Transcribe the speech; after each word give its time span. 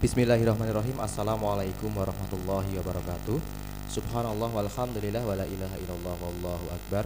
Bismillahirrahmanirrahim. 0.00 0.96
Assalamualaikum 0.96 1.92
warahmatullahi 1.92 2.72
wabarakatuh. 2.80 3.36
Subhanallah 3.84 4.48
walhamdulillah 4.48 5.20
wa 5.20 5.36
la 5.36 5.44
ilaha 5.44 5.76
illallah 5.76 6.16
wallahu 6.16 6.72
akbar. 6.72 7.04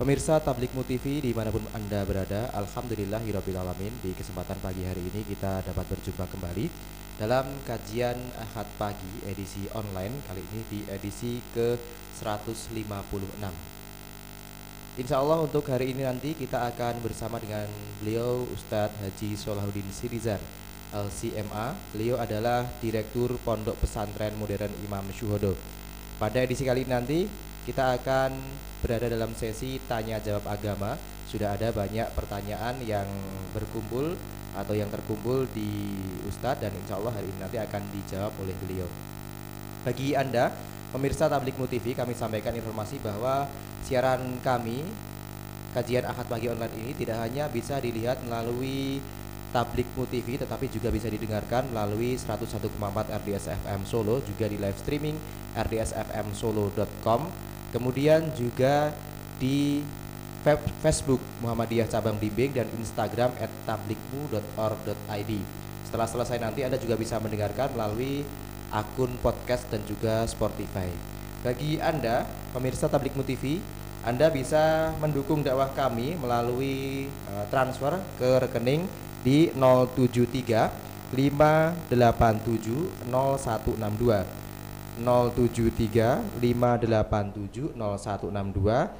Pemirsa 0.00 0.40
Tablikmu 0.40 0.88
TV 0.88 1.20
di 1.20 1.36
mana 1.36 1.52
pun 1.52 1.60
Anda 1.76 2.08
berada 2.08 2.48
Alhamdulillah 2.56 3.20
alamin. 3.20 3.92
Di 4.00 4.16
kesempatan 4.16 4.56
pagi 4.64 4.88
hari 4.88 5.04
ini 5.04 5.20
kita 5.28 5.68
dapat 5.68 5.84
berjumpa 5.92 6.24
kembali 6.24 6.64
Dalam 7.20 7.52
kajian 7.68 8.16
Ahad 8.40 8.72
Pagi 8.80 9.28
edisi 9.28 9.68
online. 9.76 10.16
Kali 10.24 10.40
ini 10.40 10.60
di 10.72 10.80
edisi 10.88 11.44
ke 11.52 11.76
156 12.24 12.80
Insya 14.92 15.24
Allah 15.24 15.40
untuk 15.40 15.64
hari 15.72 15.96
ini 15.96 16.04
nanti 16.04 16.36
kita 16.36 16.68
akan 16.68 17.00
bersama 17.00 17.40
dengan 17.40 17.64
beliau 18.04 18.44
Ustadz 18.52 19.00
Haji 19.00 19.40
Solahuddin 19.40 19.88
Sirizar 19.88 20.36
LCMA. 20.92 21.72
Beliau 21.96 22.20
adalah 22.20 22.68
Direktur 22.76 23.40
Pondok 23.40 23.80
Pesantren 23.80 24.36
Modern 24.36 24.68
Imam 24.84 25.00
Syuhodo. 25.16 25.56
Pada 26.20 26.44
edisi 26.44 26.68
kali 26.68 26.84
ini 26.84 26.92
nanti 26.92 27.24
kita 27.64 27.96
akan 27.96 28.36
berada 28.84 29.08
dalam 29.08 29.32
sesi 29.32 29.80
tanya 29.88 30.20
jawab 30.20 30.44
agama. 30.44 31.00
Sudah 31.24 31.56
ada 31.56 31.72
banyak 31.72 32.12
pertanyaan 32.12 32.76
yang 32.84 33.08
berkumpul 33.56 34.12
atau 34.52 34.76
yang 34.76 34.92
terkumpul 34.92 35.48
di 35.56 35.88
Ustadz 36.28 36.68
dan 36.68 36.72
insya 36.84 37.00
Allah 37.00 37.16
hari 37.16 37.32
ini 37.32 37.40
nanti 37.40 37.56
akan 37.56 37.80
dijawab 37.96 38.36
oleh 38.44 38.52
beliau. 38.60 38.88
Bagi 39.88 40.12
Anda 40.12 40.52
pemirsa 40.92 41.32
Tablik 41.32 41.56
TV 41.56 41.96
kami 41.96 42.12
sampaikan 42.12 42.52
informasi 42.52 43.00
bahwa 43.00 43.48
siaran 43.92 44.40
kami 44.40 44.88
kajian 45.76 46.08
Ahad 46.08 46.24
pagi 46.24 46.48
online 46.48 46.72
ini 46.80 46.96
tidak 46.96 47.28
hanya 47.28 47.44
bisa 47.52 47.76
dilihat 47.76 48.24
melalui 48.24 49.04
Tablik 49.52 49.84
TV 50.08 50.40
tetapi 50.40 50.72
juga 50.72 50.88
bisa 50.88 51.12
didengarkan 51.12 51.68
melalui 51.68 52.16
101,4 52.16 52.72
RDS 53.20 53.52
FM 53.52 53.84
Solo 53.84 54.24
juga 54.24 54.48
di 54.48 54.56
live 54.56 54.80
streaming 54.80 55.20
rdsfmsolo.com 55.52 57.28
kemudian 57.76 58.32
juga 58.32 58.96
di 59.36 59.84
Facebook 60.80 61.20
Muhammadiyah 61.44 61.84
Cabang 61.92 62.16
Bimbing 62.16 62.56
dan 62.56 62.72
Instagram 62.80 63.36
at 63.36 63.52
tablikmu.org.id 63.68 65.32
setelah 65.84 66.08
selesai 66.08 66.40
nanti 66.40 66.64
Anda 66.64 66.80
juga 66.80 66.96
bisa 66.96 67.20
mendengarkan 67.20 67.76
melalui 67.76 68.24
akun 68.72 69.12
podcast 69.20 69.68
dan 69.68 69.84
juga 69.84 70.24
Spotify. 70.24 70.88
Bagi 71.44 71.76
Anda 71.82 72.24
pemirsa 72.56 72.86
Tablikmu 72.86 73.26
TV 73.26 73.58
anda 74.02 74.34
bisa 74.34 74.90
mendukung 74.98 75.46
dakwah 75.46 75.70
kami 75.70 76.18
melalui 76.18 77.06
uh, 77.30 77.46
transfer 77.54 78.02
ke 78.18 78.42
rekening 78.42 78.90
di 79.22 79.54
073 79.54 81.14
587 81.14 81.86
0162 83.06 84.26
073 84.98 86.18
587 86.42 87.78
0162 87.78 88.90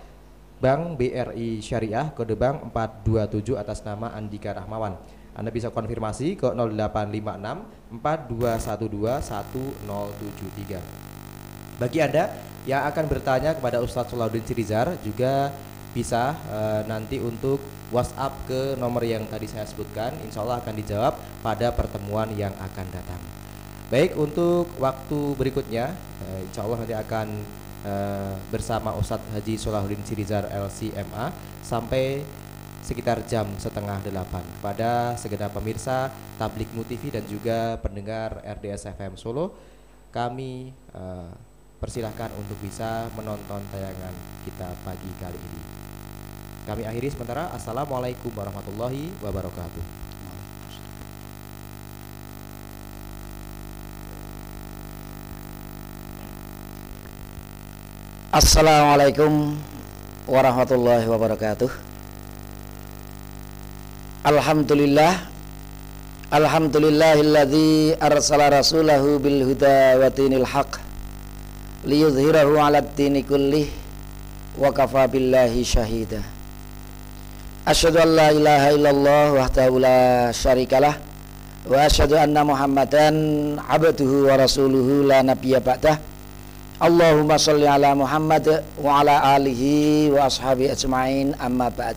Bank 0.62 0.94
BRI 0.94 1.58
Syariah 1.58 2.14
kode 2.14 2.38
bank 2.38 2.70
427 2.70 3.58
atas 3.58 3.82
nama 3.82 4.14
Andika 4.14 4.54
Rahmawan. 4.54 4.94
Anda 5.34 5.50
bisa 5.50 5.74
konfirmasi 5.74 6.38
ke 6.38 6.46
0856 6.54 7.98
4212 7.98 9.18
1073. 9.82 10.78
Bagi 11.82 11.98
Anda 11.98 12.51
yang 12.62 12.86
akan 12.86 13.10
bertanya 13.10 13.58
kepada 13.58 13.82
Ustadz 13.82 14.14
Solahuddin 14.14 14.46
Sirizar 14.46 14.94
juga 15.02 15.50
bisa 15.92 16.32
e, 16.48 16.58
nanti 16.86 17.18
untuk 17.18 17.58
WhatsApp 17.92 18.48
ke 18.48 18.60
nomor 18.80 19.04
yang 19.04 19.26
tadi 19.28 19.50
saya 19.50 19.66
sebutkan. 19.68 20.14
Insya 20.24 20.40
Allah 20.46 20.62
akan 20.62 20.74
dijawab 20.78 21.14
pada 21.44 21.74
pertemuan 21.74 22.30
yang 22.32 22.54
akan 22.56 22.86
datang. 22.88 23.20
Baik 23.92 24.16
untuk 24.16 24.72
waktu 24.80 25.20
berikutnya 25.36 25.92
e, 26.22 26.48
Insya 26.48 26.64
Allah 26.64 26.78
nanti 26.80 26.96
akan 26.96 27.26
e, 27.84 27.94
bersama 28.48 28.94
Ustadz 28.96 29.28
Haji 29.36 29.54
Solahuddin 29.58 30.02
Sirizar 30.06 30.48
LCMA 30.48 31.34
Sampai 31.60 32.22
sekitar 32.82 33.22
jam 33.26 33.46
setengah 33.58 34.00
delapan. 34.06 34.42
Kepada 34.58 35.18
segenap 35.18 35.50
pemirsa 35.50 36.14
Tablik 36.38 36.70
TV 36.88 37.10
dan 37.10 37.26
juga 37.26 37.76
pendengar 37.82 38.38
RDS 38.42 38.90
FM 38.96 39.18
Solo 39.18 39.52
Kami 40.08 40.72
persilahkan 41.82 42.30
untuk 42.38 42.54
bisa 42.62 43.10
menonton 43.18 43.58
tayangan 43.74 44.14
kita 44.46 44.70
pagi 44.86 45.10
kali 45.18 45.34
ini. 45.34 45.62
Kami 46.62 46.86
akhiri 46.86 47.10
sementara. 47.10 47.50
Assalamualaikum 47.50 48.30
warahmatullahi 48.38 49.10
wabarakatuh. 49.18 49.82
Assalamualaikum 58.30 59.58
warahmatullahi 60.30 61.04
wabarakatuh. 61.10 61.70
Alhamdulillah 64.22 65.34
Alhamdulillahilladzi 66.32 67.98
arsala 68.00 68.48
rasulahu 68.48 69.18
bil 69.20 69.50
huda 69.50 70.00
wa 70.00 70.08
dinil 70.08 70.46
haqq 70.46 70.91
liyudhhirahu 71.82 72.58
'ala 72.58 72.78
ad-dini 72.82 73.26
kullih 73.26 73.66
wa 74.58 74.70
kafa 74.70 75.08
billahi 75.10 75.62
syahida 75.66 76.22
Asyhadu 77.62 78.02
an 78.02 78.10
la 78.18 78.28
ilaha 78.34 78.68
illallah 78.74 79.24
wahdahu 79.38 79.78
la 79.78 80.34
syarikalah 80.34 80.98
wa 81.62 81.86
asyhadu 81.86 82.18
anna 82.18 82.42
Muhammadan 82.42 83.14
abduhu 83.62 84.26
wa 84.26 84.34
rasuluhu 84.34 85.06
la 85.06 85.22
nabiyya 85.22 85.62
ba'dah. 85.62 85.94
Allahumma 86.82 87.38
shalli 87.38 87.62
ala 87.62 87.94
Muhammad 87.94 88.66
wa 88.82 88.98
ala 88.98 89.38
alihi 89.38 90.10
wa 90.10 90.26
ashabi 90.26 90.74
ajma'in 90.74 91.38
amma 91.38 91.70
ba'd. 91.70 91.94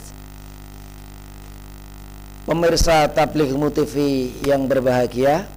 Pemirsa 2.45 3.09
Tabligh 3.09 3.57
TV 3.74 3.94
yang 4.45 4.69
berbahagia 4.69 5.50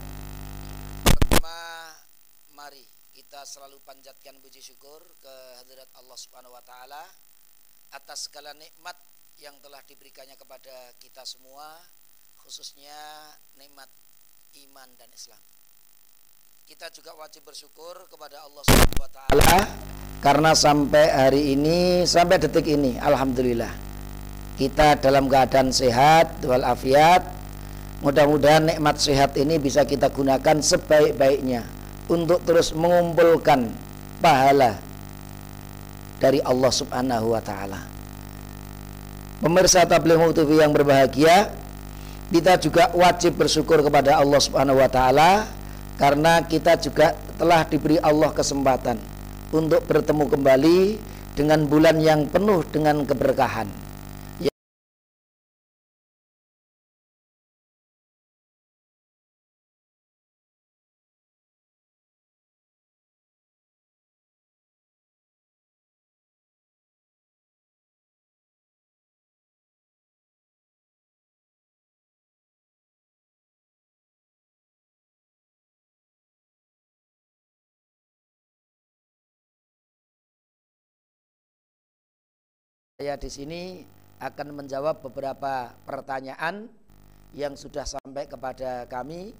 atas 7.92 8.28
segala 8.28 8.52
nikmat 8.56 8.96
yang 9.38 9.54
telah 9.62 9.80
diberikannya 9.86 10.34
kepada 10.34 10.92
kita 10.98 11.22
semua 11.22 11.78
khususnya 12.42 12.96
nikmat 13.56 13.88
iman 14.66 14.88
dan 14.98 15.08
Islam. 15.12 15.40
Kita 16.68 16.92
juga 16.92 17.16
wajib 17.16 17.48
bersyukur 17.48 18.08
kepada 18.12 18.44
Allah 18.44 18.62
Subhanahu 18.66 19.00
wa 19.00 19.10
taala 19.12 19.52
karena 20.20 20.52
sampai 20.52 21.06
hari 21.08 21.42
ini 21.56 22.04
sampai 22.04 22.36
detik 22.42 22.66
ini 22.66 22.98
alhamdulillah 23.00 23.70
kita 24.58 24.98
dalam 24.98 25.30
keadaan 25.30 25.70
sehat 25.70 26.42
walafiat. 26.42 27.38
Mudah-mudahan 27.98 28.62
nikmat 28.62 28.94
sehat 28.98 29.34
ini 29.34 29.58
bisa 29.58 29.82
kita 29.82 30.06
gunakan 30.10 30.62
sebaik-baiknya 30.62 31.66
untuk 32.06 32.42
terus 32.46 32.70
mengumpulkan 32.70 33.74
pahala 34.22 34.78
dari 36.18 36.42
Allah 36.42 36.72
Subhanahu 36.74 37.34
wa 37.34 37.42
taala 37.42 37.98
pemirsa 39.38 39.86
tabligh 39.86 40.18
TV 40.34 40.58
yang 40.62 40.74
berbahagia, 40.74 41.50
kita 42.28 42.58
juga 42.60 42.90
wajib 42.92 43.38
bersyukur 43.38 43.80
kepada 43.80 44.18
Allah 44.18 44.40
Subhanahu 44.42 44.82
wa 44.82 44.90
taala 44.90 45.46
karena 45.96 46.42
kita 46.44 46.78
juga 46.78 47.14
telah 47.38 47.62
diberi 47.66 47.96
Allah 48.02 48.34
kesempatan 48.34 48.98
untuk 49.54 49.80
bertemu 49.86 50.24
kembali 50.28 50.78
dengan 51.38 51.64
bulan 51.70 51.96
yang 52.02 52.26
penuh 52.26 52.66
dengan 52.68 53.06
keberkahan. 53.06 53.87
Saya 82.98 83.14
di 83.14 83.30
sini 83.30 83.62
akan 84.18 84.58
menjawab 84.58 84.98
beberapa 85.06 85.70
pertanyaan 85.86 86.66
yang 87.30 87.54
sudah 87.54 87.86
sampai 87.86 88.26
kepada 88.26 88.90
kami. 88.90 89.30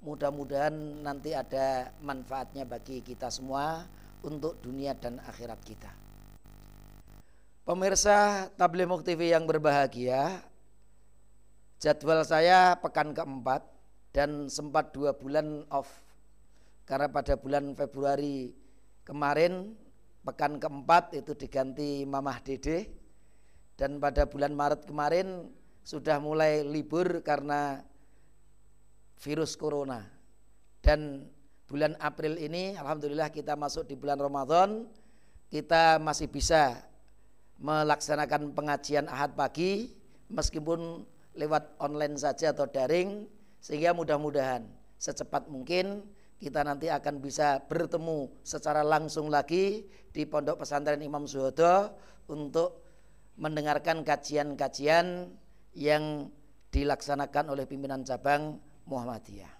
Mudah-mudahan 0.00 0.72
nanti 1.04 1.36
ada 1.36 1.92
manfaatnya 2.00 2.64
bagi 2.64 3.04
kita 3.04 3.28
semua 3.28 3.84
untuk 4.24 4.56
dunia 4.64 4.96
dan 4.96 5.20
akhirat 5.28 5.60
kita. 5.60 5.92
Pemirsa 7.68 8.48
Tablimuk 8.56 9.04
TV 9.04 9.36
yang 9.36 9.44
berbahagia, 9.44 10.40
jadwal 11.84 12.24
saya 12.24 12.80
pekan 12.80 13.12
keempat 13.12 13.60
dan 14.16 14.48
sempat 14.48 14.88
dua 14.96 15.12
bulan 15.12 15.68
off 15.68 16.00
karena 16.88 17.12
pada 17.12 17.36
bulan 17.36 17.76
Februari 17.76 18.56
kemarin 19.04 19.76
pekan 20.24 20.56
keempat 20.56 21.12
itu 21.12 21.36
diganti 21.36 22.08
Mamah 22.08 22.40
Dede 22.40 23.01
dan 23.76 23.98
pada 23.98 24.28
bulan 24.28 24.52
Maret 24.52 24.84
kemarin 24.84 25.48
sudah 25.82 26.22
mulai 26.22 26.62
libur 26.62 27.24
karena 27.26 27.82
virus 29.18 29.54
corona. 29.58 30.06
Dan 30.82 31.26
bulan 31.70 31.96
April 32.02 32.36
ini 32.36 32.76
Alhamdulillah 32.76 33.32
kita 33.32 33.56
masuk 33.56 33.88
di 33.88 33.96
bulan 33.96 34.20
Ramadan 34.20 34.84
kita 35.48 35.96
masih 36.00 36.28
bisa 36.28 36.80
melaksanakan 37.60 38.52
pengajian 38.52 39.08
ahad 39.08 39.32
pagi 39.32 39.92
meskipun 40.32 41.04
lewat 41.32 41.76
online 41.80 42.16
saja 42.20 42.52
atau 42.52 42.68
daring 42.68 43.24
sehingga 43.60 43.96
mudah-mudahan 43.96 44.68
secepat 45.00 45.48
mungkin 45.48 46.04
kita 46.36 46.60
nanti 46.66 46.90
akan 46.90 47.22
bisa 47.22 47.62
bertemu 47.68 48.32
secara 48.42 48.82
langsung 48.82 49.30
lagi 49.30 49.86
di 50.10 50.26
Pondok 50.26 50.60
Pesantren 50.60 51.00
Imam 51.00 51.24
Suhodo 51.24 51.94
untuk 52.26 52.82
mendengarkan 53.36 54.04
kajian-kajian 54.04 55.32
yang 55.72 56.28
dilaksanakan 56.72 57.52
oleh 57.52 57.64
pimpinan 57.68 58.04
cabang 58.04 58.60
Muhammadiyah. 58.88 59.52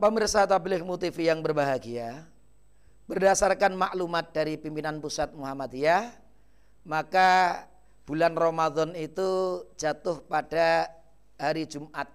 Pemirsa 0.00 0.48
Tabligh 0.48 0.82
TV 0.96 1.28
yang 1.28 1.44
berbahagia, 1.44 2.24
berdasarkan 3.04 3.76
maklumat 3.76 4.32
dari 4.32 4.56
pimpinan 4.56 4.98
pusat 4.98 5.30
Muhammadiyah, 5.36 6.16
maka 6.88 7.62
bulan 8.08 8.32
Ramadan 8.32 8.96
itu 8.96 9.62
jatuh 9.76 10.24
pada 10.24 10.88
hari 11.36 11.68
Jumat 11.68 12.08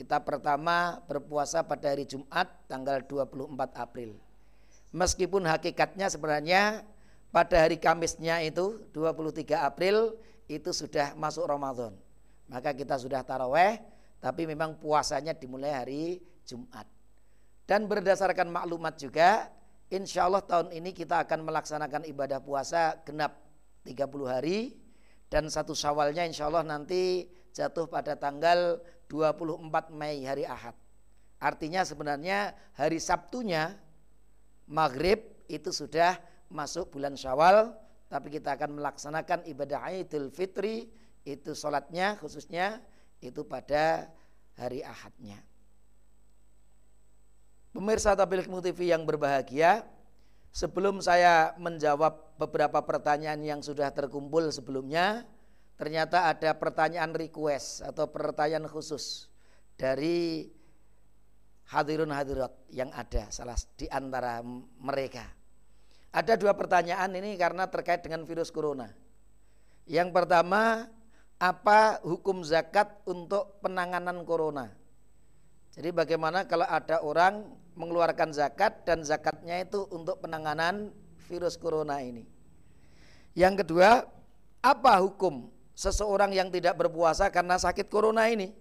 kita 0.00 0.16
pertama 0.22 0.96
berpuasa 1.04 1.60
pada 1.60 1.92
hari 1.92 2.08
Jumat 2.08 2.48
tanggal 2.64 3.04
24 3.04 3.52
April. 3.76 4.16
Meskipun 4.96 5.44
hakikatnya 5.44 6.08
sebenarnya 6.08 6.80
pada 7.30 7.62
hari 7.62 7.78
Kamisnya 7.78 8.42
itu 8.42 8.82
23 8.90 9.54
April 9.62 10.18
itu 10.50 10.70
sudah 10.74 11.14
masuk 11.14 11.46
Ramadan. 11.46 11.94
Maka 12.50 12.74
kita 12.74 12.98
sudah 12.98 13.22
taraweh 13.22 13.78
tapi 14.18 14.44
memang 14.44 14.76
puasanya 14.76 15.32
dimulai 15.32 15.72
hari 15.72 16.04
Jumat. 16.42 16.84
Dan 17.64 17.86
berdasarkan 17.86 18.50
maklumat 18.50 18.98
juga 18.98 19.46
insya 19.88 20.26
Allah 20.26 20.42
tahun 20.42 20.74
ini 20.74 20.90
kita 20.90 21.22
akan 21.22 21.46
melaksanakan 21.46 22.02
ibadah 22.10 22.42
puasa 22.42 22.98
genap 23.06 23.38
30 23.86 24.10
hari 24.26 24.74
dan 25.30 25.46
satu 25.46 25.72
syawalnya 25.72 26.26
insya 26.26 26.50
Allah 26.50 26.66
nanti 26.66 27.30
jatuh 27.54 27.86
pada 27.86 28.18
tanggal 28.18 28.82
24 29.06 29.94
Mei 29.94 30.26
hari 30.26 30.42
Ahad. 30.42 30.74
Artinya 31.38 31.86
sebenarnya 31.86 32.52
hari 32.74 32.98
Sabtunya 32.98 33.78
maghrib 34.66 35.22
itu 35.46 35.70
sudah 35.70 36.18
masuk 36.50 36.92
bulan 36.92 37.14
Syawal, 37.14 37.72
tapi 38.10 38.28
kita 38.28 38.58
akan 38.58 38.76
melaksanakan 38.82 39.46
ibadah 39.46 39.86
Idul 39.94 40.34
Fitri 40.34 40.90
itu 41.22 41.54
sholatnya 41.54 42.18
khususnya 42.18 42.82
itu 43.22 43.46
pada 43.46 44.10
hari 44.58 44.82
Ahadnya. 44.82 45.38
Pemirsa 47.70 48.18
Tablik 48.18 48.50
TV 48.50 48.90
yang 48.90 49.06
berbahagia, 49.06 49.86
sebelum 50.50 50.98
saya 50.98 51.54
menjawab 51.54 52.34
beberapa 52.34 52.82
pertanyaan 52.82 53.38
yang 53.46 53.60
sudah 53.62 53.94
terkumpul 53.94 54.50
sebelumnya, 54.50 55.22
ternyata 55.78 56.26
ada 56.26 56.50
pertanyaan 56.58 57.14
request 57.14 57.86
atau 57.86 58.10
pertanyaan 58.10 58.66
khusus 58.66 59.30
dari 59.78 60.50
hadirun 61.70 62.10
hadirat 62.10 62.50
yang 62.74 62.90
ada 62.90 63.30
salah 63.30 63.54
di 63.78 63.86
antara 63.86 64.42
mereka. 64.82 65.39
Ada 66.10 66.34
dua 66.34 66.58
pertanyaan 66.58 67.14
ini 67.14 67.38
karena 67.38 67.70
terkait 67.70 68.02
dengan 68.02 68.26
virus 68.26 68.50
corona. 68.50 68.90
Yang 69.86 70.10
pertama, 70.10 70.90
apa 71.38 72.02
hukum 72.02 72.42
zakat 72.42 72.90
untuk 73.06 73.62
penanganan 73.62 74.26
corona? 74.26 74.74
Jadi 75.70 75.94
bagaimana 75.94 76.50
kalau 76.50 76.66
ada 76.66 76.98
orang 77.06 77.46
mengeluarkan 77.78 78.34
zakat 78.34 78.82
dan 78.82 79.06
zakatnya 79.06 79.62
itu 79.62 79.86
untuk 79.94 80.18
penanganan 80.18 80.90
virus 81.30 81.54
corona 81.54 82.02
ini? 82.02 82.26
Yang 83.38 83.62
kedua, 83.62 84.02
apa 84.60 84.92
hukum 84.98 85.46
seseorang 85.80 86.36
yang 86.36 86.52
tidak 86.52 86.76
berpuasa 86.76 87.32
karena 87.32 87.56
sakit 87.56 87.88
corona 87.88 88.28
ini. 88.28 88.52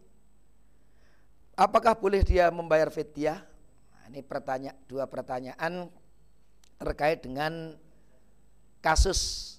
Apakah 1.60 1.92
boleh 2.00 2.24
dia 2.24 2.48
membayar 2.48 2.88
fidyah? 2.88 3.44
Nah, 3.92 4.04
ini 4.08 4.24
pertanyaan 4.24 4.80
dua 4.88 5.04
pertanyaan 5.04 5.92
terkait 6.80 7.20
dengan 7.20 7.76
kasus 8.80 9.54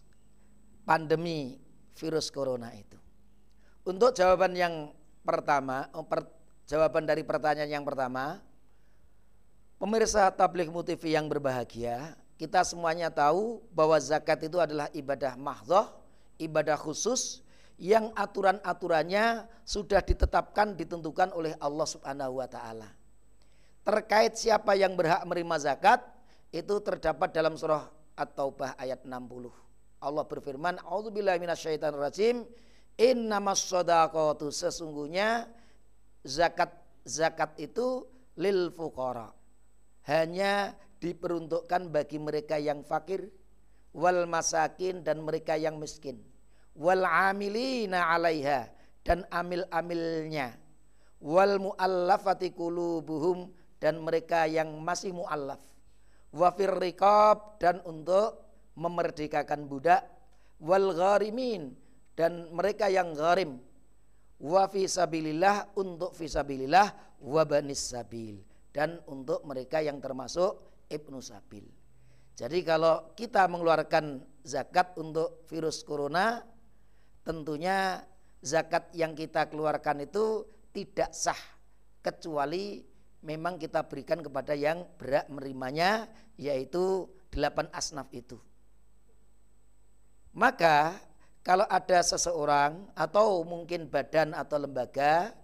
pandemi 0.88 1.61
virus 2.00 2.32
corona 2.32 2.72
itu. 2.72 2.96
Untuk 3.84 4.17
jawaban 4.17 4.56
yang 4.56 4.96
pertama, 5.20 5.88
oh, 5.93 6.05
per, 6.05 6.25
jawaban 6.64 7.05
dari 7.05 7.20
pertanyaan 7.20 7.81
yang 7.81 7.84
pertama, 7.84 8.40
pemirsa 9.76 10.32
tabligh 10.32 10.72
TV 10.88 11.12
yang 11.12 11.28
berbahagia, 11.28 12.17
kita 12.40 12.64
semuanya 12.64 13.12
tahu 13.12 13.61
bahwa 13.69 14.00
zakat 14.00 14.40
itu 14.49 14.56
adalah 14.56 14.88
ibadah 14.96 15.37
mahdoh, 15.37 15.93
ibadah 16.40 16.81
khusus 16.81 17.44
yang 17.81 18.12
aturan-aturannya 18.16 19.44
sudah 19.64 20.00
ditetapkan 20.05 20.76
ditentukan 20.76 21.32
oleh 21.37 21.52
Allah 21.61 21.88
Subhanahu 21.88 22.40
wa 22.40 22.49
taala. 22.49 22.88
Terkait 23.84 24.37
siapa 24.37 24.76
yang 24.76 24.93
berhak 24.93 25.25
menerima 25.25 25.56
zakat 25.73 26.05
itu 26.50 26.75
terdapat 26.82 27.31
dalam 27.31 27.55
surah 27.55 27.87
At-Taubah 28.19 28.76
ayat 28.76 29.06
60. 29.06 29.50
Allah 30.00 30.25
berfirman, 30.26 30.82
"A'udzubillahi 30.82 31.38
minasyaitonirrajim. 31.41 32.44
Innamas 33.00 33.64
shadaqatu 33.64 34.52
sesungguhnya 34.52 35.49
zakat 36.20 36.75
zakat 37.06 37.56
itu 37.56 38.05
lil 38.37 38.69
fuqara. 38.75 39.32
Hanya 40.05 40.76
diperuntukkan 41.00 41.88
bagi 41.88 42.20
mereka 42.20 42.61
yang 42.61 42.85
fakir 42.85 43.32
wal 43.97 44.29
masakin 44.29 45.00
dan 45.00 45.25
mereka 45.25 45.56
yang 45.56 45.81
miskin 45.81 46.20
wal 46.76 47.02
amilina 47.02 48.14
'alaiha 48.14 48.70
dan 49.02 49.26
amil-amilnya 49.32 50.54
wal 51.19 51.59
muallafati 51.59 52.54
qulubuhum 52.54 53.50
dan 53.80 53.99
mereka 54.00 54.45
yang 54.47 54.71
masih 54.80 55.11
muallaf 55.11 55.61
wa 56.30 56.50
riqab 56.54 57.58
dan 57.58 57.82
untuk 57.87 58.38
memerdekakan 58.78 59.66
budak. 59.66 60.02
Wal 60.60 60.92
gharimin 60.92 61.72
dan 62.12 62.52
mereka 62.52 62.92
yang 62.92 63.16
gharim. 63.16 63.56
Wa 64.40 64.68
fi 64.68 64.84
sabilillah 64.84 65.76
untuk 65.76 66.12
fi 66.12 66.28
sabilillah 66.28 66.88
wa 67.25 67.42
banis 67.49 67.92
sabil. 67.92 68.40
Dan 68.70 69.00
untuk 69.08 69.42
mereka 69.49 69.80
yang 69.80 69.99
termasuk 69.99 70.84
ibnu 70.92 71.18
sabil. 71.25 71.64
Jadi 72.37 72.58
kalau 72.64 73.12
kita 73.16 73.44
mengeluarkan 73.49 74.20
zakat 74.44 74.96
untuk 74.96 75.44
virus 75.49 75.84
corona 75.84 76.40
tentunya 77.20 78.00
zakat 78.40 78.88
yang 78.96 79.12
kita 79.12 79.49
keluarkan 79.52 80.08
itu 80.08 80.49
tidak 80.72 81.12
sah. 81.12 81.37
Kecuali 82.00 82.80
memang 83.20 83.60
kita 83.60 83.84
berikan 83.84 84.24
kepada 84.24 84.56
yang 84.56 84.84
berhak 84.96 85.28
menerimanya 85.28 86.08
yaitu 86.40 87.08
delapan 87.28 87.68
asnaf 87.72 88.08
itu. 88.12 88.40
Maka 90.32 90.96
kalau 91.44 91.64
ada 91.68 92.00
seseorang 92.04 92.88
atau 92.94 93.42
mungkin 93.44 93.88
badan 93.88 94.36
atau 94.36 94.60
lembaga 94.60 95.34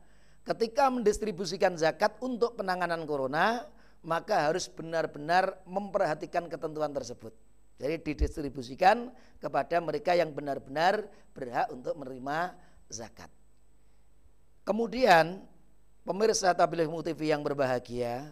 ketika 0.46 0.88
mendistribusikan 0.92 1.74
zakat 1.74 2.16
untuk 2.22 2.54
penanganan 2.54 3.02
corona 3.04 3.66
maka 4.06 4.46
harus 4.46 4.70
benar-benar 4.70 5.58
memperhatikan 5.66 6.46
ketentuan 6.46 6.94
tersebut. 6.94 7.34
Jadi 7.76 8.00
didistribusikan 8.00 9.12
kepada 9.36 9.82
mereka 9.82 10.16
yang 10.16 10.32
benar-benar 10.32 11.04
berhak 11.36 11.68
untuk 11.68 11.92
menerima 11.98 12.56
zakat. 12.88 13.28
Kemudian 14.64 15.44
pemirsa 16.06 16.54
tabligh 16.54 16.86
TV 16.86 17.34
yang 17.34 17.42
berbahagia, 17.42 18.30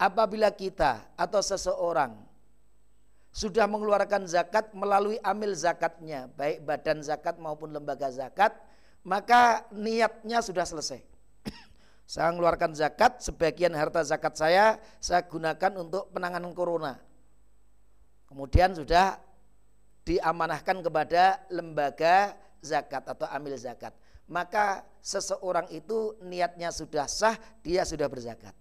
apabila 0.00 0.48
kita 0.48 1.04
atau 1.20 1.44
seseorang 1.44 2.16
sudah 3.30 3.68
mengeluarkan 3.68 4.24
zakat 4.24 4.72
melalui 4.72 5.20
amil 5.20 5.52
zakatnya, 5.52 6.32
baik 6.34 6.64
badan 6.64 7.04
zakat 7.04 7.36
maupun 7.36 7.70
lembaga 7.70 8.08
zakat, 8.08 8.56
maka 9.04 9.68
niatnya 9.70 10.40
sudah 10.40 10.64
selesai. 10.64 11.04
saya 12.10 12.32
mengeluarkan 12.32 12.72
zakat, 12.72 13.20
sebagian 13.20 13.76
harta 13.76 14.00
zakat 14.02 14.34
saya 14.34 14.80
saya 14.98 15.22
gunakan 15.28 15.76
untuk 15.78 16.08
penanganan 16.10 16.56
corona 16.56 16.98
Kemudian 18.30 18.70
sudah 18.78 19.18
diamanahkan 20.06 20.86
kepada 20.86 21.42
lembaga 21.50 22.38
zakat 22.62 23.02
atau 23.02 23.26
amil 23.26 23.58
zakat, 23.58 23.90
maka 24.30 24.86
seseorang 25.02 25.66
itu 25.74 26.14
niatnya 26.22 26.70
sudah 26.70 27.10
sah, 27.10 27.34
dia 27.66 27.82
sudah 27.82 28.06
berzakat. 28.06 28.54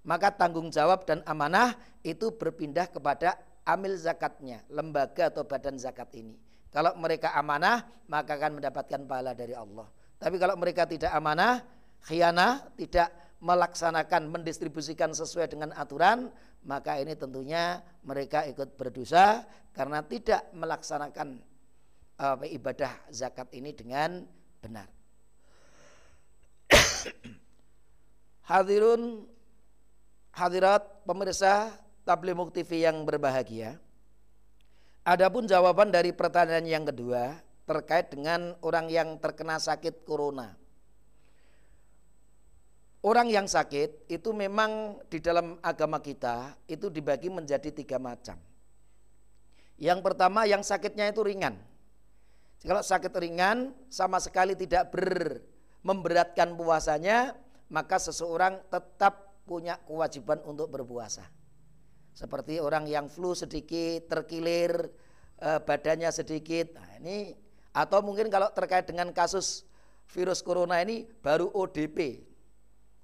Maka 0.00 0.32
tanggung 0.32 0.72
jawab 0.72 1.04
dan 1.04 1.20
amanah 1.28 1.76
itu 2.00 2.32
berpindah 2.32 2.88
kepada 2.88 3.36
amil 3.68 4.00
zakatnya, 4.00 4.64
lembaga 4.72 5.28
atau 5.28 5.44
badan 5.44 5.76
zakat 5.76 6.08
ini. 6.16 6.40
Kalau 6.72 6.96
mereka 6.96 7.36
amanah, 7.36 7.84
maka 8.08 8.40
akan 8.40 8.62
mendapatkan 8.62 9.04
pahala 9.04 9.36
dari 9.36 9.52
Allah. 9.52 9.84
Tapi 10.16 10.40
kalau 10.40 10.56
mereka 10.56 10.88
tidak 10.88 11.12
amanah, 11.12 11.60
khianah, 12.08 12.72
tidak 12.80 13.12
melaksanakan, 13.44 14.32
mendistribusikan 14.32 15.12
sesuai 15.12 15.52
dengan 15.52 15.76
aturan, 15.76 16.32
maka 16.64 16.96
ini 16.96 17.12
tentunya 17.12 17.84
mereka 18.08 18.48
ikut 18.48 18.76
berdosa 18.76 19.44
karena 19.76 20.00
tidak 20.04 20.48
melaksanakan 20.56 21.40
uh, 22.20 22.36
ibadah 22.48 22.92
zakat 23.12 23.48
ini 23.52 23.72
dengan 23.76 24.24
benar. 24.60 24.99
Hadirun 28.50 29.30
hadirat 30.34 30.82
pemirsa 31.06 31.70
Tablimuk 32.02 32.50
TV 32.50 32.82
yang 32.82 33.06
berbahagia. 33.06 33.78
Adapun 35.06 35.46
jawaban 35.46 35.94
dari 35.94 36.10
pertanyaan 36.10 36.66
yang 36.66 36.82
kedua 36.82 37.38
terkait 37.62 38.10
dengan 38.10 38.58
orang 38.66 38.90
yang 38.90 39.22
terkena 39.22 39.62
sakit 39.62 40.02
corona. 40.02 40.58
Orang 43.06 43.30
yang 43.30 43.46
sakit 43.46 44.10
itu 44.10 44.34
memang 44.34 44.98
di 45.06 45.22
dalam 45.22 45.54
agama 45.62 46.02
kita 46.02 46.58
itu 46.66 46.90
dibagi 46.90 47.30
menjadi 47.30 47.70
tiga 47.70 48.02
macam. 48.02 48.34
Yang 49.78 50.02
pertama 50.02 50.42
yang 50.50 50.66
sakitnya 50.66 51.06
itu 51.06 51.22
ringan. 51.22 51.54
Kalau 52.66 52.82
sakit 52.82 53.14
ringan 53.14 53.70
sama 53.86 54.18
sekali 54.18 54.58
tidak 54.58 54.90
ber, 54.90 55.38
memberatkan 55.86 56.58
puasanya, 56.58 57.38
maka 57.70 57.96
seseorang 58.02 58.58
tetap 58.66 59.42
punya 59.46 59.78
kewajiban 59.82 60.42
untuk 60.46 60.70
berpuasa. 60.70 61.26
Seperti 62.10 62.58
orang 62.58 62.90
yang 62.90 63.06
flu 63.06 63.32
sedikit, 63.32 64.10
terkilir, 64.10 64.90
eh, 65.38 65.60
badannya 65.62 66.10
sedikit. 66.10 66.74
Nah, 66.76 66.98
ini 67.00 67.32
atau 67.70 68.02
mungkin 68.02 68.26
kalau 68.28 68.50
terkait 68.50 68.84
dengan 68.90 69.14
kasus 69.14 69.62
virus 70.10 70.42
corona 70.42 70.82
ini 70.82 71.06
baru 71.22 71.46
ODP, 71.54 72.26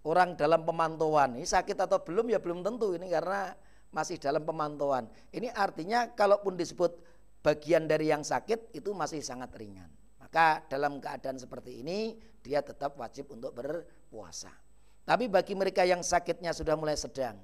orang 0.07 0.35
dalam 0.35 0.67
pemantauan. 0.67 1.39
Ini 1.39 1.47
sakit 1.47 1.79
atau 1.79 2.03
belum 2.03 2.31
ya 2.35 2.43
belum 2.43 2.67
tentu 2.67 2.95
ini 2.95 3.11
karena 3.11 3.55
masih 3.95 4.19
dalam 4.19 4.43
pemantauan. 4.43 5.07
Ini 5.31 5.55
artinya 5.55 6.11
kalaupun 6.15 6.59
disebut 6.59 6.99
bagian 7.47 7.87
dari 7.87 8.11
yang 8.11 8.27
sakit 8.27 8.75
itu 8.75 8.91
masih 8.91 9.23
sangat 9.23 9.55
ringan. 9.55 9.87
Maka 10.37 10.69
dalam 10.69 11.01
keadaan 11.01 11.41
seperti 11.41 11.81
ini 11.81 12.13
dia 12.45 12.61
tetap 12.61 13.01
wajib 13.01 13.33
untuk 13.33 13.57
berpuasa. 13.57 14.53
Tapi 15.01 15.33
bagi 15.33 15.57
mereka 15.57 15.81
yang 15.81 16.05
sakitnya 16.05 16.53
sudah 16.53 16.77
mulai 16.77 16.93
sedang, 16.93 17.41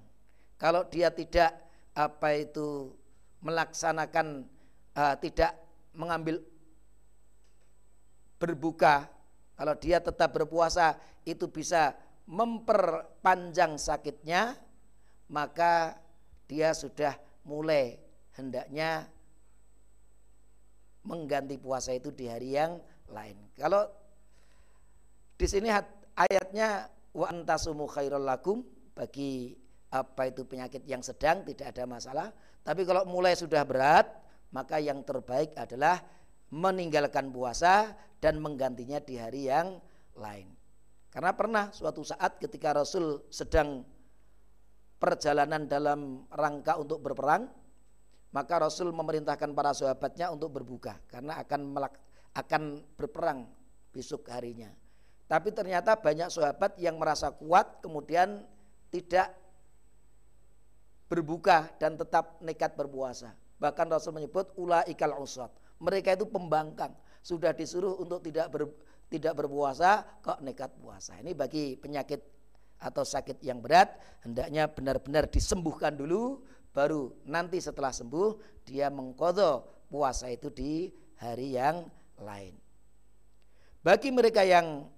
kalau 0.61 0.84
dia 0.84 1.08
tidak 1.08 1.56
apa 1.96 2.37
itu 2.37 2.92
melaksanakan 3.40 4.44
uh, 4.92 5.16
tidak 5.25 5.56
mengambil 5.96 6.44
berbuka, 8.37 9.08
kalau 9.56 9.72
dia 9.80 9.96
tetap 9.96 10.28
berpuasa 10.28 10.92
itu 11.25 11.49
bisa 11.49 11.96
memperpanjang 12.28 13.80
sakitnya, 13.80 14.52
maka 15.32 15.96
dia 16.44 16.76
sudah 16.76 17.16
mulai 17.40 17.96
hendaknya 18.37 19.08
mengganti 21.02 21.59
puasa 21.59 21.94
itu 21.94 22.14
di 22.14 22.30
hari 22.30 22.54
yang 22.54 22.78
lain. 23.11 23.37
Kalau 23.59 23.87
di 25.37 25.47
sini 25.50 25.68
ayatnya 26.14 26.87
wa 27.12 27.26
antasumu 27.28 27.90
khairul 27.90 28.23
lakum 28.23 28.62
bagi 28.94 29.59
apa 29.92 30.32
itu 30.32 30.49
penyakit 30.49 30.87
yang 30.88 31.04
sedang 31.04 31.44
tidak 31.44 31.76
ada 31.76 31.85
masalah. 31.85 32.28
Tapi 32.62 32.87
kalau 32.87 33.04
mulai 33.04 33.37
sudah 33.37 33.66
berat, 33.66 34.09
maka 34.54 34.80
yang 34.80 35.04
terbaik 35.04 35.52
adalah 35.59 36.00
meninggalkan 36.52 37.28
puasa 37.28 37.92
dan 38.23 38.38
menggantinya 38.40 39.02
di 39.02 39.18
hari 39.18 39.50
yang 39.50 39.82
lain. 40.16 40.49
Karena 41.12 41.37
pernah 41.37 41.68
suatu 41.75 42.00
saat 42.00 42.40
ketika 42.40 42.73
Rasul 42.73 43.28
sedang 43.28 43.85
perjalanan 44.97 45.68
dalam 45.68 46.25
rangka 46.32 46.80
untuk 46.80 47.04
berperang, 47.04 47.50
maka 48.32 48.54
Rasul 48.64 48.90
memerintahkan 48.96 49.52
para 49.52 49.76
sahabatnya 49.76 50.32
untuk 50.32 50.56
berbuka 50.56 50.96
karena 51.08 51.36
akan 51.40 51.60
melak, 51.68 51.94
akan 52.32 52.80
berperang 52.96 53.44
besok 53.92 54.28
harinya. 54.32 54.72
Tapi 55.28 55.52
ternyata 55.52 55.96
banyak 55.96 56.28
sahabat 56.28 56.76
yang 56.80 56.96
merasa 56.96 57.32
kuat 57.32 57.84
kemudian 57.84 58.44
tidak 58.92 59.32
berbuka 61.08 61.72
dan 61.76 61.96
tetap 61.96 62.40
nekat 62.40 62.72
berpuasa. 62.72 63.36
Bahkan 63.60 63.86
Rasul 63.92 64.16
menyebut 64.16 64.52
ula 64.56 64.84
ikal 64.88 65.12
usat. 65.20 65.52
Mereka 65.80 66.16
itu 66.16 66.24
pembangkang, 66.24 66.92
sudah 67.20 67.52
disuruh 67.52 68.00
untuk 68.00 68.24
tidak 68.24 68.48
ber, 68.48 68.68
tidak 69.12 69.36
berpuasa 69.36 70.04
kok 70.24 70.40
nekat 70.40 70.72
puasa. 70.80 71.20
Ini 71.20 71.36
bagi 71.36 71.76
penyakit 71.76 72.20
atau 72.82 73.06
sakit 73.06 73.38
yang 73.46 73.62
berat 73.62 73.94
hendaknya 74.26 74.66
benar-benar 74.66 75.30
disembuhkan 75.30 75.94
dulu 75.94 76.42
baru 76.73 77.12
nanti 77.29 77.61
setelah 77.61 77.93
sembuh 77.93 78.61
dia 78.64 78.88
mengkodo 78.88 79.69
puasa 79.93 80.33
itu 80.33 80.49
di 80.49 80.88
hari 81.21 81.57
yang 81.57 81.87
lain. 82.19 82.57
Bagi 83.85 84.11
mereka 84.11 84.43
yang 84.43 84.88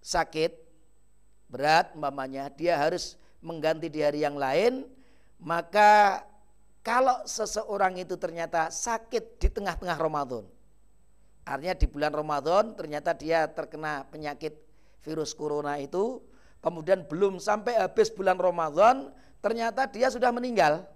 sakit 0.00 0.52
berat 1.50 1.92
mamanya 1.98 2.48
dia 2.48 2.78
harus 2.78 3.20
mengganti 3.44 3.92
di 3.92 4.00
hari 4.00 4.24
yang 4.24 4.38
lain 4.38 4.88
maka 5.40 6.22
kalau 6.84 7.24
seseorang 7.24 7.96
itu 8.00 8.16
ternyata 8.16 8.68
sakit 8.68 9.40
di 9.40 9.48
tengah-tengah 9.48 9.96
Ramadan 9.96 10.44
Artinya 11.44 11.76
di 11.76 11.84
bulan 11.84 12.12
Ramadan 12.12 12.72
ternyata 12.72 13.12
dia 13.12 13.44
terkena 13.44 14.08
penyakit 14.08 14.56
virus 15.04 15.36
corona 15.36 15.76
itu, 15.76 16.24
kemudian 16.64 17.04
belum 17.04 17.36
sampai 17.36 17.76
habis 17.76 18.08
bulan 18.08 18.40
Ramadan, 18.40 19.12
ternyata 19.44 19.84
dia 19.84 20.08
sudah 20.08 20.32
meninggal. 20.32 20.88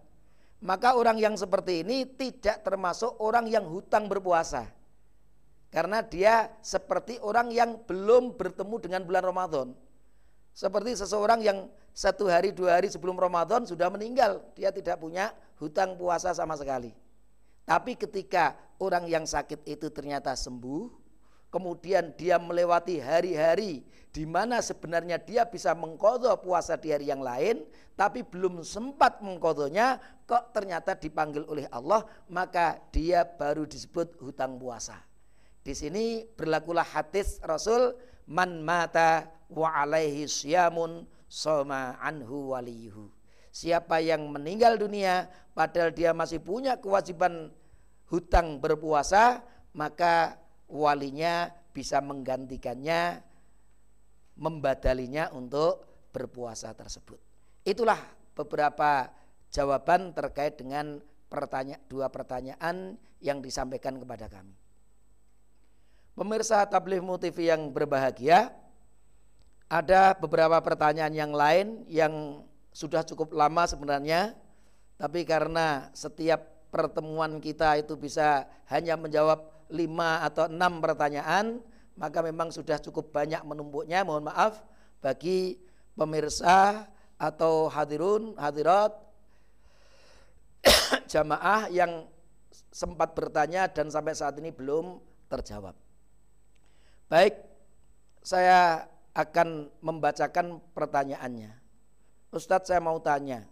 Maka 0.65 0.97
orang 0.97 1.21
yang 1.21 1.37
seperti 1.37 1.85
ini 1.85 2.09
tidak 2.09 2.65
termasuk 2.65 3.15
orang 3.21 3.47
yang 3.47 3.69
hutang 3.69 4.09
berpuasa. 4.09 4.67
Karena 5.69 6.01
dia 6.01 6.49
seperti 6.65 7.21
orang 7.21 7.53
yang 7.53 7.77
belum 7.85 8.35
bertemu 8.35 8.77
dengan 8.81 9.05
bulan 9.05 9.23
Ramadan. 9.23 9.69
Seperti 10.57 10.99
seseorang 10.99 11.45
yang 11.45 11.71
satu 11.95 12.27
hari 12.27 12.51
dua 12.51 12.81
hari 12.81 12.91
sebelum 12.91 13.15
Ramadan 13.15 13.69
sudah 13.69 13.87
meninggal, 13.93 14.43
dia 14.59 14.75
tidak 14.75 14.99
punya 14.99 15.31
hutang 15.61 15.95
puasa 15.95 16.35
sama 16.35 16.59
sekali. 16.59 16.91
Tapi 17.63 17.95
ketika 17.95 18.57
orang 18.81 19.07
yang 19.07 19.29
sakit 19.29 19.63
itu 19.69 19.93
ternyata 19.93 20.35
sembuh, 20.35 20.89
kemudian 21.49 22.13
dia 22.17 22.37
melewati 22.37 23.01
hari-hari 23.01 23.85
di 24.09 24.25
mana 24.25 24.59
sebenarnya 24.65 25.21
dia 25.21 25.45
bisa 25.45 25.77
mengkodok 25.77 26.43
puasa 26.43 26.75
di 26.81 26.91
hari 26.91 27.13
yang 27.13 27.21
lain, 27.21 27.63
tapi 27.95 28.25
belum 28.25 28.65
sempat 28.65 29.21
mengkodonya, 29.21 30.01
kok 30.25 30.51
ternyata 30.57 30.97
dipanggil 30.97 31.45
oleh 31.47 31.69
Allah, 31.69 32.03
maka 32.27 32.81
dia 32.91 33.23
baru 33.23 33.69
disebut 33.69 34.19
hutang 34.19 34.57
puasa. 34.57 34.97
Di 35.61 35.77
sini 35.77 36.25
berlakulah 36.25 36.85
hadis 36.85 37.37
Rasul 37.45 37.93
man 38.25 38.65
mata 38.65 39.29
wa 39.53 39.69
alaihi 39.71 40.25
syamun 40.25 41.05
soma 41.29 42.01
anhu 42.01 42.57
waliyuhu. 42.57 43.13
Siapa 43.53 44.01
yang 44.01 44.33
meninggal 44.33 44.81
dunia 44.81 45.29
padahal 45.53 45.93
dia 45.93 46.17
masih 46.17 46.41
punya 46.41 46.81
kewajiban 46.81 47.53
hutang 48.09 48.57
berpuasa, 48.59 49.45
maka 49.77 50.41
walinya 50.69 51.49
bisa 51.73 51.99
menggantikannya, 52.05 53.25
membadalinya 54.39 55.33
untuk 55.35 55.89
berpuasa 56.13 56.77
tersebut. 56.77 57.19
Itulah 57.65 57.99
beberapa 58.37 59.11
jawaban 59.51 60.15
terkait 60.15 60.61
dengan 60.61 61.01
pertanyaan, 61.29 61.83
dua 61.89 62.07
pertanyaan 62.13 62.97
yang 63.19 63.43
disampaikan 63.43 63.99
kepada 63.99 64.31
kami. 64.31 64.55
Pemirsa 66.15 66.67
Tabligh 66.67 67.03
TV 67.23 67.51
yang 67.51 67.71
berbahagia, 67.71 68.51
ada 69.69 70.17
beberapa 70.17 70.59
pertanyaan 70.65 71.15
yang 71.15 71.33
lain 71.33 71.87
yang 71.87 72.43
sudah 72.73 73.05
cukup 73.07 73.31
lama 73.37 73.69
sebenarnya, 73.69 74.35
tapi 74.99 75.23
karena 75.23 75.93
setiap 75.95 76.43
pertemuan 76.75 77.39
kita 77.39 77.79
itu 77.79 77.95
bisa 77.95 78.49
hanya 78.67 78.99
menjawab 78.99 79.58
lima 79.69 80.25
atau 80.25 80.49
enam 80.49 80.81
pertanyaan, 80.81 81.61
maka 81.97 82.25
memang 82.25 82.49
sudah 82.53 82.81
cukup 82.81 83.13
banyak 83.13 83.41
menumpuknya. 83.45 84.03
Mohon 84.03 84.33
maaf 84.33 84.65
bagi 85.01 85.59
pemirsa 85.99 86.87
atau 87.19 87.67
hadirun, 87.67 88.39
hadirat, 88.39 88.95
jamaah 91.13 91.67
yang 91.69 92.07
sempat 92.71 93.13
bertanya 93.17 93.67
dan 93.67 93.91
sampai 93.91 94.15
saat 94.15 94.39
ini 94.39 94.55
belum 94.55 95.03
terjawab. 95.27 95.75
Baik, 97.09 97.35
saya 98.23 98.87
akan 99.17 99.73
membacakan 99.83 100.63
pertanyaannya. 100.77 101.51
Ustadz 102.31 102.69
saya 102.69 102.79
mau 102.79 103.01
tanya, 103.01 103.49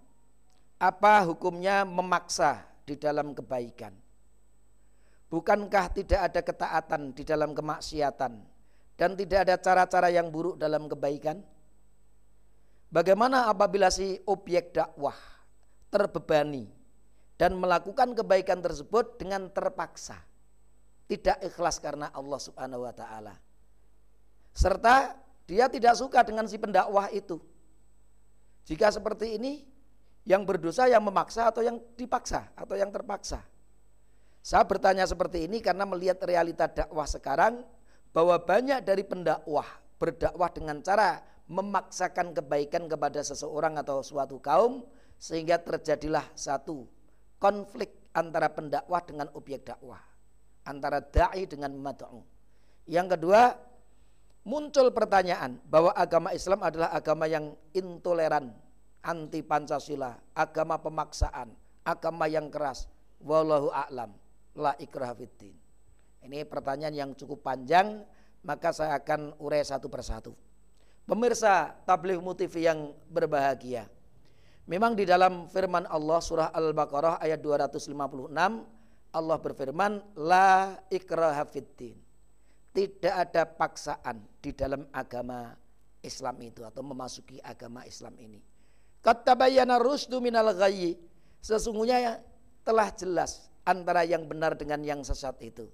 apa 0.76 1.24
hukumnya 1.24 1.88
memaksa 1.88 2.62
di 2.84 2.94
dalam 2.94 3.32
kebaikan? 3.32 4.05
Bukankah 5.26 5.90
tidak 5.90 6.20
ada 6.30 6.40
ketaatan 6.40 7.10
di 7.10 7.26
dalam 7.26 7.50
kemaksiatan 7.50 8.32
dan 8.94 9.10
tidak 9.18 9.38
ada 9.46 9.54
cara-cara 9.58 10.08
yang 10.10 10.30
buruk 10.30 10.54
dalam 10.54 10.86
kebaikan? 10.86 11.42
Bagaimana 12.88 13.50
apabila 13.50 13.90
si 13.90 14.22
objek 14.24 14.70
dakwah 14.70 15.18
terbebani 15.90 16.70
dan 17.34 17.58
melakukan 17.58 18.14
kebaikan 18.14 18.62
tersebut 18.62 19.18
dengan 19.18 19.50
terpaksa, 19.50 20.22
tidak 21.10 21.42
ikhlas 21.42 21.82
karena 21.82 22.08
Allah 22.14 22.38
Subhanahu 22.38 22.86
wa 22.86 22.94
taala? 22.94 23.34
serta 24.56 25.12
dia 25.44 25.68
tidak 25.68 25.94
suka 26.00 26.24
dengan 26.24 26.48
si 26.48 26.56
pendakwah 26.56 27.12
itu. 27.12 27.38
Jika 28.66 28.90
seperti 28.90 29.38
ini, 29.38 29.62
yang 30.26 30.42
berdosa 30.42 30.90
yang 30.90 31.04
memaksa 31.06 31.54
atau 31.54 31.62
yang 31.62 31.78
dipaksa 31.94 32.50
atau 32.58 32.74
yang 32.74 32.90
terpaksa. 32.90 33.44
Saya 34.46 34.62
bertanya 34.62 35.02
seperti 35.10 35.50
ini 35.50 35.58
karena 35.58 35.82
melihat 35.82 36.22
realita 36.22 36.70
dakwah 36.70 37.02
sekarang 37.02 37.66
bahwa 38.14 38.38
banyak 38.38 38.78
dari 38.86 39.02
pendakwah 39.02 39.66
berdakwah 39.98 40.46
dengan 40.54 40.78
cara 40.86 41.18
memaksakan 41.50 42.30
kebaikan 42.30 42.86
kepada 42.86 43.26
seseorang 43.26 43.74
atau 43.82 44.06
suatu 44.06 44.38
kaum 44.38 44.86
sehingga 45.18 45.58
terjadilah 45.58 46.22
satu 46.38 46.86
konflik 47.42 47.90
antara 48.14 48.46
pendakwah 48.46 49.02
dengan 49.02 49.26
objek 49.34 49.66
dakwah, 49.66 49.98
antara 50.62 51.02
dai 51.02 51.42
dengan 51.50 51.74
mad'u. 51.74 52.22
Yang 52.86 53.18
kedua, 53.18 53.50
muncul 54.46 54.94
pertanyaan 54.94 55.58
bahwa 55.66 55.90
agama 55.90 56.30
Islam 56.30 56.62
adalah 56.62 56.94
agama 56.94 57.26
yang 57.26 57.50
intoleran, 57.74 58.54
anti 59.02 59.42
Pancasila, 59.42 60.14
agama 60.38 60.78
pemaksaan, 60.78 61.50
agama 61.82 62.30
yang 62.30 62.46
keras. 62.46 62.86
Wallahu 63.18 63.74
a'lam. 63.74 64.25
La 64.56 64.72
ikrah 64.80 65.12
fiddin. 65.12 65.52
Ini 66.24 66.48
pertanyaan 66.48 66.96
yang 66.96 67.10
cukup 67.12 67.44
panjang, 67.44 68.02
maka 68.42 68.72
saya 68.72 68.98
akan 68.98 69.36
urai 69.38 69.62
satu 69.62 69.86
persatu. 69.86 70.32
Pemirsa 71.06 71.76
tabligh 71.86 72.18
TV 72.34 72.66
yang 72.66 72.90
berbahagia. 73.06 73.86
Memang 74.66 74.98
di 74.98 75.06
dalam 75.06 75.46
firman 75.46 75.86
Allah 75.86 76.18
surah 76.18 76.50
Al-Baqarah 76.50 77.22
ayat 77.22 77.38
256 77.38 77.94
Allah 79.14 79.36
berfirman 79.38 80.02
la 80.18 80.74
ikraha 80.90 81.46
fiddin 81.46 81.94
tidak 82.76 83.14
ada 83.16 83.48
paksaan 83.48 84.20
di 84.36 84.52
dalam 84.52 84.84
agama 84.92 85.56
Islam 86.04 86.36
itu 86.44 86.60
atau 86.60 86.84
memasuki 86.84 87.40
agama 87.40 87.88
Islam 87.88 88.12
ini. 88.20 88.36
Kata 89.00 89.32
bayana 89.32 89.80
rusdu 89.80 90.20
minal 90.20 90.52
ghayyi. 90.52 91.00
Sesungguhnya 91.40 92.20
telah 92.60 92.92
jelas 92.92 93.48
antara 93.66 94.06
yang 94.06 94.24
benar 94.30 94.54
dengan 94.54 94.80
yang 94.86 95.02
sesat 95.02 95.36
itu. 95.42 95.66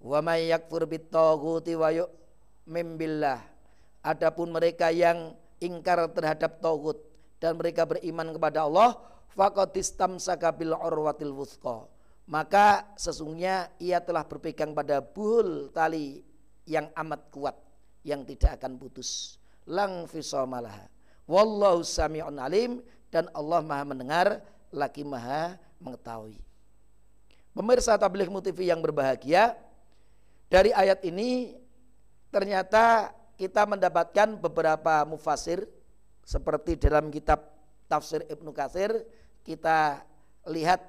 Wa 0.00 0.24
may 0.24 0.48
yakfur 0.48 0.88
bitaghuti 0.88 1.76
wa 1.76 1.92
yu'min 1.92 2.96
billah. 2.96 3.44
Adapun 4.00 4.50
mereka 4.50 4.88
yang 4.88 5.36
ingkar 5.60 6.08
terhadap 6.16 6.58
tagut 6.64 6.98
dan 7.36 7.60
mereka 7.60 7.84
beriman 7.84 8.32
kepada 8.32 8.64
Allah, 8.64 8.96
faqad 9.36 9.76
istamsaka 9.76 10.48
bil 10.56 10.72
urwatil 10.72 11.36
wuthqa 11.36 11.84
maka 12.26 12.90
sesungguhnya 12.98 13.70
ia 13.78 14.02
telah 14.02 14.26
berpegang 14.26 14.74
pada 14.74 14.98
buhul 14.98 15.70
tali 15.70 16.24
yang 16.66 16.90
amat 16.98 17.30
kuat 17.30 17.54
yang 18.02 18.26
tidak 18.26 18.58
akan 18.58 18.80
putus 18.80 19.38
lang 19.68 20.10
fisamalah 20.10 20.90
wallahu 21.30 21.86
sami'un 21.86 22.34
alim 22.42 22.82
dan 23.12 23.30
Allah 23.30 23.62
maha 23.62 23.84
mendengar 23.86 24.26
lagi 24.74 25.06
maha 25.06 25.54
mengetahui 25.82 26.38
pemirsa 27.56 27.96
tabligh 27.96 28.28
TV 28.50 28.68
yang 28.68 28.80
berbahagia 28.80 29.56
dari 30.52 30.70
ayat 30.70 31.02
ini 31.02 31.56
ternyata 32.30 33.12
kita 33.36 33.64
mendapatkan 33.68 34.36
beberapa 34.40 35.04
mufasir 35.04 35.64
seperti 36.26 36.76
dalam 36.80 37.08
kitab 37.12 37.42
tafsir 37.86 38.24
Ibnu 38.28 38.50
Katsir 38.50 38.92
kita 39.46 40.02
lihat 40.48 40.82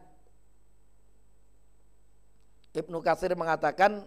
Ibnu 2.78 3.02
Katsir 3.02 3.34
mengatakan 3.34 4.06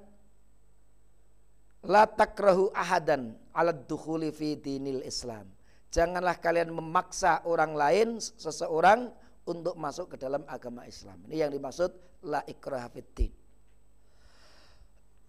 la 1.84 2.04
takrahu 2.04 2.68
ahadan 2.76 3.34
ala 3.56 3.72
dukhuli 3.72 4.30
fi 4.30 4.54
dinil 4.54 5.02
Islam. 5.02 5.48
Janganlah 5.90 6.38
kalian 6.38 6.70
memaksa 6.70 7.42
orang 7.42 7.74
lain 7.74 8.08
seseorang 8.22 9.10
untuk 9.48 9.74
masuk 9.76 10.14
ke 10.14 10.16
dalam 10.20 10.44
agama 10.44 10.84
Islam. 10.84 11.20
Ini 11.28 11.48
yang 11.48 11.50
dimaksud 11.52 11.90
la 12.28 12.44
ikrah 12.44 12.88
fiddin. 12.92 13.32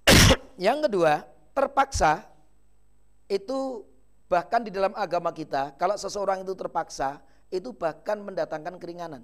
yang 0.67 0.83
kedua, 0.83 1.23
terpaksa 1.55 2.27
itu 3.31 3.87
bahkan 4.27 4.63
di 4.63 4.71
dalam 4.71 4.95
agama 4.95 5.31
kita 5.35 5.75
kalau 5.75 5.95
seseorang 5.99 6.43
itu 6.43 6.55
terpaksa 6.55 7.19
itu 7.51 7.75
bahkan 7.75 8.19
mendatangkan 8.23 8.79
keringanan. 8.79 9.23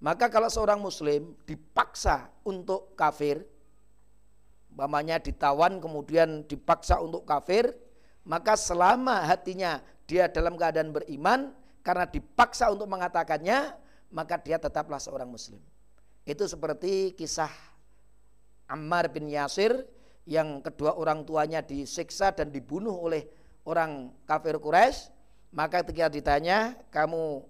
Maka 0.00 0.32
kalau 0.32 0.48
seorang 0.48 0.80
muslim 0.80 1.36
dipaksa 1.44 2.32
untuk 2.42 2.96
kafir, 2.96 3.44
umpamanya 4.72 5.20
ditawan 5.20 5.76
kemudian 5.76 6.42
dipaksa 6.48 6.98
untuk 7.04 7.28
kafir, 7.28 7.76
maka 8.24 8.56
selama 8.56 9.28
hatinya 9.28 9.84
dia 10.08 10.26
dalam 10.26 10.56
keadaan 10.56 10.90
beriman 10.90 11.52
karena 11.80 12.04
dipaksa 12.08 12.68
untuk 12.68 12.88
mengatakannya, 12.88 13.74
maka 14.12 14.36
dia 14.40 14.56
tetaplah 14.60 14.98
seorang 14.98 15.28
muslim. 15.28 15.60
Itu 16.24 16.44
seperti 16.44 17.16
kisah 17.16 17.50
Ammar 18.70 19.10
bin 19.10 19.26
Yasir 19.26 19.86
yang 20.28 20.62
kedua 20.62 20.94
orang 20.94 21.26
tuanya 21.26 21.64
disiksa 21.64 22.30
dan 22.30 22.52
dibunuh 22.54 22.94
oleh 22.94 23.26
orang 23.66 24.14
kafir 24.28 24.60
Quraisy, 24.60 25.10
maka 25.50 25.82
ketika 25.82 26.06
ditanya, 26.06 26.78
"Kamu 26.92 27.42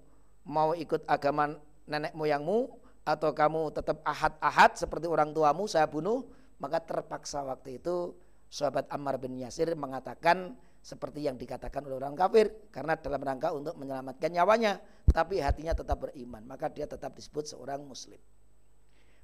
mau 0.49 0.73
ikut 0.73 1.05
agama 1.05 1.61
nenek 1.85 2.15
moyangmu 2.17 2.81
atau 3.05 3.31
kamu 3.35 3.75
tetap 3.75 3.99
ahad-ahad 4.07 4.77
seperti 4.79 5.11
orang 5.11 5.35
tuamu 5.35 5.67
saya 5.67 5.89
bunuh 5.89 6.29
maka 6.61 6.79
terpaksa 6.79 7.43
waktu 7.43 7.81
itu 7.81 8.15
sahabat 8.53 8.87
Ammar 8.93 9.17
bin 9.17 9.35
Yasir 9.41 9.73
mengatakan 9.75 10.55
seperti 10.81 11.29
yang 11.29 11.37
dikatakan 11.37 11.85
oleh 11.85 12.01
orang 12.01 12.17
kafir 12.17 12.73
karena 12.73 12.97
dalam 12.97 13.21
rangka 13.21 13.53
untuk 13.53 13.77
menyelamatkan 13.77 14.33
nyawanya 14.33 14.81
tapi 15.13 15.37
hatinya 15.37 15.77
tetap 15.77 16.09
beriman 16.09 16.41
maka 16.49 16.73
dia 16.73 16.89
tetap 16.89 17.13
disebut 17.13 17.53
seorang 17.53 17.85
muslim. 17.85 18.19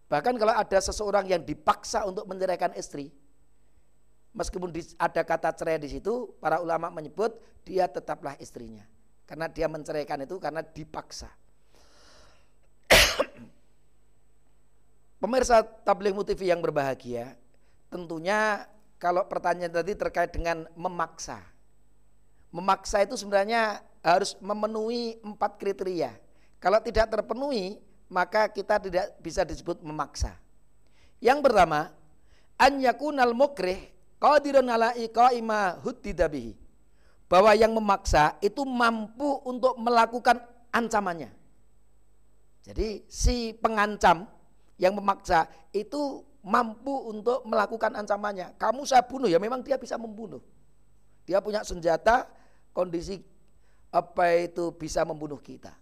Bahkan 0.06 0.38
kalau 0.38 0.54
ada 0.54 0.78
seseorang 0.78 1.26
yang 1.26 1.42
dipaksa 1.42 2.06
untuk 2.06 2.28
menceraikan 2.28 2.76
istri 2.78 3.10
meskipun 4.36 4.68
ada 5.00 5.24
kata 5.24 5.50
cerai 5.56 5.80
di 5.80 5.88
situ 5.88 6.36
para 6.38 6.60
ulama 6.60 6.92
menyebut 6.92 7.40
dia 7.64 7.88
tetaplah 7.88 8.36
istrinya. 8.36 8.84
Karena 9.26 9.50
dia 9.50 9.66
menceraikan 9.66 10.22
itu 10.22 10.38
karena 10.38 10.62
dipaksa. 10.62 11.26
Pemirsa 15.24 15.66
tabligh 15.82 16.14
TV 16.22 16.54
yang 16.54 16.62
berbahagia, 16.62 17.34
tentunya 17.90 18.70
kalau 18.96 19.24
pertanyaan 19.28 19.72
tadi 19.72 19.92
terkait 19.92 20.32
dengan 20.32 20.64
memaksa. 20.72 21.40
Memaksa 22.48 23.04
itu 23.04 23.14
sebenarnya 23.20 23.84
harus 24.00 24.32
memenuhi 24.40 25.20
empat 25.20 25.60
kriteria. 25.60 26.16
Kalau 26.56 26.80
tidak 26.80 27.12
terpenuhi, 27.12 27.76
maka 28.08 28.48
kita 28.48 28.80
tidak 28.80 29.12
bisa 29.20 29.44
disebut 29.44 29.84
memaksa. 29.84 30.32
Yang 31.20 31.44
pertama, 31.44 31.92
an 32.56 32.72
yakunal 32.80 33.36
mukrih 33.36 33.92
qadirun 34.16 34.66
ala 34.72 34.96
iqaima 34.96 35.76
huddidabihi. 35.84 36.56
Bahwa 37.26 37.52
yang 37.58 37.74
memaksa 37.74 38.38
itu 38.38 38.62
mampu 38.62 39.42
untuk 39.42 39.74
melakukan 39.76 40.38
ancamannya. 40.70 41.34
Jadi 42.66 43.06
si 43.06 43.54
pengancam 43.54 44.26
yang 44.74 44.98
memaksa 44.98 45.46
itu 45.70 46.25
mampu 46.46 47.10
untuk 47.10 47.42
melakukan 47.42 47.98
ancamannya. 47.98 48.54
Kamu 48.54 48.86
saya 48.86 49.02
bunuh 49.02 49.26
ya 49.26 49.42
memang 49.42 49.66
dia 49.66 49.74
bisa 49.74 49.98
membunuh. 49.98 50.38
Dia 51.26 51.42
punya 51.42 51.66
senjata 51.66 52.30
kondisi 52.70 53.18
apa 53.90 54.30
itu 54.38 54.70
bisa 54.70 55.02
membunuh 55.02 55.42
kita. 55.42 55.74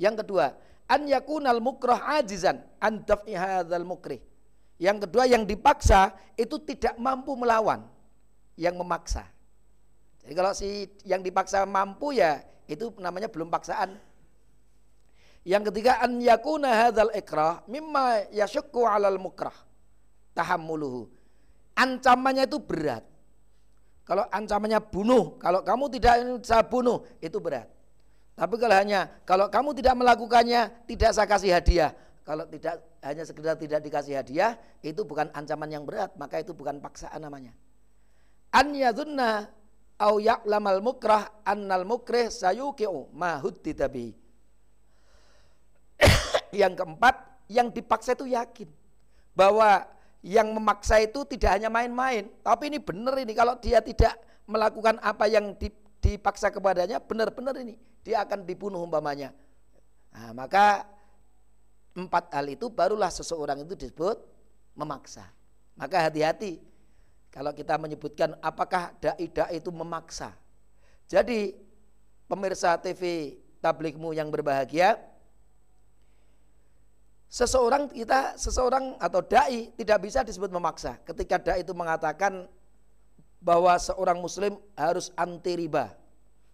Yang 0.00 0.24
kedua, 0.24 0.56
an 0.88 1.04
yakunal 1.04 1.60
mukrah 1.60 2.16
ajizan 2.16 2.64
an 2.80 3.04
daf'i 3.04 3.36
hadzal 3.36 3.84
mukrih. 3.84 4.24
Yang 4.80 5.06
kedua 5.06 5.28
yang 5.28 5.44
dipaksa 5.44 6.16
itu 6.40 6.56
tidak 6.64 6.96
mampu 6.96 7.36
melawan 7.36 7.84
yang 8.56 8.72
memaksa. 8.80 9.28
Jadi 10.24 10.32
kalau 10.32 10.56
si 10.56 10.88
yang 11.04 11.20
dipaksa 11.20 11.68
mampu 11.68 12.16
ya 12.16 12.40
itu 12.64 12.88
namanya 12.96 13.28
belum 13.28 13.52
paksaan 13.52 14.00
yang 15.42 15.66
ketiga 15.66 15.98
an 15.98 16.22
yakuna 16.22 16.86
hadzal 16.86 17.10
ikrah 17.10 17.66
mimma 17.66 18.30
yasyukku 18.30 18.86
'alal 18.86 19.18
mukrah 19.18 19.54
tahammuluhu. 20.36 21.08
ancamannya 21.72 22.44
itu 22.44 22.60
berat. 22.60 23.04
Kalau 24.02 24.26
ancamannya 24.28 24.82
bunuh, 24.82 25.38
kalau 25.38 25.62
kamu 25.62 25.84
tidak 25.96 26.14
saya 26.44 26.66
bunuh, 26.66 27.06
itu 27.22 27.38
berat. 27.38 27.70
Tapi 28.36 28.54
kalau 28.58 28.76
hanya 28.76 29.08
kalau 29.22 29.46
kamu 29.48 29.70
tidak 29.78 29.94
melakukannya, 29.96 30.84
tidak 30.88 31.10
saya 31.14 31.28
kasih 31.28 31.52
hadiah. 31.54 31.92
Kalau 32.22 32.46
tidak 32.46 32.82
hanya 33.02 33.22
sekedar 33.26 33.54
tidak 33.58 33.80
dikasih 33.82 34.14
hadiah, 34.18 34.58
itu 34.82 35.02
bukan 35.02 35.30
ancaman 35.34 35.70
yang 35.70 35.84
berat, 35.86 36.14
maka 36.18 36.38
itu 36.38 36.54
bukan 36.54 36.78
paksaan 36.78 37.22
namanya. 37.22 37.54
An 38.52 38.74
yadhunna 38.74 39.48
au 40.02 40.18
ya'lamal 40.18 40.82
mukrah 40.82 41.42
annal 41.46 41.86
mukrih 41.86 42.30
sayuqi'u 42.30 43.10
ma 43.14 43.38
hudditabi. 43.42 44.14
yang 46.62 46.74
keempat, 46.74 47.46
yang 47.50 47.70
dipaksa 47.70 48.18
itu 48.18 48.30
yakin 48.30 48.68
bahwa 49.32 49.86
yang 50.22 50.54
memaksa 50.54 51.02
itu 51.02 51.26
tidak 51.26 51.58
hanya 51.58 51.68
main-main, 51.68 52.30
tapi 52.46 52.70
ini 52.70 52.78
benar 52.78 53.18
ini 53.18 53.34
kalau 53.34 53.58
dia 53.58 53.82
tidak 53.82 54.14
melakukan 54.46 55.02
apa 55.02 55.26
yang 55.26 55.54
dipaksa 55.98 56.54
kepadanya, 56.54 57.02
benar-benar 57.02 57.58
ini 57.58 57.74
dia 58.06 58.22
akan 58.22 58.46
dibunuh 58.46 58.82
umpamanya. 58.82 59.34
Nah, 60.14 60.30
maka 60.30 60.86
empat 61.98 62.30
hal 62.32 62.46
itu 62.54 62.70
barulah 62.70 63.10
seseorang 63.10 63.66
itu 63.66 63.74
disebut 63.74 64.18
memaksa. 64.78 65.26
Maka 65.74 66.06
hati-hati 66.06 66.62
kalau 67.32 67.50
kita 67.50 67.80
menyebutkan 67.80 68.36
apakah 68.44 68.92
dai-dai 69.00 69.58
itu 69.58 69.72
memaksa. 69.72 70.36
Jadi 71.08 71.56
pemirsa 72.28 72.76
TV 72.78 73.34
tablikmu 73.60 74.12
yang 74.12 74.28
berbahagia, 74.28 75.00
seseorang 77.32 77.88
kita 77.88 78.36
seseorang 78.36 79.00
atau 79.00 79.24
dai 79.24 79.72
tidak 79.72 80.04
bisa 80.04 80.20
disebut 80.20 80.52
memaksa. 80.52 81.00
Ketika 81.08 81.40
dai 81.40 81.64
itu 81.64 81.72
mengatakan 81.72 82.44
bahwa 83.40 83.72
seorang 83.80 84.20
muslim 84.20 84.60
harus 84.76 85.08
anti 85.16 85.56
riba. 85.56 85.96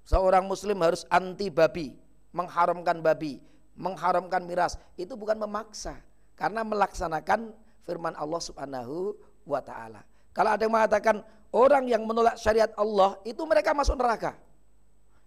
Seorang 0.06 0.46
muslim 0.46 0.78
harus 0.80 1.04
anti 1.12 1.52
babi, 1.52 1.92
mengharamkan 2.32 3.04
babi, 3.04 3.42
mengharamkan 3.76 4.40
miras 4.46 4.80
itu 4.96 5.12
bukan 5.18 5.36
memaksa 5.36 6.00
karena 6.32 6.64
melaksanakan 6.64 7.52
firman 7.84 8.16
Allah 8.16 8.40
Subhanahu 8.40 9.12
wa 9.44 9.60
taala. 9.60 10.00
Kalau 10.32 10.54
ada 10.54 10.64
yang 10.64 10.72
mengatakan 10.72 11.20
orang 11.52 11.90
yang 11.90 12.08
menolak 12.08 12.40
syariat 12.40 12.72
Allah 12.78 13.20
itu 13.26 13.42
mereka 13.44 13.76
masuk 13.76 13.98
neraka. 14.00 14.38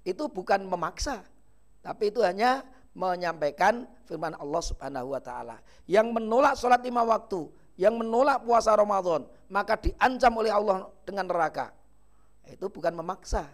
Itu 0.02 0.26
bukan 0.26 0.66
memaksa, 0.66 1.22
tapi 1.86 2.10
itu 2.10 2.26
hanya 2.26 2.66
menyampaikan 2.92 3.88
firman 4.04 4.36
Allah 4.36 4.62
Subhanahu 4.64 5.16
wa 5.16 5.22
taala. 5.24 5.58
Yang 5.88 6.08
menolak 6.12 6.54
sholat 6.60 6.84
lima 6.84 7.04
waktu, 7.08 7.48
yang 7.80 7.96
menolak 7.96 8.44
puasa 8.44 8.76
Ramadan, 8.76 9.26
maka 9.48 9.80
diancam 9.80 10.34
oleh 10.36 10.52
Allah 10.52 10.92
dengan 11.08 11.28
neraka. 11.28 11.72
Itu 12.48 12.68
bukan 12.68 12.92
memaksa. 12.92 13.48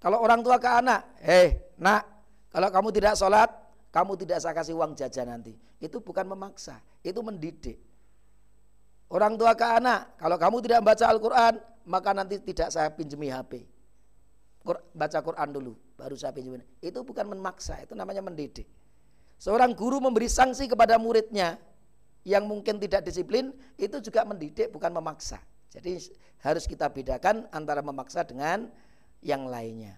Kalau 0.00 0.18
orang 0.18 0.40
tua 0.42 0.56
ke 0.58 0.66
anak, 0.66 1.04
"Hei, 1.22 1.60
Nak, 1.78 2.02
kalau 2.50 2.68
kamu 2.68 2.88
tidak 2.90 3.14
sholat, 3.14 3.48
kamu 3.92 4.12
tidak 4.16 4.38
saya 4.40 4.56
kasih 4.56 4.74
uang 4.76 4.96
jajan 4.96 5.28
nanti. 5.28 5.52
Itu 5.76 6.00
bukan 6.00 6.24
memaksa, 6.24 6.80
itu 7.04 7.20
mendidik. 7.20 7.76
Orang 9.12 9.36
tua 9.36 9.52
ke 9.52 9.66
anak, 9.66 10.16
kalau 10.16 10.40
kamu 10.40 10.56
tidak 10.64 10.80
baca 10.80 11.04
Al-Quran, 11.04 11.54
maka 11.84 12.10
nanti 12.16 12.40
tidak 12.40 12.72
saya 12.72 12.88
pinjami 12.88 13.28
HP. 13.28 13.68
Baca 14.96 15.18
Quran 15.20 15.48
dulu, 15.52 15.76
baru 16.02 16.18
saya 16.18 16.34
pinjami. 16.34 16.58
Itu 16.82 17.06
bukan 17.06 17.30
memaksa, 17.30 17.78
itu 17.78 17.94
namanya 17.94 18.26
mendidik. 18.26 18.66
Seorang 19.38 19.70
guru 19.78 20.02
memberi 20.02 20.26
sanksi 20.26 20.66
kepada 20.66 20.98
muridnya 20.98 21.62
yang 22.26 22.42
mungkin 22.46 22.82
tidak 22.82 23.06
disiplin, 23.06 23.54
itu 23.78 24.02
juga 24.02 24.26
mendidik, 24.26 24.74
bukan 24.74 24.90
memaksa. 24.90 25.38
Jadi 25.70 26.10
harus 26.42 26.66
kita 26.66 26.90
bedakan 26.90 27.46
antara 27.54 27.78
memaksa 27.80 28.26
dengan 28.26 28.66
yang 29.22 29.46
lainnya. 29.46 29.94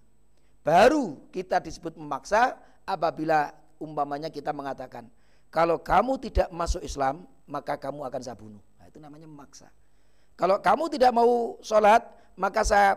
Baru 0.61 1.25
kita 1.33 1.61
disebut 1.61 1.97
memaksa 1.97 2.57
apabila 2.85 3.53
umpamanya 3.81 4.29
kita 4.29 4.53
mengatakan, 4.53 5.09
kalau 5.49 5.81
kamu 5.81 6.21
tidak 6.21 6.49
masuk 6.53 6.85
Islam, 6.85 7.25
maka 7.49 7.77
kamu 7.81 8.05
akan 8.05 8.21
saya 8.21 8.37
bunuh. 8.37 8.61
Nah, 8.81 8.89
itu 8.89 9.01
namanya 9.01 9.29
memaksa. 9.29 9.69
Kalau 10.37 10.61
kamu 10.61 10.89
tidak 10.93 11.13
mau 11.13 11.61
sholat, 11.61 12.01
maka 12.35 12.65
saya 12.65 12.97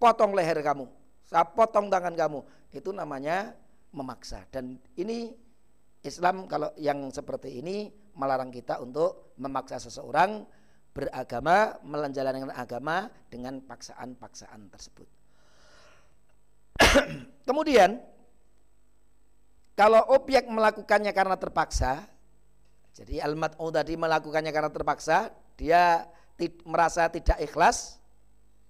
potong 0.00 0.34
leher 0.34 0.58
kamu, 0.64 0.88
saya 1.32 1.48
potong 1.48 1.88
tangan 1.88 2.12
kamu. 2.12 2.44
Itu 2.68 2.92
namanya 2.92 3.56
memaksa. 3.96 4.44
Dan 4.52 4.76
ini 5.00 5.32
Islam 6.04 6.44
kalau 6.44 6.68
yang 6.76 7.08
seperti 7.08 7.64
ini 7.64 7.88
melarang 8.12 8.52
kita 8.52 8.84
untuk 8.84 9.32
memaksa 9.40 9.80
seseorang 9.80 10.44
beragama, 10.92 11.80
menjalankan 11.88 12.52
agama 12.52 13.08
dengan 13.32 13.64
paksaan-paksaan 13.64 14.68
tersebut. 14.68 15.08
Kemudian 17.48 17.96
kalau 19.72 20.04
objek 20.12 20.44
melakukannya 20.52 21.16
karena 21.16 21.40
terpaksa, 21.40 22.04
jadi 22.92 23.24
al-mat'u 23.24 23.72
tadi 23.72 23.96
melakukannya 23.96 24.52
karena 24.52 24.68
terpaksa, 24.68 25.32
dia 25.56 26.04
merasa 26.68 27.08
tidak 27.08 27.40
ikhlas, 27.40 27.96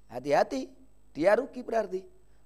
hati-hati, 0.07 0.71
dia 1.11 1.35
rugi 1.35 1.67
berarti. 1.67 2.01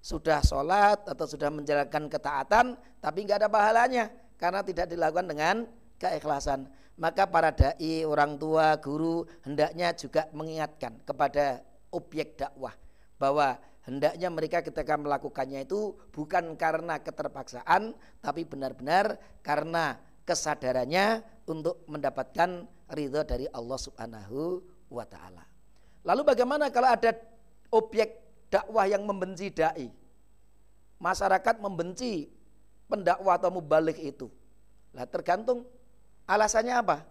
Sudah 0.06 0.38
sholat 0.38 1.02
atau 1.02 1.26
sudah 1.26 1.50
menjalankan 1.50 2.06
ketaatan, 2.06 2.78
tapi 3.02 3.26
nggak 3.26 3.42
ada 3.42 3.50
pahalanya 3.50 4.06
karena 4.38 4.62
tidak 4.62 4.86
dilakukan 4.86 5.26
dengan 5.26 5.66
keikhlasan. 5.98 6.70
Maka 6.94 7.26
para 7.26 7.50
dai, 7.50 8.06
orang 8.06 8.38
tua, 8.38 8.78
guru 8.78 9.26
hendaknya 9.42 9.90
juga 9.98 10.30
mengingatkan 10.30 11.02
kepada 11.02 11.58
objek 11.90 12.38
dakwah 12.38 12.70
bahwa 13.18 13.58
hendaknya 13.82 14.28
mereka 14.30 14.62
ketika 14.62 14.94
melakukannya 14.94 15.66
itu 15.66 15.98
bukan 16.14 16.54
karena 16.54 17.02
keterpaksaan 17.02 17.94
tapi 18.22 18.46
benar-benar 18.46 19.18
karena 19.42 19.98
kesadarannya 20.22 21.22
untuk 21.50 21.82
mendapatkan 21.90 22.66
ridho 22.94 23.22
dari 23.26 23.50
Allah 23.50 23.78
Subhanahu 23.78 24.62
wa 24.90 25.02
taala. 25.02 25.42
Lalu 26.06 26.22
bagaimana 26.22 26.70
kalau 26.70 26.94
ada 26.94 27.10
objek 27.74 28.25
dakwah 28.52 28.86
yang 28.86 29.02
membenci 29.04 29.50
dai? 29.52 29.88
Masyarakat 30.96 31.60
membenci 31.60 32.30
pendakwah 32.88 33.36
atau 33.36 33.50
mubalik 33.52 33.98
itu. 34.00 34.30
Lah 34.96 35.04
tergantung 35.04 35.66
alasannya 36.24 36.74
apa? 36.74 37.04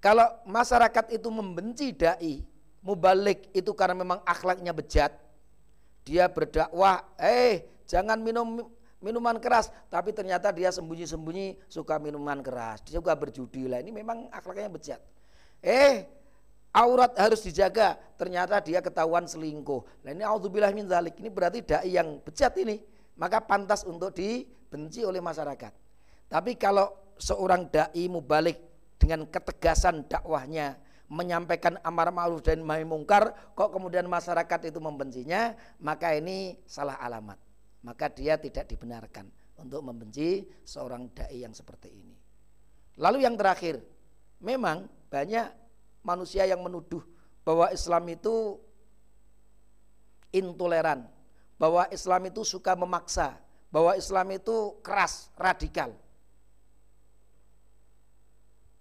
Kalau 0.00 0.24
masyarakat 0.48 1.12
itu 1.12 1.28
membenci 1.28 1.92
dai, 1.92 2.40
mubalik 2.80 3.52
itu 3.52 3.68
karena 3.76 4.00
memang 4.00 4.24
akhlaknya 4.24 4.72
bejat, 4.72 5.12
dia 6.08 6.24
berdakwah, 6.30 7.04
eh 7.20 7.68
jangan 7.84 8.16
minum 8.16 8.64
minuman 9.00 9.36
keras, 9.36 9.68
tapi 9.92 10.12
ternyata 10.16 10.52
dia 10.52 10.72
sembunyi-sembunyi 10.72 11.68
suka 11.68 12.00
minuman 12.00 12.40
keras, 12.40 12.80
dia 12.84 12.96
suka 12.96 13.12
berjudi 13.12 13.68
lah. 13.68 13.84
Ini 13.84 13.92
memang 13.92 14.32
akhlaknya 14.32 14.72
bejat. 14.72 15.00
Eh, 15.60 16.08
aurat 16.70 17.12
harus 17.18 17.42
dijaga, 17.42 17.98
ternyata 18.14 18.62
dia 18.62 18.78
ketahuan 18.78 19.26
selingkuh. 19.26 20.06
Nah 20.06 20.10
ini 20.14 20.22
auzubillah 20.22 20.70
min 20.70 20.86
zalik, 20.86 21.18
ini 21.18 21.30
berarti 21.30 21.66
dai 21.66 21.90
yang 21.90 22.22
bejat 22.22 22.54
ini, 22.62 22.78
maka 23.18 23.42
pantas 23.42 23.82
untuk 23.82 24.14
dibenci 24.14 25.02
oleh 25.02 25.18
masyarakat. 25.18 25.72
Tapi 26.30 26.54
kalau 26.54 26.94
seorang 27.18 27.66
dai 27.68 28.06
mubalik 28.06 28.58
dengan 28.96 29.26
ketegasan 29.26 30.06
dakwahnya, 30.06 30.78
menyampaikan 31.10 31.74
amar 31.82 32.14
ma'ruf 32.14 32.38
dan 32.46 32.62
nahi 32.62 32.86
mungkar 32.86 33.34
kok 33.58 33.74
kemudian 33.74 34.06
masyarakat 34.06 34.70
itu 34.70 34.78
membencinya? 34.78 35.58
Maka 35.82 36.14
ini 36.14 36.54
salah 36.70 36.96
alamat. 37.02 37.36
Maka 37.82 38.12
dia 38.14 38.38
tidak 38.38 38.70
dibenarkan 38.70 39.26
untuk 39.58 39.82
membenci 39.82 40.46
seorang 40.62 41.10
dai 41.10 41.42
yang 41.42 41.50
seperti 41.50 41.90
ini. 41.90 42.16
Lalu 43.00 43.26
yang 43.26 43.34
terakhir 43.34 43.82
memang 44.38 44.86
banyak 45.10 45.50
manusia 46.00 46.48
yang 46.48 46.60
menuduh 46.60 47.04
bahwa 47.44 47.68
Islam 47.72 48.04
itu 48.12 48.60
intoleran 50.30 51.04
bahwa 51.60 51.84
Islam 51.92 52.30
itu 52.30 52.46
suka 52.46 52.72
memaksa 52.72 53.36
bahwa 53.68 53.94
Islam 53.94 54.32
itu 54.32 54.80
keras 54.80 55.28
radikal 55.36 55.92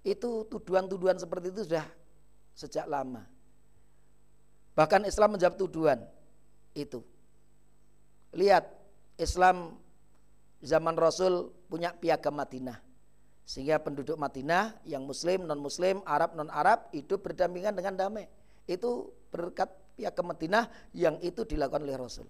itu 0.03 0.47
tuduhan-tuduhan 0.47 1.19
seperti 1.19 1.51
itu 1.51 1.67
sudah 1.67 1.86
sejak 2.55 2.88
lama. 2.88 3.27
Bahkan 4.73 5.03
Islam 5.03 5.36
menjawab 5.36 5.55
tuduhan 5.60 5.99
itu. 6.71 7.03
Lihat, 8.32 8.63
Islam 9.19 9.75
zaman 10.63 10.95
Rasul 10.95 11.51
punya 11.67 11.91
piagam 11.91 12.36
Madinah. 12.39 12.79
Sehingga 13.49 13.81
penduduk 13.81 14.13
Madinah 14.13 14.77
yang 14.85 15.09
muslim, 15.09 15.49
non-muslim, 15.49 16.05
Arab, 16.05 16.38
non-Arab 16.38 16.93
hidup 16.93 17.25
berdampingan 17.25 17.73
dengan 17.73 17.97
damai. 17.97 18.29
Itu 18.69 19.09
berkat 19.33 19.73
piagam 19.97 20.29
Madinah 20.29 20.69
yang 20.93 21.17
itu 21.25 21.41
dilakukan 21.49 21.81
oleh 21.81 21.97
Rasul. 21.97 22.29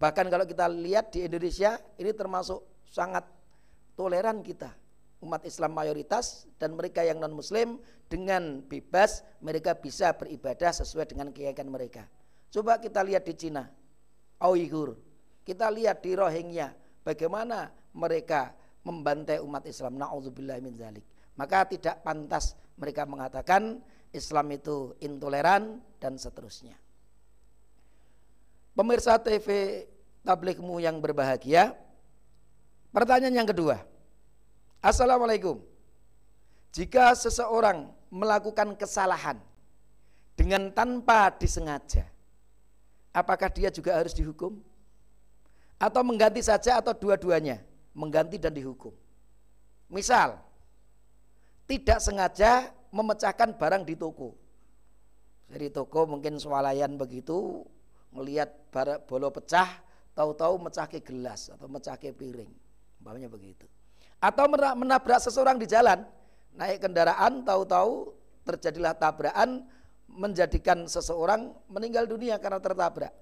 Bahkan 0.00 0.32
kalau 0.32 0.48
kita 0.48 0.72
lihat 0.72 1.12
di 1.12 1.28
Indonesia 1.28 1.76
ini 2.00 2.16
termasuk 2.16 2.64
sangat 2.88 3.28
toleran 3.92 4.40
kita 4.40 4.72
umat 5.20 5.44
Islam 5.44 5.76
mayoritas 5.76 6.48
dan 6.56 6.72
mereka 6.72 7.04
yang 7.04 7.20
non 7.20 7.32
muslim 7.32 7.80
dengan 8.08 8.64
bebas 8.64 9.20
mereka 9.44 9.76
bisa 9.76 10.16
beribadah 10.16 10.72
sesuai 10.72 11.12
dengan 11.12 11.28
keyakinan 11.28 11.68
mereka. 11.68 12.08
Coba 12.48 12.80
kita 12.80 13.04
lihat 13.04 13.28
di 13.28 13.36
Cina, 13.36 13.68
Uyghur. 14.40 14.96
Kita 15.44 15.68
lihat 15.68 16.00
di 16.00 16.16
Rohingya 16.16 16.72
bagaimana 17.04 17.68
mereka 17.92 18.63
membantai 18.84 19.40
umat 19.40 19.64
Islam. 19.64 19.96
Nauzubillah 19.98 20.60
min 20.60 20.76
zalik. 20.76 21.02
Maka 21.34 21.66
tidak 21.66 22.04
pantas 22.06 22.54
mereka 22.78 23.02
mengatakan 23.08 23.82
Islam 24.14 24.46
itu 24.54 24.94
intoleran 25.02 25.82
dan 25.98 26.14
seterusnya. 26.14 26.78
Pemirsa 28.78 29.18
TV 29.18 29.82
tablikmu 30.22 30.78
yang 30.78 31.02
berbahagia, 31.02 31.74
pertanyaan 32.94 33.42
yang 33.42 33.48
kedua. 33.48 33.82
Assalamualaikum. 34.78 35.58
Jika 36.74 37.14
seseorang 37.14 37.90
melakukan 38.10 38.74
kesalahan 38.74 39.38
dengan 40.34 40.70
tanpa 40.74 41.30
disengaja, 41.34 42.06
apakah 43.14 43.46
dia 43.50 43.70
juga 43.70 43.94
harus 43.94 44.10
dihukum? 44.10 44.58
Atau 45.78 46.02
mengganti 46.02 46.42
saja 46.42 46.78
atau 46.82 46.94
dua-duanya? 46.94 47.62
Mengganti 47.94 48.36
dan 48.42 48.50
dihukum. 48.50 48.92
Misal, 49.86 50.42
tidak 51.70 52.02
sengaja 52.02 52.74
memecahkan 52.90 53.54
barang 53.54 53.82
di 53.86 53.94
toko. 53.94 54.34
Jadi 55.48 55.70
toko 55.70 56.04
mungkin 56.04 56.36
swalayan 56.42 56.98
begitu, 56.98 57.62
melihat 58.10 58.50
bolo 59.06 59.30
pecah, 59.30 59.82
tahu-tahu 60.14 60.58
mecah 60.58 60.86
ke 60.90 60.98
gelas 61.02 61.50
atau 61.54 61.70
mecah 61.70 61.94
ke 61.94 62.10
piring. 62.10 62.50
Umpamanya 63.02 63.30
begitu. 63.30 63.66
Atau 64.18 64.48
menabrak 64.50 65.20
seseorang 65.20 65.60
di 65.60 65.68
jalan, 65.68 66.02
naik 66.56 66.80
kendaraan 66.80 67.44
tahu-tahu 67.44 68.14
terjadilah 68.46 68.96
tabrakan 68.96 69.66
menjadikan 70.08 70.86
seseorang 70.86 71.52
meninggal 71.66 72.06
dunia 72.06 72.38
karena 72.38 72.62
tertabrak. 72.62 73.12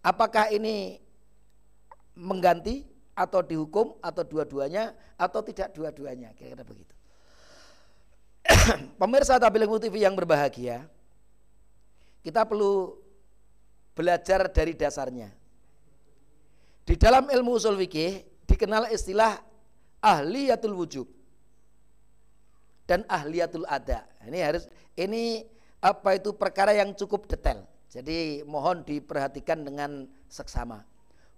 Apakah 0.00 0.48
ini 0.50 0.98
mengganti 2.16 2.88
atau 3.16 3.40
dihukum 3.40 3.96
atau 4.04 4.20
dua-duanya 4.22 4.92
atau 5.16 5.40
tidak 5.40 5.72
dua-duanya 5.72 6.36
kira-kira 6.36 6.62
begitu. 6.62 6.94
Pemirsa 9.00 9.40
Tabligh 9.40 9.72
TV 9.80 10.04
yang 10.04 10.12
berbahagia, 10.12 10.84
kita 12.20 12.44
perlu 12.44 13.00
belajar 13.96 14.52
dari 14.52 14.76
dasarnya. 14.76 15.32
Di 16.86 16.94
dalam 16.94 17.26
ilmu 17.32 17.56
usul 17.58 17.74
fikih 17.80 18.22
dikenal 18.46 18.92
istilah 18.94 19.40
ahliyatul 19.98 20.76
wujub 20.76 21.08
dan 22.86 23.02
ahliyatul 23.10 23.66
ada. 23.66 24.06
Ini 24.22 24.38
harus 24.38 24.70
ini 24.94 25.42
apa 25.82 26.14
itu 26.14 26.30
perkara 26.36 26.76
yang 26.76 26.94
cukup 26.94 27.26
detail. 27.26 27.66
Jadi 27.90 28.46
mohon 28.46 28.86
diperhatikan 28.86 29.66
dengan 29.66 30.06
seksama. 30.30 30.84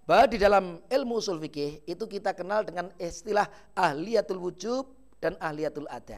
Bahwa 0.09 0.25
di 0.25 0.41
dalam 0.41 0.81
ilmu 0.89 1.21
usul 1.21 1.37
fikih 1.37 1.85
itu 1.85 2.09
kita 2.09 2.33
kenal 2.33 2.65
dengan 2.65 2.89
istilah 2.97 3.45
ahliyatul 3.77 4.41
wujub 4.41 4.89
dan 5.21 5.37
ahliyatul 5.37 5.85
ada. 5.85 6.17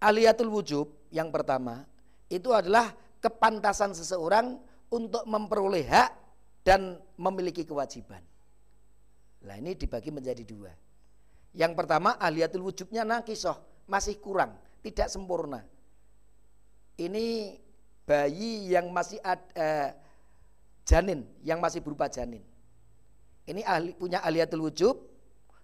Ahliyatul 0.00 0.48
wujub 0.48 0.88
yang 1.12 1.28
pertama 1.28 1.84
itu 2.32 2.48
adalah 2.48 2.96
kepantasan 3.20 3.92
seseorang 3.92 4.56
untuk 4.88 5.20
memperoleh 5.28 5.84
hak 5.84 6.16
dan 6.64 6.96
memiliki 7.20 7.68
kewajiban. 7.68 8.24
Nah 9.44 9.60
ini 9.60 9.76
dibagi 9.76 10.08
menjadi 10.08 10.40
dua. 10.48 10.72
Yang 11.52 11.76
pertama 11.76 12.16
ahliyatul 12.16 12.72
wujubnya 12.72 13.04
nakisoh 13.04 13.84
masih 13.84 14.16
kurang, 14.16 14.56
tidak 14.80 15.12
sempurna. 15.12 15.60
Ini 16.96 17.52
bayi 18.08 18.72
yang 18.72 18.88
masih 18.88 19.20
ada 19.20 19.44
eh, 19.52 19.88
janin, 20.88 21.28
yang 21.44 21.60
masih 21.60 21.84
berupa 21.84 22.08
janin. 22.08 22.47
Ini 23.48 23.64
ahli, 23.64 23.96
punya 23.96 24.20
aliatul 24.20 24.68
wujub, 24.68 25.00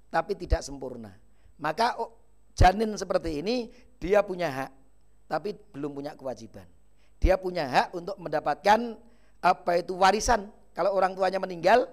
tapi 0.08 0.32
tidak 0.40 0.64
sempurna. 0.64 1.12
Maka 1.60 2.00
oh, 2.00 2.16
janin 2.56 2.96
seperti 2.96 3.44
ini 3.44 3.68
dia 4.00 4.24
punya 4.24 4.48
hak, 4.48 4.70
tapi 5.28 5.52
belum 5.76 5.92
punya 5.92 6.16
kewajiban. 6.16 6.64
Dia 7.20 7.36
punya 7.36 7.68
hak 7.68 7.88
untuk 7.92 8.16
mendapatkan 8.16 8.96
apa 9.44 9.72
itu 9.76 9.92
warisan. 10.00 10.48
Kalau 10.72 10.96
orang 10.96 11.12
tuanya 11.12 11.36
meninggal, 11.36 11.84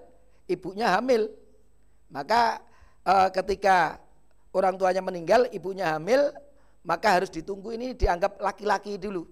ibunya 0.48 0.88
hamil, 0.96 1.28
maka 2.08 2.64
eh, 3.04 3.28
ketika 3.36 4.00
orang 4.56 4.80
tuanya 4.80 5.04
meninggal, 5.04 5.44
ibunya 5.52 5.92
hamil, 5.92 6.32
maka 6.88 7.20
harus 7.20 7.28
ditunggu 7.28 7.76
ini 7.76 7.92
dianggap 7.92 8.40
laki-laki 8.40 8.96
dulu. 8.96 9.28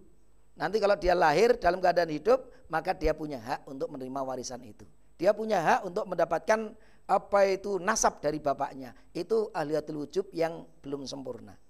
Nanti 0.61 0.77
kalau 0.77 0.93
dia 1.01 1.17
lahir 1.17 1.57
dalam 1.57 1.81
keadaan 1.81 2.13
hidup, 2.13 2.69
maka 2.69 2.93
dia 2.93 3.17
punya 3.17 3.41
hak 3.41 3.65
untuk 3.65 3.89
menerima 3.89 4.21
warisan 4.21 4.61
itu. 4.61 4.85
Dia 5.21 5.37
punya 5.37 5.61
hak 5.61 5.81
untuk 5.85 6.09
mendapatkan 6.09 6.73
apa 7.05 7.41
itu 7.45 7.77
nasab 7.77 8.25
dari 8.25 8.41
bapaknya. 8.41 8.97
Itu 9.13 9.53
ahliyatul 9.53 10.09
wujub 10.09 10.33
yang 10.33 10.65
belum 10.81 11.05
sempurna. 11.05 11.61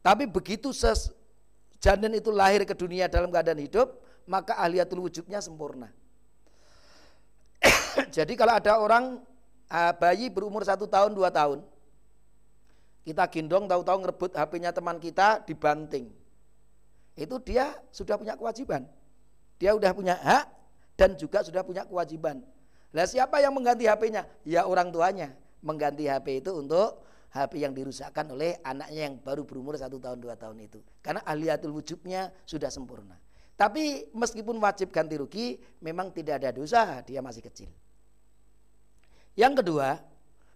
Tapi 0.00 0.24
begitu 0.24 0.72
ses 0.72 1.12
janin 1.76 2.16
itu 2.16 2.32
lahir 2.32 2.64
ke 2.64 2.72
dunia 2.72 3.04
dalam 3.12 3.28
keadaan 3.28 3.60
hidup, 3.60 4.00
maka 4.24 4.56
ahliyatul 4.56 5.04
wujubnya 5.04 5.44
sempurna. 5.44 5.92
Jadi 8.16 8.32
kalau 8.32 8.56
ada 8.56 8.80
orang 8.80 9.20
ah, 9.68 9.92
bayi 9.92 10.32
berumur 10.32 10.64
satu 10.64 10.88
tahun 10.88 11.12
dua 11.12 11.28
tahun, 11.28 11.60
kita 13.04 13.28
gendong 13.28 13.68
tahu-tahu 13.68 13.98
ngerebut 14.00 14.32
HP-nya 14.32 14.72
teman 14.72 14.96
kita 14.96 15.44
dibanting. 15.44 16.08
Itu 17.12 17.36
dia 17.36 17.76
sudah 17.92 18.16
punya 18.16 18.32
kewajiban. 18.32 18.88
Dia 19.60 19.74
sudah 19.76 19.92
punya 19.92 20.14
hak 20.16 20.44
dan 20.94 21.18
juga 21.18 21.42
sudah 21.42 21.66
punya 21.66 21.82
kewajiban. 21.82 22.40
Lah 22.96 23.04
siapa 23.04 23.40
yang 23.42 23.52
mengganti 23.52 23.84
HP-nya? 23.84 24.24
Ya 24.48 24.64
orang 24.64 24.88
tuanya 24.88 25.36
mengganti 25.60 26.08
HP 26.08 26.40
itu 26.44 26.56
untuk 26.56 27.04
HP 27.28 27.60
yang 27.60 27.76
dirusakkan 27.76 28.24
oleh 28.32 28.56
anaknya 28.64 29.12
yang 29.12 29.20
baru 29.20 29.44
berumur 29.44 29.76
satu 29.76 30.00
tahun 30.00 30.18
dua 30.18 30.34
tahun 30.40 30.64
itu. 30.64 30.80
Karena 31.04 31.20
ahliatul 31.28 31.76
wujubnya 31.76 32.32
sudah 32.48 32.72
sempurna. 32.72 33.20
Tapi 33.58 34.14
meskipun 34.14 34.56
wajib 34.62 34.94
ganti 34.94 35.18
rugi, 35.18 35.58
memang 35.82 36.14
tidak 36.14 36.40
ada 36.40 36.54
dosa, 36.54 37.02
dia 37.02 37.18
masih 37.18 37.42
kecil. 37.42 37.68
Yang 39.34 39.60
kedua, 39.60 39.98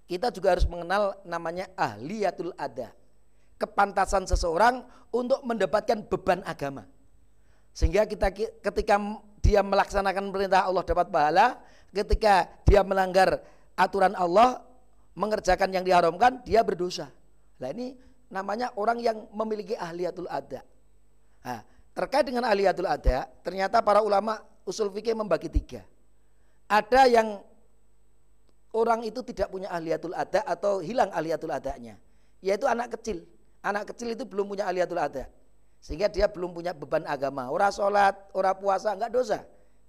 kita 0.07 0.31
juga 0.31 0.55
harus 0.55 0.65
mengenal 0.71 1.19
namanya 1.27 1.67
ahliyatul 1.75 2.55
ada. 2.55 2.95
Kepantasan 3.59 4.25
seseorang 4.27 4.87
untuk 5.11 5.43
mendapatkan 5.43 6.03
beban 6.09 6.41
agama. 6.47 6.87
Sehingga 7.75 8.07
kita 8.07 8.31
ketika 8.63 8.97
dia 9.43 9.61
melaksanakan 9.67 10.31
perintah 10.31 10.67
Allah 10.67 10.87
dapat 10.87 11.07
pahala, 11.11 11.59
ketika 11.93 12.49
dia 12.67 12.81
melanggar 12.83 13.41
aturan 13.79 14.17
Allah, 14.17 14.65
mengerjakan 15.17 15.71
yang 15.73 15.85
diharamkan, 15.85 16.41
dia 16.43 16.65
berdosa. 16.65 17.13
Nah 17.61 17.69
ini 17.71 17.95
namanya 18.33 18.73
orang 18.75 18.99
yang 18.99 19.29
memiliki 19.31 19.77
ahliyatul 19.77 20.27
ada. 20.27 20.65
Nah, 21.45 21.61
terkait 21.93 22.25
dengan 22.25 22.49
ahliyatul 22.49 22.89
ada, 22.89 23.29
ternyata 23.45 23.85
para 23.85 24.01
ulama 24.01 24.41
usul 24.65 24.89
fikih 24.89 25.13
membagi 25.13 25.53
tiga. 25.53 25.85
Ada 26.67 27.05
yang 27.13 27.45
orang 28.73 29.05
itu 29.05 29.21
tidak 29.23 29.53
punya 29.53 29.69
ahliyatul 29.69 30.17
ada 30.17 30.41
atau 30.49 30.81
hilang 30.81 31.13
ahliyatul 31.13 31.53
adanya 31.53 32.01
yaitu 32.41 32.65
anak 32.65 32.97
kecil 32.99 33.23
anak 33.61 33.93
kecil 33.93 34.11
itu 34.11 34.25
belum 34.25 34.49
punya 34.49 34.65
ahliyatul 34.67 34.99
ada 34.99 35.29
sehingga 35.79 36.09
dia 36.09 36.27
belum 36.27 36.57
punya 36.57 36.73
beban 36.73 37.05
agama 37.05 37.53
orang 37.53 37.71
sholat 37.71 38.17
orang 38.33 38.57
puasa 38.59 38.97
enggak 38.97 39.13
dosa 39.13 39.39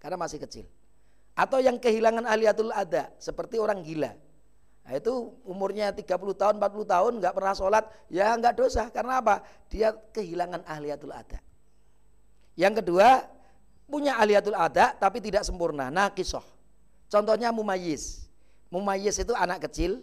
karena 0.04 0.20
masih 0.20 0.38
kecil 0.44 0.66
atau 1.34 1.58
yang 1.58 1.82
kehilangan 1.82 2.26
ahliyatul 2.30 2.70
ada 2.70 3.10
seperti 3.18 3.58
orang 3.58 3.82
gila. 3.82 4.14
Nah, 4.84 4.94
itu 5.00 5.32
umurnya 5.48 5.96
30 5.96 6.06
tahun 6.36 6.54
40 6.60 6.94
tahun 6.94 7.12
enggak 7.18 7.34
pernah 7.34 7.54
sholat 7.56 7.84
ya 8.12 8.36
enggak 8.36 8.60
dosa. 8.60 8.92
Karena 8.92 9.24
apa? 9.24 9.42
Dia 9.72 9.96
kehilangan 10.14 10.68
ahliyatul 10.68 11.16
ada 11.16 11.40
yang 12.54 12.74
kedua 12.78 13.26
punya 13.90 14.18
ahliyatul 14.18 14.58
ada 14.58 14.94
tapi 14.98 15.22
tidak 15.22 15.46
sempurna. 15.46 15.90
Nah 15.90 16.14
kisah. 16.14 16.46
Contohnya 17.10 17.54
mumayyiz. 17.54 18.26
Mumayyiz 18.74 19.22
itu 19.22 19.34
anak 19.38 19.70
kecil, 19.70 20.02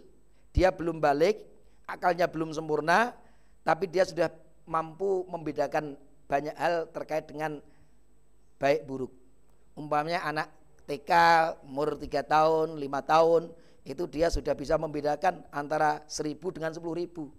dia 0.54 0.70
belum 0.70 1.02
balik, 1.02 1.42
akalnya 1.86 2.30
belum 2.30 2.54
sempurna, 2.54 3.14
tapi 3.66 3.90
dia 3.90 4.06
sudah 4.06 4.30
mampu 4.62 5.26
membedakan 5.26 5.98
banyak 6.30 6.54
hal 6.54 6.86
terkait 6.94 7.26
dengan 7.26 7.58
baik 8.62 8.86
buruk. 8.86 9.10
Umpamanya 9.74 10.22
anak 10.22 10.46
TK 10.90 11.12
umur 11.70 11.94
3 11.94 12.10
tahun, 12.26 12.74
5 12.74 12.82
tahun, 13.06 13.42
itu 13.86 14.04
dia 14.10 14.26
sudah 14.26 14.58
bisa 14.58 14.74
membedakan 14.74 15.46
antara 15.54 16.02
seribu 16.10 16.50
dengan 16.50 16.74
sepuluh 16.74 16.98
ribu. 16.98 17.30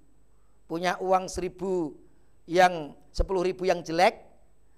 Punya 0.72 0.96
uang 1.04 1.28
seribu 1.28 2.00
yang 2.48 2.96
sepuluh 3.12 3.44
ribu 3.44 3.68
yang 3.68 3.84
jelek, 3.84 4.24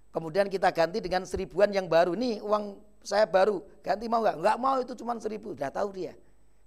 kemudian 0.10 0.50
kita 0.50 0.74
ganti 0.74 0.98
dengan 0.98 1.22
seribuan 1.30 1.70
yang 1.70 1.86
baru. 1.86 2.18
Nih 2.18 2.42
uang 2.42 2.82
saya 3.06 3.30
baru, 3.30 3.62
ganti 3.86 4.10
mau 4.10 4.26
nggak? 4.26 4.42
Nggak 4.42 4.58
mau 4.58 4.76
itu 4.82 4.98
cuma 4.98 5.14
seribu, 5.22 5.54
udah 5.54 5.70
tahu 5.70 5.94
dia. 5.94 6.18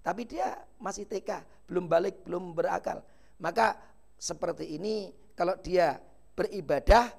Tapi 0.07 0.23
dia 0.31 0.63
masih 0.79 1.11
TK, 1.11 1.43
belum 1.67 1.91
balik, 1.91 2.23
belum 2.23 2.55
berakal. 2.55 3.03
Maka 3.43 3.75
seperti 4.15 4.79
ini 4.79 5.11
kalau 5.35 5.59
dia 5.59 5.99
beribadah 6.39 7.11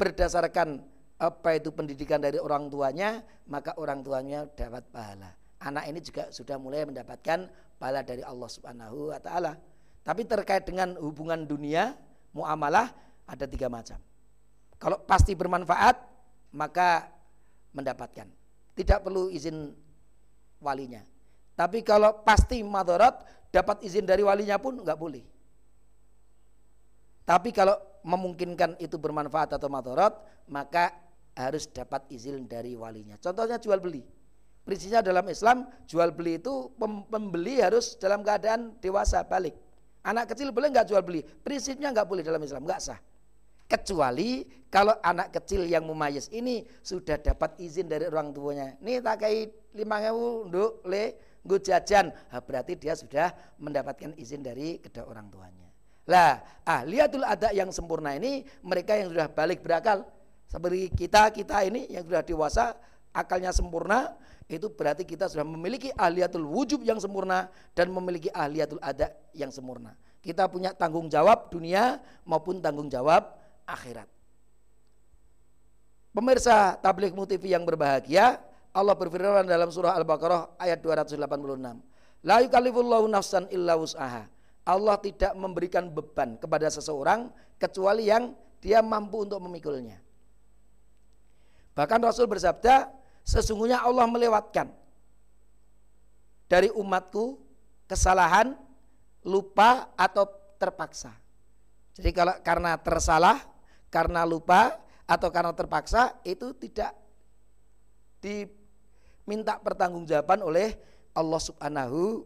berdasarkan 0.00 0.95
apa 1.16 1.56
itu 1.56 1.72
pendidikan 1.72 2.20
dari 2.20 2.36
orang 2.36 2.68
tuanya, 2.68 3.24
maka 3.48 3.72
orang 3.80 4.04
tuanya 4.04 4.44
dapat 4.52 4.84
pahala. 4.92 5.32
Anak 5.64 5.88
ini 5.88 6.00
juga 6.04 6.28
sudah 6.28 6.60
mulai 6.60 6.84
mendapatkan 6.84 7.48
pahala 7.80 8.04
dari 8.04 8.20
Allah 8.20 8.48
Subhanahu 8.52 9.12
wa 9.12 9.20
taala. 9.20 9.56
Tapi 10.04 10.22
terkait 10.28 10.68
dengan 10.68 10.94
hubungan 11.00 11.48
dunia, 11.48 11.96
muamalah 12.36 12.92
ada 13.24 13.48
tiga 13.48 13.66
macam. 13.72 13.96
Kalau 14.76 15.00
pasti 15.08 15.32
bermanfaat, 15.32 15.96
maka 16.52 17.08
mendapatkan. 17.72 18.28
Tidak 18.76 18.98
perlu 19.00 19.32
izin 19.32 19.72
walinya. 20.60 21.00
Tapi 21.56 21.80
kalau 21.80 22.20
pasti 22.20 22.60
madarat, 22.60 23.24
dapat 23.48 23.80
izin 23.80 24.04
dari 24.04 24.20
walinya 24.20 24.60
pun 24.60 24.76
nggak 24.84 25.00
boleh. 25.00 25.24
Tapi 27.24 27.50
kalau 27.50 27.74
memungkinkan 28.06 28.78
itu 28.78 29.00
bermanfaat 29.00 29.56
atau 29.56 29.66
madarat, 29.66 30.14
maka 30.46 31.05
harus 31.36 31.68
dapat 31.68 32.08
izin 32.08 32.48
dari 32.48 32.72
walinya. 32.72 33.20
Contohnya 33.20 33.60
jual 33.60 33.78
beli. 33.78 34.00
Prinsipnya 34.66 34.98
dalam 34.98 35.22
Islam 35.30 35.68
jual 35.86 36.10
beli 36.10 36.42
itu 36.42 36.74
pembeli 37.06 37.62
harus 37.62 37.94
dalam 38.00 38.26
keadaan 38.26 38.74
dewasa 38.82 39.22
balik. 39.22 39.54
Anak 40.02 40.34
kecil 40.34 40.50
boleh 40.50 40.74
nggak 40.74 40.90
jual 40.90 41.02
beli? 41.06 41.22
Prinsipnya 41.22 41.94
nggak 41.94 42.08
boleh 42.08 42.26
dalam 42.26 42.42
Islam, 42.42 42.66
nggak 42.66 42.80
sah. 42.82 42.98
Kecuali 43.66 44.42
kalau 44.70 44.94
anak 45.02 45.38
kecil 45.38 45.66
yang 45.66 45.86
mumayyiz 45.86 46.30
ini 46.34 46.66
sudah 46.82 47.18
dapat 47.18 47.58
izin 47.62 47.86
dari 47.86 48.10
orang 48.10 48.34
tuanya. 48.34 48.74
Nih 48.82 49.02
kayak 49.02 49.74
lima 49.74 50.02
ribu 50.02 50.50
untuk 50.50 50.82
le 50.86 51.36
gue 51.46 51.62
jajan. 51.62 52.10
Nah, 52.10 52.42
berarti 52.42 52.74
dia 52.74 52.98
sudah 52.98 53.30
mendapatkan 53.62 54.18
izin 54.18 54.42
dari 54.42 54.82
kedua 54.82 55.06
orang 55.06 55.30
tuanya. 55.30 55.66
Lah, 56.06 56.38
ahliatul 56.62 57.26
ada 57.26 57.50
yang 57.50 57.70
sempurna 57.74 58.14
ini 58.14 58.46
mereka 58.62 58.94
yang 58.94 59.10
sudah 59.10 59.26
balik 59.30 59.62
berakal 59.62 60.06
seperti 60.46 60.94
kita 60.94 61.34
kita 61.34 61.66
ini 61.66 61.90
yang 61.90 62.06
sudah 62.06 62.22
dewasa 62.22 62.78
akalnya 63.10 63.50
sempurna 63.50 64.14
itu 64.46 64.70
berarti 64.70 65.02
kita 65.02 65.26
sudah 65.26 65.42
memiliki 65.42 65.90
ahliatul 65.98 66.46
wujub 66.46 66.86
yang 66.86 67.02
sempurna 67.02 67.50
dan 67.74 67.90
memiliki 67.90 68.30
ahliatul 68.30 68.78
ada 68.78 69.10
yang 69.34 69.50
sempurna. 69.50 69.98
Kita 70.22 70.46
punya 70.46 70.70
tanggung 70.70 71.10
jawab 71.10 71.50
dunia 71.50 71.98
maupun 72.22 72.62
tanggung 72.62 72.86
jawab 72.86 73.34
akhirat. 73.66 74.06
Pemirsa 76.14 76.78
tabligh 76.78 77.12
TV 77.26 77.52
yang 77.52 77.66
berbahagia, 77.66 78.38
Allah 78.70 78.94
berfirman 78.94 79.44
dalam 79.44 79.68
surah 79.68 79.98
Al-Baqarah 79.98 80.56
ayat 80.62 80.78
286. 80.80 81.18
La 82.24 82.40
yukallifullahu 82.40 83.04
nafsan 83.10 83.50
illa 83.52 83.74
wus'aha. 83.76 84.30
Allah 84.66 84.96
tidak 84.98 85.34
memberikan 85.38 85.90
beban 85.90 86.38
kepada 86.38 86.70
seseorang 86.70 87.30
kecuali 87.58 88.10
yang 88.10 88.34
dia 88.62 88.82
mampu 88.82 89.26
untuk 89.26 89.38
memikulnya. 89.42 90.05
Bahkan 91.76 92.00
Rasul 92.00 92.24
bersabda, 92.24 92.88
sesungguhnya 93.20 93.84
Allah 93.84 94.08
melewatkan 94.08 94.72
dari 96.48 96.72
umatku 96.72 97.36
kesalahan, 97.84 98.56
lupa 99.26 99.92
atau 99.98 100.24
terpaksa. 100.56 101.12
Jadi 101.92 102.10
kalau 102.16 102.34
karena 102.40 102.80
tersalah, 102.80 103.44
karena 103.92 104.24
lupa 104.24 104.80
atau 105.04 105.28
karena 105.28 105.52
terpaksa 105.52 106.16
itu 106.24 106.56
tidak 106.56 106.96
diminta 108.24 109.60
pertanggungjawaban 109.60 110.40
oleh 110.40 110.74
Allah 111.12 111.40
Subhanahu 111.44 112.24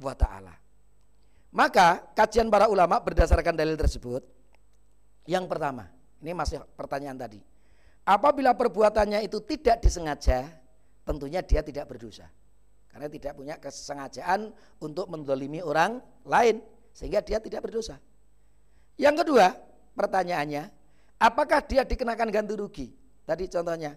wa 0.00 0.14
taala. 0.16 0.56
Maka 1.52 2.00
kajian 2.16 2.48
para 2.48 2.68
ulama 2.68 3.00
berdasarkan 3.00 3.56
dalil 3.56 3.76
tersebut 3.76 4.20
yang 5.28 5.44
pertama, 5.44 5.92
ini 6.24 6.32
masih 6.32 6.64
pertanyaan 6.72 7.20
tadi. 7.20 7.57
Apabila 8.08 8.56
perbuatannya 8.56 9.20
itu 9.20 9.44
tidak 9.44 9.84
disengaja, 9.84 10.48
tentunya 11.04 11.44
dia 11.44 11.60
tidak 11.60 11.84
berdosa. 11.92 12.24
Karena 12.88 13.04
tidak 13.12 13.32
punya 13.36 13.60
kesengajaan 13.60 14.48
untuk 14.80 15.12
mendolimi 15.12 15.60
orang 15.60 16.00
lain, 16.24 16.64
sehingga 16.96 17.20
dia 17.20 17.36
tidak 17.36 17.68
berdosa. 17.68 18.00
Yang 18.96 19.28
kedua, 19.28 19.52
pertanyaannya, 19.92 20.72
apakah 21.20 21.60
dia 21.68 21.84
dikenakan 21.84 22.32
ganti 22.32 22.56
rugi? 22.56 22.88
Tadi 23.28 23.44
contohnya, 23.52 23.92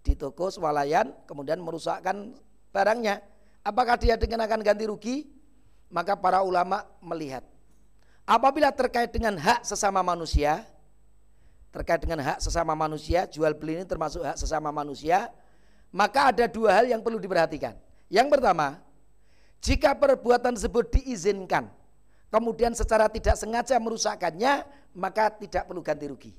di 0.00 0.16
toko 0.16 0.48
swalayan, 0.48 1.12
kemudian 1.28 1.60
merusakkan 1.60 2.32
barangnya. 2.72 3.20
Apakah 3.68 4.00
dia 4.00 4.16
dikenakan 4.16 4.64
ganti 4.64 4.88
rugi? 4.88 5.42
maka 5.92 6.16
para 6.16 6.40
ulama 6.40 6.88
melihat 7.04 7.44
apabila 8.24 8.72
terkait 8.72 9.12
dengan 9.12 9.36
hak 9.36 9.60
sesama 9.68 10.00
manusia 10.00 10.64
terkait 11.72 11.98
dengan 12.04 12.20
hak 12.20 12.38
sesama 12.44 12.76
manusia 12.76 13.24
jual 13.24 13.56
beli 13.56 13.80
ini 13.80 13.86
termasuk 13.88 14.20
hak 14.20 14.36
sesama 14.36 14.68
manusia 14.68 15.32
maka 15.88 16.28
ada 16.28 16.44
dua 16.44 16.76
hal 16.76 16.88
yang 16.88 17.00
perlu 17.00 17.16
diperhatikan. 17.16 17.76
Yang 18.12 18.28
pertama 18.28 18.78
jika 19.64 19.96
perbuatan 19.96 20.52
tersebut 20.52 21.00
diizinkan 21.00 21.72
kemudian 22.28 22.76
secara 22.76 23.08
tidak 23.08 23.40
sengaja 23.40 23.80
merusakkannya 23.80 24.68
maka 24.92 25.32
tidak 25.32 25.64
perlu 25.64 25.80
ganti 25.80 26.06
rugi. 26.06 26.32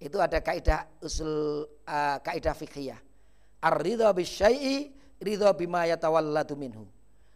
Itu 0.00 0.16
ada 0.16 0.40
kaidah 0.40 0.88
usul 1.04 1.68
uh, 1.84 2.16
kaidah 2.24 2.56
fikih 2.56 2.96
ar-ridha 3.60 4.08
bisyai'i 4.16 4.88
ridha 5.20 5.52
bima 5.52 5.84
yatawalladu 5.84 6.56
minhu. 6.56 6.88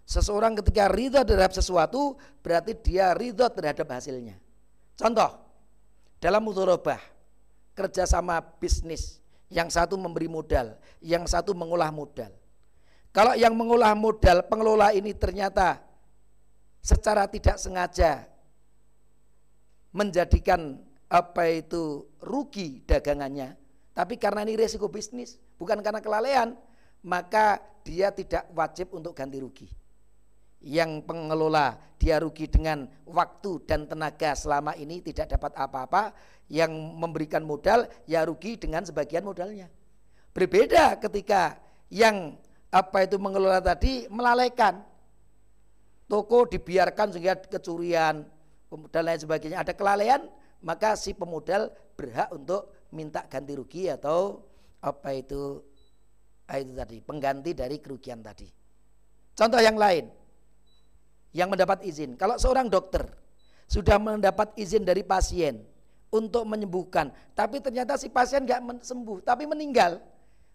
Seseorang 0.05 0.57
ketika 0.61 0.89
ridho 0.89 1.21
terhadap 1.25 1.53
sesuatu 1.53 2.17
berarti 2.41 2.77
dia 2.81 3.13
ridho 3.13 3.45
terhadap 3.49 3.89
hasilnya. 3.89 4.37
Contoh, 4.97 5.44
dalam 6.19 6.43
mudorobah, 6.43 7.01
kerjasama 7.75 8.41
bisnis, 8.59 9.23
yang 9.53 9.71
satu 9.71 9.95
memberi 9.95 10.27
modal, 10.27 10.75
yang 10.99 11.25
satu 11.29 11.55
mengolah 11.55 11.95
modal. 11.95 12.33
Kalau 13.15 13.39
yang 13.39 13.55
mengolah 13.55 13.95
modal, 13.95 14.43
pengelola 14.51 14.91
ini 14.91 15.15
ternyata 15.15 15.79
secara 16.83 17.31
tidak 17.31 17.63
sengaja 17.63 18.27
menjadikan 19.95 20.83
apa 21.07 21.47
itu 21.47 22.11
rugi 22.19 22.83
dagangannya, 22.83 23.55
tapi 23.95 24.19
karena 24.19 24.43
ini 24.43 24.59
resiko 24.59 24.91
bisnis, 24.91 25.39
bukan 25.55 25.79
karena 25.79 26.03
kelalaian, 26.03 26.59
maka 27.07 27.63
dia 27.87 28.11
tidak 28.11 28.51
wajib 28.51 28.91
untuk 28.91 29.15
ganti 29.15 29.39
rugi 29.39 29.71
yang 30.65 31.05
pengelola 31.05 31.77
dia 32.01 32.17
rugi 32.21 32.49
dengan 32.49 32.89
waktu 33.05 33.61
dan 33.69 33.85
tenaga 33.85 34.33
selama 34.33 34.73
ini 34.81 35.05
tidak 35.05 35.37
dapat 35.37 35.53
apa-apa, 35.61 36.17
yang 36.49 36.73
memberikan 36.73 37.45
modal 37.45 37.89
ya 38.05 38.25
rugi 38.25 38.57
dengan 38.61 38.85
sebagian 38.85 39.25
modalnya. 39.25 39.69
Berbeda 40.33 40.99
ketika 41.01 41.57
yang 41.89 42.37
apa 42.75 43.07
itu 43.07 43.17
mengelola 43.17 43.63
tadi 43.63 44.11
melalaikan 44.11 44.83
toko 46.11 46.45
dibiarkan 46.45 47.15
sehingga 47.15 47.39
kecurian 47.39 48.27
dan 48.91 49.03
lain 49.07 49.21
sebagainya 49.23 49.63
ada 49.63 49.73
kelalaian 49.73 50.27
maka 50.67 50.99
si 50.99 51.15
pemodal 51.15 51.71
berhak 51.95 52.29
untuk 52.35 52.75
minta 52.91 53.23
ganti 53.31 53.55
rugi 53.55 53.87
atau 53.87 54.43
apa 54.83 55.15
itu 55.15 55.63
itu 56.45 56.73
tadi 56.77 56.97
pengganti 57.01 57.57
dari 57.57 57.81
kerugian 57.81 58.21
tadi. 58.21 58.49
Contoh 59.33 59.61
yang 59.63 59.81
lain, 59.81 60.07
yang 61.35 61.51
mendapat 61.51 61.83
izin. 61.83 62.15
Kalau 62.15 62.39
seorang 62.39 62.71
dokter 62.71 63.05
sudah 63.67 63.99
mendapat 63.99 64.55
izin 64.55 64.87
dari 64.87 65.03
pasien 65.03 65.67
untuk 66.15 66.47
menyembuhkan, 66.47 67.11
tapi 67.35 67.59
ternyata 67.59 67.99
si 67.99 68.07
pasien 68.07 68.47
nggak 68.47 68.87
sembuh, 68.87 69.27
tapi 69.27 69.45
meninggal, 69.51 69.99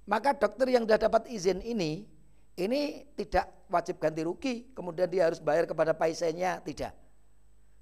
maka 0.07 0.31
dokter 0.31 0.71
yang 0.71 0.87
sudah 0.87 0.97
dapat 0.97 1.27
izin 1.27 1.59
ini, 1.61 2.07
ini 2.55 3.03
tidak 3.19 3.67
wajib 3.67 3.99
ganti 3.99 4.23
rugi, 4.23 4.71
kemudian 4.71 5.11
dia 5.11 5.27
harus 5.27 5.43
bayar 5.43 5.67
kepada 5.67 5.91
pasiennya, 5.91 6.63
tidak. 6.63 6.95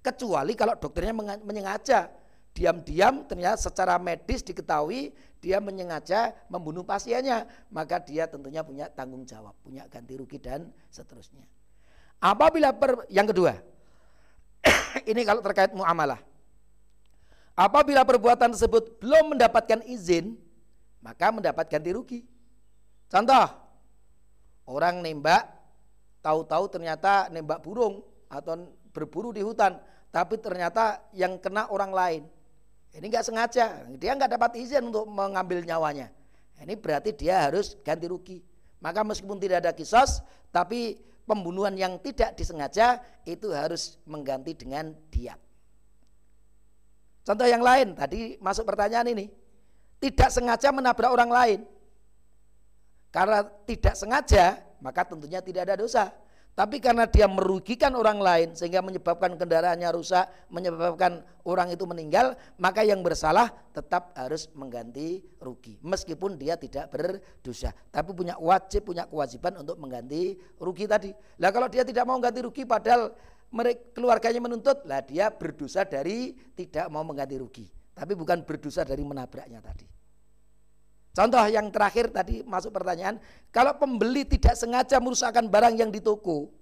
Kecuali 0.02 0.58
kalau 0.58 0.74
dokternya 0.74 1.14
menyengaja, 1.46 2.10
diam-diam 2.58 3.30
ternyata 3.30 3.70
secara 3.70 4.02
medis 4.02 4.42
diketahui 4.42 5.14
dia 5.38 5.62
menyengaja 5.62 6.34
membunuh 6.50 6.82
pasiennya, 6.82 7.46
maka 7.70 8.02
dia 8.02 8.26
tentunya 8.26 8.66
punya 8.66 8.90
tanggung 8.90 9.22
jawab, 9.22 9.54
punya 9.62 9.86
ganti 9.86 10.18
rugi 10.18 10.42
dan 10.42 10.74
seterusnya. 10.90 11.46
Apabila 12.18 12.74
per, 12.74 13.06
yang 13.14 13.30
kedua, 13.30 13.54
ini 15.12 15.22
kalau 15.22 15.42
terkait 15.46 15.72
muamalah. 15.74 16.18
Apabila 17.58 18.06
perbuatan 18.06 18.54
tersebut 18.54 19.02
belum 19.02 19.34
mendapatkan 19.34 19.82
izin, 19.90 20.38
maka 21.02 21.34
mendapat 21.34 21.66
ganti 21.70 21.90
rugi. 21.90 22.20
Contoh, 23.10 23.50
orang 24.70 25.02
nembak, 25.02 25.46
tahu-tahu 26.22 26.70
ternyata 26.70 27.34
nembak 27.34 27.66
burung 27.66 28.06
atau 28.30 28.70
berburu 28.94 29.34
di 29.34 29.42
hutan, 29.42 29.78
tapi 30.14 30.38
ternyata 30.38 31.02
yang 31.18 31.42
kena 31.42 31.70
orang 31.74 31.92
lain. 31.94 32.24
Ini 32.94 33.06
nggak 33.10 33.26
sengaja, 33.26 33.86
dia 33.98 34.12
nggak 34.18 34.38
dapat 34.38 34.58
izin 34.58 34.90
untuk 34.90 35.06
mengambil 35.10 35.62
nyawanya. 35.62 36.10
Ini 36.58 36.74
berarti 36.78 37.14
dia 37.14 37.46
harus 37.46 37.78
ganti 37.86 38.10
rugi. 38.10 38.42
Maka 38.82 39.02
meskipun 39.06 39.38
tidak 39.38 39.66
ada 39.66 39.72
kisos, 39.74 40.22
tapi 40.50 40.98
pembunuhan 41.28 41.76
yang 41.76 42.00
tidak 42.00 42.40
disengaja 42.40 43.04
itu 43.28 43.52
harus 43.52 44.00
mengganti 44.08 44.56
dengan 44.56 44.96
diat. 45.12 45.38
Contoh 47.28 47.44
yang 47.44 47.60
lain 47.60 47.92
tadi 47.92 48.40
masuk 48.40 48.64
pertanyaan 48.64 49.12
ini. 49.12 49.28
Tidak 50.00 50.30
sengaja 50.32 50.72
menabrak 50.72 51.12
orang 51.12 51.28
lain. 51.28 51.60
Karena 53.12 53.44
tidak 53.66 54.00
sengaja, 54.00 54.62
maka 54.80 55.04
tentunya 55.04 55.44
tidak 55.44 55.68
ada 55.68 55.76
dosa. 55.76 56.14
Tapi 56.58 56.82
karena 56.82 57.06
dia 57.06 57.30
merugikan 57.30 57.94
orang 57.94 58.18
lain 58.18 58.58
sehingga 58.58 58.82
menyebabkan 58.82 59.38
kendaraannya 59.38 59.94
rusak, 59.94 60.26
menyebabkan 60.50 61.22
orang 61.46 61.70
itu 61.70 61.86
meninggal, 61.86 62.34
maka 62.58 62.82
yang 62.82 63.06
bersalah 63.06 63.54
tetap 63.78 64.10
harus 64.18 64.50
mengganti 64.58 65.22
rugi. 65.38 65.78
Meskipun 65.86 66.34
dia 66.34 66.58
tidak 66.58 66.90
berdosa, 66.90 67.70
tapi 67.94 68.10
punya 68.10 68.34
wajib, 68.42 68.90
punya 68.90 69.06
kewajiban 69.06 69.62
untuk 69.62 69.78
mengganti 69.78 70.34
rugi 70.58 70.90
tadi. 70.90 71.14
Lah 71.38 71.54
kalau 71.54 71.70
dia 71.70 71.86
tidak 71.86 72.10
mau 72.10 72.18
mengganti 72.18 72.42
rugi 72.42 72.66
padahal 72.66 73.14
keluarganya 73.94 74.42
menuntut, 74.42 74.82
lah 74.90 75.06
dia 75.06 75.30
berdosa 75.30 75.86
dari 75.86 76.34
tidak 76.58 76.90
mau 76.90 77.06
mengganti 77.06 77.38
rugi. 77.38 77.70
Tapi 77.94 78.18
bukan 78.18 78.42
berdosa 78.42 78.82
dari 78.82 79.06
menabraknya 79.06 79.62
tadi. 79.62 79.97
Contoh 81.18 81.42
yang 81.50 81.74
terakhir 81.74 82.14
tadi 82.14 82.46
masuk 82.46 82.70
pertanyaan, 82.70 83.18
kalau 83.50 83.74
pembeli 83.74 84.22
tidak 84.22 84.54
sengaja 84.54 85.02
merusakkan 85.02 85.50
barang 85.50 85.74
yang 85.74 85.90
di 85.90 85.98
toko, 85.98 86.54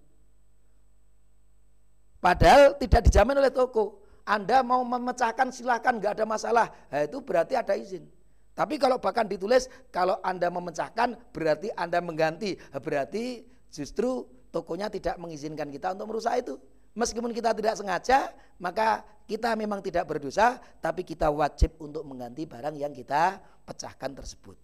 padahal 2.24 2.80
tidak 2.80 3.04
dijamin 3.04 3.36
oleh 3.36 3.52
toko, 3.52 4.00
Anda 4.24 4.64
mau 4.64 4.80
memecahkan 4.88 5.52
silahkan 5.52 6.00
nggak 6.00 6.16
ada 6.16 6.24
masalah, 6.24 6.72
nah, 6.88 7.04
itu 7.04 7.20
berarti 7.20 7.60
ada 7.60 7.76
izin. 7.76 8.08
Tapi 8.56 8.80
kalau 8.80 8.96
bahkan 8.96 9.28
ditulis 9.28 9.68
kalau 9.92 10.24
Anda 10.24 10.48
memecahkan 10.48 11.36
berarti 11.36 11.76
Anda 11.76 12.00
mengganti, 12.00 12.56
nah, 12.72 12.80
berarti 12.80 13.44
justru 13.68 14.24
tokonya 14.56 14.88
tidak 14.88 15.20
mengizinkan 15.20 15.68
kita 15.68 15.92
untuk 16.00 16.16
merusak 16.16 16.48
itu. 16.48 16.56
Meskipun 16.96 17.36
kita 17.36 17.52
tidak 17.52 17.76
sengaja, 17.76 18.32
maka 18.56 19.04
kita 19.28 19.52
memang 19.60 19.84
tidak 19.84 20.08
berdosa, 20.08 20.64
tapi 20.80 21.04
kita 21.04 21.28
wajib 21.28 21.76
untuk 21.84 22.08
mengganti 22.08 22.48
barang 22.48 22.80
yang 22.80 22.96
kita 22.96 23.44
pecahkan 23.68 24.16
tersebut. 24.16 24.56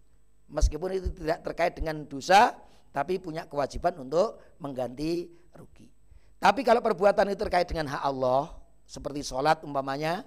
Meskipun 0.47 0.89
itu 0.95 1.11
tidak 1.11 1.43
terkait 1.43 1.75
dengan 1.75 2.07
dosa, 2.07 2.55
tapi 2.95 3.19
punya 3.19 3.43
kewajiban 3.47 3.99
untuk 3.99 4.39
mengganti 4.63 5.27
rugi. 5.59 5.91
Tapi 6.39 6.63
kalau 6.63 6.79
perbuatan 6.79 7.36
itu 7.36 7.39
terkait 7.43 7.67
dengan 7.67 7.91
hak 7.91 8.03
Allah, 8.03 8.55
seperti 8.88 9.27
sholat 9.27 9.59
umpamanya, 9.67 10.23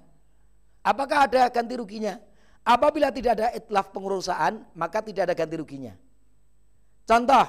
apakah 0.85 1.25
ada 1.25 1.49
ganti 1.49 1.75
ruginya? 1.77 2.21
Apabila 2.65 3.13
tidak 3.13 3.41
ada 3.41 3.49
itlaf 3.53 3.93
pengurusan, 3.93 4.65
maka 4.77 5.01
tidak 5.05 5.33
ada 5.33 5.35
ganti 5.37 5.57
ruginya. 5.57 5.97
Contoh, 7.05 7.45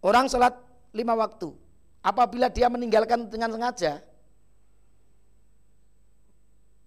orang 0.00 0.24
sholat 0.28 0.56
lima 0.96 1.12
waktu, 1.12 1.52
Apabila 2.04 2.52
dia 2.52 2.68
meninggalkan 2.68 3.32
dengan 3.32 3.48
sengaja, 3.48 4.04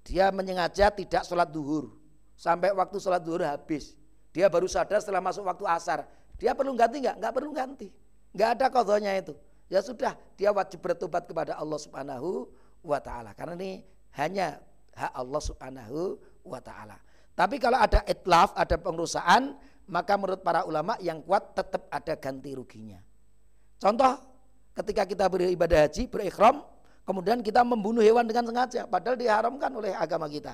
dia 0.05 0.29
menyengaja 0.29 0.93
tidak 0.93 1.25
sholat 1.25 1.49
duhur 1.49 1.89
sampai 2.37 2.69
waktu 2.69 3.01
sholat 3.01 3.25
duhur 3.25 3.41
habis. 3.41 3.97
Dia 4.29 4.45
baru 4.45 4.69
sadar 4.69 5.01
setelah 5.01 5.17
masuk 5.25 5.49
waktu 5.49 5.65
asar. 5.65 6.05
Dia 6.37 6.53
perlu 6.53 6.77
ganti 6.77 7.01
nggak? 7.01 7.17
Nggak 7.17 7.33
perlu 7.33 7.49
ganti. 7.49 7.89
Nggak 8.37 8.49
ada 8.61 8.65
kodonya 8.69 9.17
itu. 9.17 9.33
Ya 9.67 9.81
sudah, 9.81 10.13
dia 10.37 10.53
wajib 10.53 10.85
bertobat 10.85 11.25
kepada 11.25 11.57
Allah 11.57 11.81
Subhanahu 11.81 12.45
wa 12.85 13.01
taala. 13.01 13.33
Karena 13.33 13.57
ini 13.57 13.81
hanya 14.21 14.61
hak 14.93 15.11
Allah 15.17 15.41
Subhanahu 15.41 16.21
wa 16.45 16.61
taala. 16.61 17.01
Tapi 17.33 17.57
kalau 17.57 17.81
ada 17.81 18.05
itlaf, 18.05 18.53
ada 18.53 18.77
pengurusan, 18.77 19.57
maka 19.89 20.13
menurut 20.13 20.45
para 20.45 20.61
ulama 20.69 20.93
yang 21.01 21.25
kuat 21.25 21.57
tetap 21.57 21.89
ada 21.89 22.13
ganti 22.15 22.53
ruginya. 22.53 23.01
Contoh 23.81 24.13
ketika 24.77 25.03
kita 25.09 25.25
beribadah 25.25 25.89
haji, 25.89 26.05
berikhram, 26.05 26.61
kemudian 27.01 27.41
kita 27.41 27.65
membunuh 27.65 28.05
hewan 28.05 28.29
dengan 28.29 28.45
sengaja, 28.45 28.85
padahal 28.85 29.17
diharamkan 29.17 29.73
oleh 29.73 29.97
agama 29.97 30.29
kita. 30.29 30.53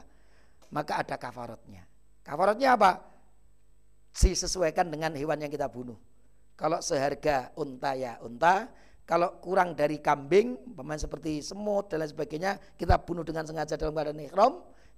Maka 0.72 1.04
ada 1.04 1.16
kafaratnya. 1.20 1.84
Kafaratnya 2.24 2.80
apa? 2.80 3.04
Disesuaikan 4.16 4.88
dengan 4.88 5.12
hewan 5.14 5.44
yang 5.44 5.52
kita 5.52 5.68
bunuh. 5.68 6.00
Kalau 6.56 6.80
seharga 6.80 7.52
unta 7.60 7.98
ya 7.98 8.22
unta, 8.24 8.72
kalau 9.04 9.42
kurang 9.44 9.76
dari 9.76 10.00
kambing, 10.00 10.74
pemain 10.80 10.96
seperti 10.96 11.44
semut 11.44 11.92
dan 11.92 12.06
lain 12.06 12.12
sebagainya, 12.16 12.56
kita 12.80 12.96
bunuh 13.04 13.28
dengan 13.28 13.44
sengaja 13.44 13.76
dalam 13.76 13.92
keadaan 13.92 14.24
ikhram, 14.24 14.54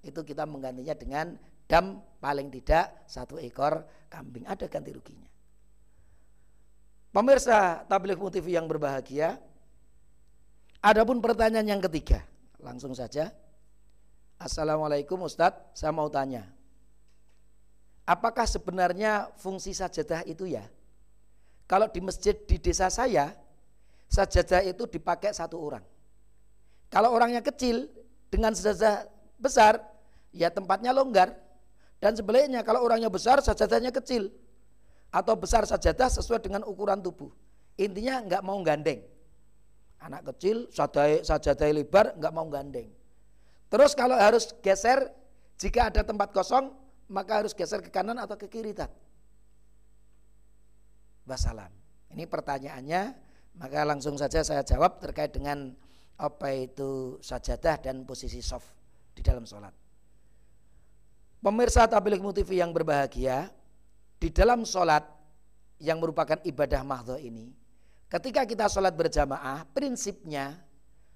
itu 0.05 0.21
kita 0.21 0.45
menggantinya 0.45 0.93
dengan 0.93 1.33
dam 1.65 1.97
paling 2.21 2.53
tidak 2.53 3.09
satu 3.09 3.41
ekor 3.41 3.81
kambing. 4.05 4.45
Ada 4.45 4.69
ganti 4.69 4.93
ruginya. 4.93 5.34
Pemirsa 7.15 7.87
tabligh 7.87 8.19
TV 8.27 8.59
yang 8.59 8.67
berbahagia, 8.67 9.39
adapun 10.83 11.23
pertanyaan 11.23 11.63
yang 11.63 11.79
ketiga, 11.79 12.19
langsung 12.59 12.91
saja. 12.91 13.31
Assalamualaikum 14.35 15.23
Ustadz, 15.23 15.79
saya 15.79 15.95
mau 15.95 16.11
tanya. 16.11 16.43
Apakah 18.03 18.43
sebenarnya 18.43 19.31
fungsi 19.39 19.71
sajadah 19.71 20.27
itu 20.27 20.43
ya? 20.43 20.67
Kalau 21.71 21.87
di 21.87 22.03
masjid 22.03 22.35
di 22.35 22.59
desa 22.59 22.91
saya, 22.91 23.31
sajadah 24.11 24.67
itu 24.67 24.83
dipakai 24.83 25.31
satu 25.31 25.55
orang. 25.55 25.87
Kalau 26.91 27.15
orangnya 27.15 27.39
kecil 27.39 27.87
dengan 28.27 28.51
sajadah 28.51 29.07
besar, 29.39 29.79
ya 30.35 30.51
tempatnya 30.51 30.91
longgar. 30.91 31.31
Dan 31.95 32.11
sebaliknya 32.11 32.59
kalau 32.59 32.83
orangnya 32.83 33.07
besar, 33.07 33.39
sajadahnya 33.39 33.95
kecil 33.95 34.35
atau 35.15 35.39
besar 35.39 35.63
sajadah 35.63 36.11
sesuai 36.11 36.43
dengan 36.43 36.67
ukuran 36.67 36.99
tubuh. 36.99 37.31
Intinya 37.79 38.19
nggak 38.19 38.43
mau 38.43 38.59
gandeng. 38.59 38.99
Anak 40.03 40.27
kecil 40.35 40.67
sajadah, 40.75 41.23
sajadah 41.23 41.71
lebar 41.71 42.05
nggak 42.19 42.33
mau 42.35 42.51
gandeng. 42.51 42.91
Terus 43.71 43.95
kalau 43.95 44.19
harus 44.19 44.51
geser 44.59 45.07
jika 45.55 45.87
ada 45.87 46.03
tempat 46.03 46.35
kosong 46.35 46.75
maka 47.07 47.39
harus 47.39 47.55
geser 47.55 47.79
ke 47.79 47.87
kanan 47.87 48.19
atau 48.19 48.35
ke 48.35 48.51
kiri 48.51 48.75
tak. 48.75 48.91
Wassalam. 51.23 51.71
Ini 52.11 52.27
pertanyaannya 52.27 53.01
maka 53.55 53.87
langsung 53.87 54.19
saja 54.19 54.43
saya 54.43 54.67
jawab 54.67 54.99
terkait 54.99 55.31
dengan 55.31 55.71
apa 56.19 56.47
itu 56.51 57.19
sajadah 57.23 57.79
dan 57.79 58.03
posisi 58.03 58.43
soft 58.43 58.67
di 59.15 59.23
dalam 59.23 59.47
sholat. 59.47 59.71
Pemirsa 61.39 61.87
Tabilik 61.87 62.19
Mutivi 62.23 62.57
yang 62.59 62.73
berbahagia, 62.73 63.51
di 64.25 64.33
dalam 64.33 64.65
sholat 64.65 65.05
yang 65.77 66.01
merupakan 66.01 66.41
ibadah 66.41 66.81
mahdoh 66.81 67.21
ini, 67.21 67.53
ketika 68.09 68.41
kita 68.41 68.65
sholat 68.65 68.97
berjamaah, 68.97 69.69
prinsipnya 69.69 70.65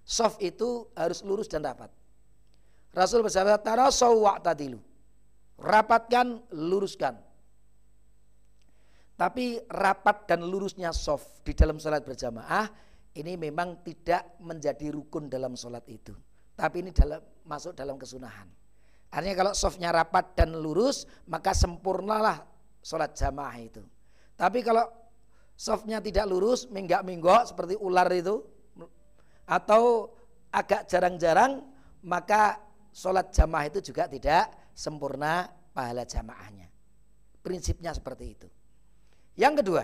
soft 0.06 0.38
itu 0.46 0.86
harus 0.94 1.26
lurus 1.26 1.50
dan 1.50 1.66
rapat. 1.66 1.90
Rasul 2.94 3.26
bersabda, 3.26 3.58
tarasaw 3.66 4.14
wa'tadilu. 4.14 4.78
Rapatkan, 5.58 6.38
luruskan. 6.54 7.18
Tapi 9.18 9.58
rapat 9.74 10.30
dan 10.30 10.46
lurusnya 10.46 10.94
soft 10.94 11.42
di 11.42 11.58
dalam 11.58 11.82
sholat 11.82 12.06
berjamaah 12.06 12.70
ini 13.18 13.42
memang 13.42 13.82
tidak 13.82 14.38
menjadi 14.38 14.94
rukun 14.94 15.34
dalam 15.34 15.58
sholat 15.58 15.82
itu. 15.90 16.14
Tapi 16.54 16.86
ini 16.86 16.94
dalam, 16.94 17.26
masuk 17.42 17.74
dalam 17.74 17.98
kesunahan. 17.98 18.46
Artinya 19.10 19.34
kalau 19.34 19.54
softnya 19.58 19.90
rapat 19.90 20.38
dan 20.38 20.54
lurus 20.54 21.10
maka 21.26 21.58
sempurnalah 21.58 22.59
sholat 22.80 23.16
jamaah 23.16 23.58
itu. 23.60 23.84
Tapi 24.40 24.64
kalau 24.64 24.88
softnya 25.60 26.00
tidak 26.00 26.26
lurus, 26.32 26.68
minggak-minggok 26.72 27.52
seperti 27.52 27.76
ular 27.76 28.08
itu, 28.16 28.40
atau 29.44 30.14
agak 30.54 30.88
jarang-jarang, 30.88 31.66
maka 32.06 32.62
sholat 32.96 33.30
jamaah 33.36 33.68
itu 33.68 33.80
juga 33.84 34.08
tidak 34.08 34.72
sempurna 34.72 35.52
pahala 35.76 36.08
jamaahnya. 36.08 36.72
Prinsipnya 37.44 37.92
seperti 37.92 38.26
itu. 38.30 38.48
Yang 39.36 39.64
kedua, 39.64 39.84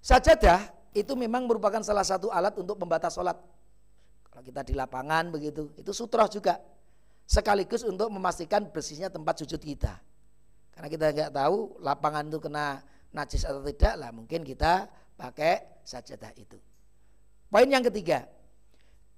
sajadah 0.00 0.60
itu 0.92 1.12
memang 1.16 1.48
merupakan 1.48 1.80
salah 1.80 2.04
satu 2.04 2.28
alat 2.28 2.56
untuk 2.60 2.76
membatas 2.76 3.16
sholat. 3.16 3.36
Kalau 4.28 4.44
kita 4.44 4.64
di 4.64 4.72
lapangan 4.72 5.28
begitu, 5.28 5.72
itu 5.76 5.92
sutroh 5.92 6.28
juga. 6.28 6.60
Sekaligus 7.28 7.84
untuk 7.86 8.12
memastikan 8.12 8.68
bersihnya 8.68 9.08
tempat 9.08 9.40
sujud 9.44 9.60
kita. 9.60 10.00
Karena 10.72 10.88
kita 10.88 11.06
nggak 11.12 11.30
tahu 11.36 11.56
lapangan 11.84 12.24
itu 12.28 12.38
kena 12.40 12.80
najis 13.12 13.44
atau 13.44 13.60
tidak 13.60 13.94
lah 14.00 14.10
mungkin 14.10 14.40
kita 14.40 14.88
pakai 15.14 15.84
sajadah 15.84 16.32
itu. 16.34 16.56
Poin 17.52 17.68
yang 17.68 17.84
ketiga, 17.84 18.24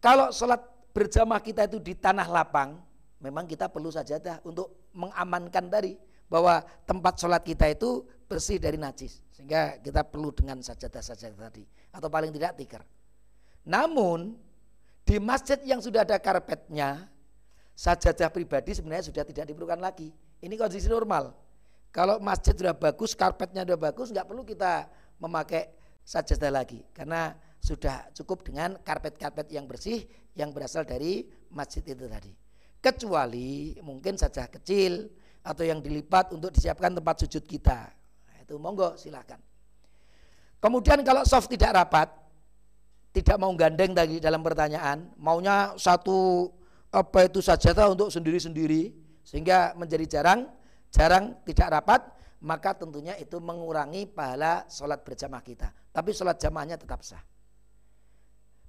kalau 0.02 0.34
sholat 0.34 0.59
berjamaah 0.90 1.38
kita 1.38 1.70
itu 1.70 1.78
di 1.78 1.94
tanah 1.94 2.26
lapang, 2.26 2.82
memang 3.22 3.46
kita 3.46 3.70
perlu 3.70 3.94
sajadah 3.94 4.42
untuk 4.42 4.90
mengamankan 4.90 5.70
tadi 5.70 5.94
bahwa 6.26 6.66
tempat 6.82 7.14
sholat 7.22 7.46
kita 7.46 7.70
itu 7.70 8.02
bersih 8.26 8.59
dari 8.59 8.74
najis. 8.74 9.22
Sehingga 9.30 9.78
kita 9.78 10.02
perlu 10.02 10.34
dengan 10.34 10.59
sajadah-sajadah 10.59 11.38
tadi. 11.50 11.64
Atau 11.94 12.11
paling 12.11 12.34
tidak 12.34 12.59
tikar. 12.59 12.82
Namun 13.62 14.34
di 15.07 15.16
masjid 15.22 15.61
yang 15.62 15.78
sudah 15.78 16.02
ada 16.02 16.18
karpetnya, 16.18 17.07
sajadah 17.78 18.30
pribadi 18.34 18.74
sebenarnya 18.74 19.11
sudah 19.11 19.22
tidak 19.22 19.46
diperlukan 19.50 19.78
lagi. 19.78 20.11
Ini 20.42 20.55
kondisi 20.59 20.90
normal. 20.90 21.43
Kalau 21.95 22.18
masjid 22.18 22.59
sudah 22.59 22.74
bagus, 22.74 23.14
karpetnya 23.14 23.62
sudah 23.62 23.78
bagus, 23.78 24.11
nggak 24.11 24.26
perlu 24.26 24.42
kita 24.42 24.90
memakai 25.22 25.70
sajadah 26.03 26.51
lagi 26.51 26.82
karena 26.90 27.38
sudah 27.62 28.11
cukup 28.12 28.42
dengan 28.42 28.76
karpet-karpet 28.82 29.49
yang 29.55 29.64
bersih 29.64 30.03
yang 30.34 30.51
berasal 30.51 30.82
dari 30.82 31.24
masjid 31.55 31.86
itu 31.86 32.11
tadi. 32.11 32.34
Kecuali 32.82 33.78
mungkin 33.80 34.18
saja 34.18 34.51
kecil 34.51 35.07
atau 35.40 35.62
yang 35.62 35.78
dilipat 35.78 36.34
untuk 36.34 36.53
disiapkan 36.53 36.92
tempat 36.92 37.24
sujud 37.24 37.47
kita. 37.47 37.88
Nah, 38.26 38.36
itu 38.42 38.59
monggo 38.59 38.99
silahkan. 38.99 39.38
Kemudian 40.59 41.01
kalau 41.07 41.22
soft 41.22 41.47
tidak 41.49 41.78
rapat, 41.78 42.11
tidak 43.14 43.38
mau 43.38 43.55
gandeng 43.55 43.95
tadi 43.95 44.18
dalam 44.18 44.42
pertanyaan, 44.42 45.14
maunya 45.14 45.72
satu 45.78 46.51
apa 46.90 47.30
itu 47.30 47.38
sajadah 47.38 47.95
untuk 47.95 48.11
sendiri-sendiri 48.11 48.92
sehingga 49.22 49.72
menjadi 49.78 50.20
jarang, 50.20 50.51
jarang 50.95 51.42
tidak 51.42 51.68
rapat, 51.74 52.01
maka 52.47 52.78
tentunya 52.78 53.18
itu 53.18 53.42
mengurangi 53.42 54.07
pahala 54.07 54.62
sholat 54.70 55.03
berjamaah 55.03 55.42
kita. 55.42 55.74
Tapi 55.90 56.14
sholat 56.14 56.38
jamaahnya 56.38 56.78
tetap 56.78 57.03
sah. 57.03 57.20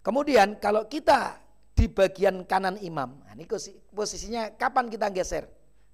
Kemudian 0.01 0.57
kalau 0.57 0.89
kita 0.89 1.38
di 1.78 1.86
bagian 1.86 2.41
kanan 2.49 2.82
imam, 2.82 3.21
nah 3.21 3.34
ini 3.38 3.45
posisinya 3.93 4.57
kapan 4.57 4.89
kita 4.89 5.13
geser? 5.13 5.45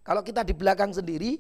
Kalau 0.08 0.24
kita 0.24 0.48
di 0.48 0.56
belakang 0.56 0.96
sendiri, 0.96 1.36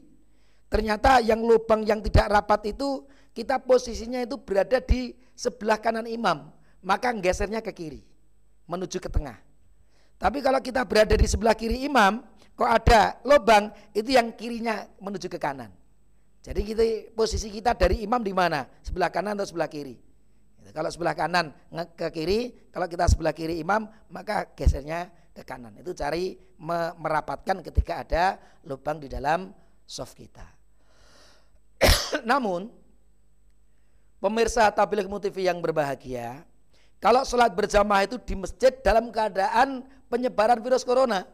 ternyata 0.67 1.23
yang 1.23 1.39
lubang 1.39 1.87
yang 1.87 2.03
tidak 2.03 2.27
rapat 2.27 2.75
itu 2.75 3.07
kita 3.31 3.63
posisinya 3.63 4.19
itu 4.19 4.35
berada 4.39 4.83
di 4.83 5.15
sebelah 5.35 5.79
kanan 5.79 6.07
imam, 6.07 6.51
maka 6.83 7.15
gesernya 7.15 7.63
ke 7.63 7.71
kiri, 7.71 8.01
menuju 8.67 8.99
ke 8.99 9.07
tengah. 9.07 9.50
Tapi 10.21 10.37
kalau 10.45 10.61
kita 10.61 10.85
berada 10.85 11.17
di 11.17 11.25
sebelah 11.25 11.57
kiri 11.57 11.81
imam, 11.81 12.21
kok 12.53 12.69
ada 12.69 13.17
lubang, 13.25 13.73
itu 13.89 14.13
yang 14.13 14.29
kirinya 14.37 14.85
menuju 15.01 15.25
ke 15.25 15.41
kanan. 15.41 15.73
Jadi 16.45 16.61
kita 16.61 16.83
posisi 17.17 17.49
kita 17.49 17.73
dari 17.73 18.05
imam 18.05 18.21
di 18.21 18.29
mana? 18.29 18.69
Sebelah 18.85 19.09
kanan 19.09 19.33
atau 19.33 19.49
sebelah 19.49 19.65
kiri? 19.65 19.97
Kalau 20.69 20.93
sebelah 20.93 21.17
kanan 21.17 21.49
ke 21.97 22.07
kiri, 22.13 22.69
kalau 22.69 22.85
kita 22.85 23.09
sebelah 23.09 23.33
kiri 23.33 23.57
imam, 23.65 23.89
maka 24.13 24.45
gesernya 24.53 25.09
ke 25.33 25.41
kanan. 25.41 25.73
Itu 25.81 25.97
cari 25.97 26.37
merapatkan 27.01 27.65
ketika 27.65 28.05
ada 28.05 28.23
lubang 28.69 29.01
di 29.01 29.09
dalam 29.09 29.49
soft 29.89 30.13
kita. 30.13 30.45
Namun, 32.29 32.69
pemirsa 34.21 34.69
tabligh 34.69 35.09
TV 35.09 35.49
yang 35.49 35.57
berbahagia, 35.59 36.45
kalau 37.01 37.25
sholat 37.25 37.49
berjamaah 37.57 38.05
itu 38.05 38.21
di 38.21 38.37
masjid 38.37 38.69
dalam 38.85 39.09
keadaan 39.09 39.81
penyebaran 40.05 40.61
virus 40.61 40.85
corona, 40.85 41.25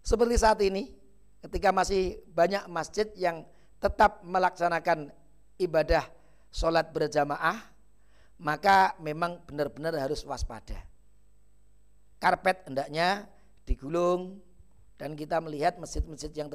seperti 0.00 0.40
saat 0.40 0.56
ini, 0.64 0.88
ketika 1.44 1.68
masih 1.68 2.16
banyak 2.32 2.64
masjid 2.72 3.04
yang 3.12 3.44
tetap 3.76 4.24
melaksanakan 4.24 5.12
ibadah 5.60 6.00
sholat 6.48 6.88
berjamaah, 6.96 7.60
maka 8.40 8.96
memang 8.96 9.36
benar-benar 9.44 9.92
harus 10.00 10.24
waspada. 10.24 10.80
Karpet 12.16 12.64
hendaknya 12.64 13.28
digulung 13.68 14.40
dan 14.96 15.12
kita 15.12 15.36
melihat 15.44 15.76
masjid-masjid 15.76 16.32
yang 16.32 16.48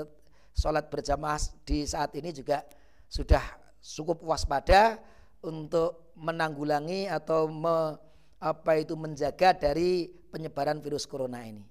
sholat 0.57 0.89
berjamaah 0.89 1.37
di 1.61 1.85
saat 1.85 2.09
ini 2.17 2.33
juga 2.33 2.65
sudah 3.05 3.41
cukup 3.81 4.25
waspada 4.25 4.97
untuk 5.45 6.13
menanggulangi 6.17 7.05
atau 7.05 7.45
me, 7.45 7.97
apa 8.41 8.81
itu 8.81 8.97
menjaga 8.97 9.53
dari 9.53 10.09
penyebaran 10.09 10.81
virus 10.81 11.05
corona 11.05 11.45
ini. 11.45 11.61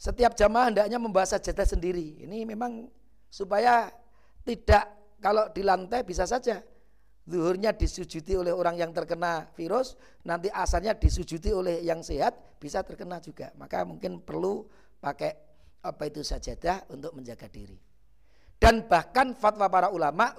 Setiap 0.00 0.34
jamaah 0.34 0.72
hendaknya 0.72 0.98
membawa 0.98 1.28
sajadah 1.28 1.68
sendiri. 1.68 2.24
Ini 2.24 2.48
memang 2.48 2.88
supaya 3.28 3.92
tidak 4.42 4.88
kalau 5.22 5.46
di 5.54 5.62
lantai 5.62 6.02
bisa 6.02 6.26
saja 6.26 6.58
zuhurnya 7.22 7.70
disujuti 7.70 8.34
oleh 8.34 8.50
orang 8.50 8.74
yang 8.74 8.90
terkena 8.90 9.46
virus, 9.54 9.94
nanti 10.26 10.50
asalnya 10.50 10.98
disujuti 10.98 11.54
oleh 11.54 11.84
yang 11.86 12.02
sehat 12.02 12.58
bisa 12.58 12.82
terkena 12.82 13.22
juga. 13.22 13.54
Maka 13.54 13.86
mungkin 13.86 14.18
perlu 14.18 14.66
pakai 14.98 15.30
apa 15.86 16.02
itu 16.10 16.26
sajadah 16.26 16.90
untuk 16.90 17.14
menjaga 17.14 17.46
diri. 17.46 17.78
Dan 18.58 18.86
bahkan 18.86 19.34
fatwa 19.34 19.66
para 19.70 19.90
ulama 19.90 20.34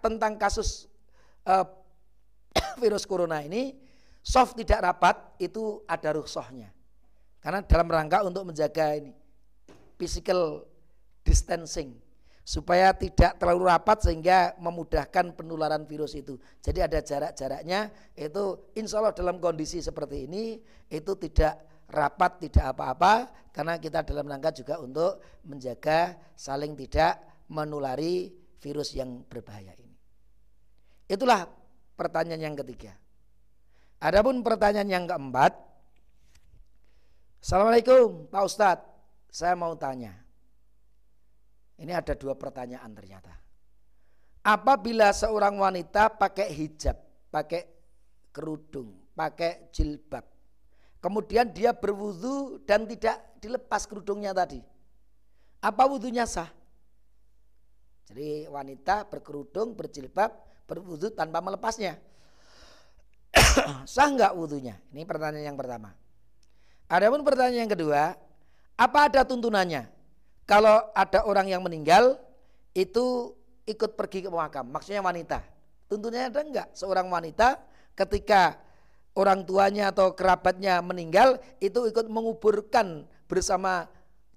tentang 0.00 0.36
kasus 0.36 0.88
uh, 1.48 1.64
virus 2.82 3.04
corona 3.04 3.40
ini 3.44 3.83
soft 4.24 4.56
tidak 4.56 4.80
rapat 4.80 5.16
itu 5.36 5.84
ada 5.84 6.16
rukhsahnya. 6.16 6.72
Karena 7.44 7.60
dalam 7.60 7.88
rangka 7.92 8.24
untuk 8.24 8.48
menjaga 8.48 8.96
ini 8.96 9.12
physical 10.00 10.64
distancing 11.20 12.00
supaya 12.44 12.92
tidak 12.92 13.40
terlalu 13.40 13.68
rapat 13.68 14.04
sehingga 14.04 14.56
memudahkan 14.56 15.36
penularan 15.36 15.84
virus 15.84 16.16
itu. 16.16 16.40
Jadi 16.60 16.80
ada 16.80 17.00
jarak-jaraknya 17.00 17.92
itu 18.16 18.72
insya 18.76 19.00
Allah 19.00 19.16
dalam 19.16 19.40
kondisi 19.40 19.80
seperti 19.80 20.24
ini 20.24 20.60
itu 20.88 21.12
tidak 21.20 21.84
rapat 21.88 22.48
tidak 22.48 22.76
apa-apa 22.76 23.28
karena 23.52 23.76
kita 23.80 24.04
dalam 24.04 24.28
rangka 24.28 24.56
juga 24.56 24.80
untuk 24.80 25.20
menjaga 25.44 26.16
saling 26.36 26.72
tidak 26.76 27.44
menulari 27.48 28.32
virus 28.60 28.96
yang 28.96 29.24
berbahaya 29.24 29.76
ini. 29.76 29.96
Itulah 31.08 31.44
pertanyaan 31.96 32.52
yang 32.52 32.56
ketiga. 32.56 33.03
Adapun 34.04 34.44
pertanyaan 34.44 34.90
yang 34.92 35.04
keempat, 35.08 35.56
Assalamualaikum 37.40 38.28
Pak 38.28 38.44
Ustadz, 38.44 38.88
saya 39.32 39.56
mau 39.56 39.72
tanya. 39.80 40.12
Ini 41.80 41.96
ada 41.96 42.12
dua 42.12 42.36
pertanyaan 42.36 42.92
ternyata. 42.92 43.32
Apabila 44.44 45.08
seorang 45.08 45.56
wanita 45.56 46.20
pakai 46.20 46.52
hijab, 46.52 47.00
pakai 47.32 47.64
kerudung, 48.28 48.92
pakai 49.16 49.72
jilbab, 49.72 50.28
kemudian 51.00 51.48
dia 51.48 51.72
berwudu 51.72 52.60
dan 52.68 52.84
tidak 52.84 53.40
dilepas 53.40 53.88
kerudungnya 53.88 54.36
tadi, 54.36 54.60
apa 55.64 55.82
wudhunya 55.88 56.28
sah? 56.28 56.52
Jadi 58.04 58.52
wanita 58.52 59.08
berkerudung, 59.08 59.72
berjilbab, 59.72 60.28
berwudu 60.68 61.08
tanpa 61.08 61.40
melepasnya. 61.40 61.96
sah 63.90 64.08
enggak 64.08 64.32
wudhunya? 64.34 64.76
Ini 64.90 65.02
pertanyaan 65.06 65.54
yang 65.54 65.58
pertama. 65.58 65.94
Adapun 66.90 67.24
pertanyaan 67.24 67.66
yang 67.66 67.72
kedua, 67.72 68.14
apa 68.76 68.98
ada 69.08 69.24
tuntunannya? 69.24 69.94
kalau 70.44 70.92
ada 70.92 71.24
orang 71.24 71.48
yang 71.48 71.64
meninggal 71.64 72.20
itu 72.76 73.32
ikut 73.64 73.96
pergi 73.96 74.28
ke 74.28 74.30
makam, 74.30 74.68
maksudnya 74.68 75.00
wanita. 75.00 75.40
Tentunya 75.88 76.28
ada 76.28 76.40
enggak 76.44 76.68
seorang 76.76 77.08
wanita 77.08 77.60
ketika 77.96 78.60
orang 79.16 79.44
tuanya 79.44 79.92
atau 79.92 80.12
kerabatnya 80.12 80.80
meninggal 80.84 81.40
itu 81.60 81.88
ikut 81.88 82.08
menguburkan 82.08 83.08
bersama 83.24 83.88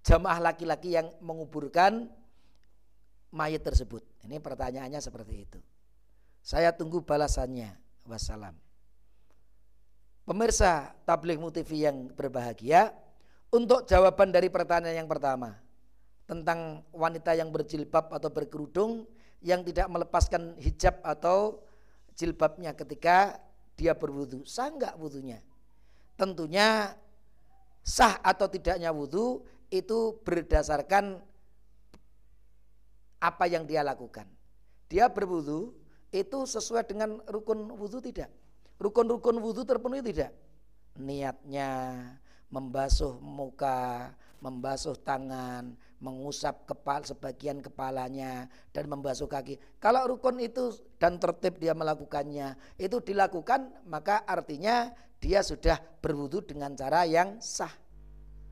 jamaah 0.03 0.39
laki-laki 0.39 0.95
yang 0.95 1.11
menguburkan 1.19 2.07
mayat 3.35 3.63
tersebut. 3.63 4.03
Ini 4.23 4.39
pertanyaannya 4.39 5.03
seperti 5.03 5.35
itu. 5.43 5.59
Saya 6.39 6.71
tunggu 6.71 7.03
balasannya. 7.03 7.75
Wassalam. 8.07 8.55
Pemirsa 10.27 10.91
Tabligh 11.07 11.39
TV 11.55 11.87
yang 11.87 12.11
berbahagia, 12.11 12.91
untuk 13.47 13.87
jawaban 13.87 14.27
dari 14.27 14.51
pertanyaan 14.51 15.07
yang 15.07 15.07
pertama, 15.07 15.55
tentang 16.27 16.83
wanita 16.91 17.31
yang 17.31 17.47
berjilbab 17.47 18.11
atau 18.11 18.27
berkerudung 18.27 19.07
yang 19.39 19.63
tidak 19.63 19.87
melepaskan 19.87 20.59
hijab 20.59 20.99
atau 20.99 21.63
jilbabnya 22.19 22.75
ketika 22.75 23.39
dia 23.79 23.95
berwudu. 23.95 24.43
Sah 24.43 24.67
enggak 24.67 24.99
wudunya? 24.99 25.39
Tentunya 26.19 26.91
sah 27.79 28.19
atau 28.19 28.51
tidaknya 28.51 28.91
wudu 28.91 29.47
itu 29.71 30.19
berdasarkan 30.27 31.23
apa 33.23 33.45
yang 33.47 33.63
dia 33.63 33.79
lakukan. 33.79 34.27
Dia 34.91 35.07
berwudu 35.07 35.71
itu 36.11 36.43
sesuai 36.43 36.83
dengan 36.83 37.23
rukun 37.31 37.63
wudu 37.79 38.03
tidak? 38.03 38.27
Rukun-rukun 38.77 39.41
wudu 39.41 39.65
terpenuhi 39.65 40.05
tidak? 40.05 40.31
Niatnya 40.97 41.97
membasuh 42.53 43.17
muka, 43.19 44.13
membasuh 44.39 44.95
tangan, 45.01 45.73
mengusap 45.97 46.69
kepala 46.69 47.01
sebagian 47.03 47.59
kepalanya 47.59 48.45
dan 48.69 48.85
membasuh 48.85 49.25
kaki. 49.25 49.57
Kalau 49.81 50.05
rukun 50.05 50.37
itu 50.37 50.73
dan 51.01 51.17
tertib 51.17 51.57
dia 51.57 51.73
melakukannya, 51.73 52.55
itu 52.77 53.01
dilakukan 53.01 53.85
maka 53.89 54.21
artinya 54.29 54.93
dia 55.17 55.41
sudah 55.41 55.81
berwudu 55.99 56.45
dengan 56.45 56.77
cara 56.77 57.03
yang 57.09 57.41
sah. 57.41 57.73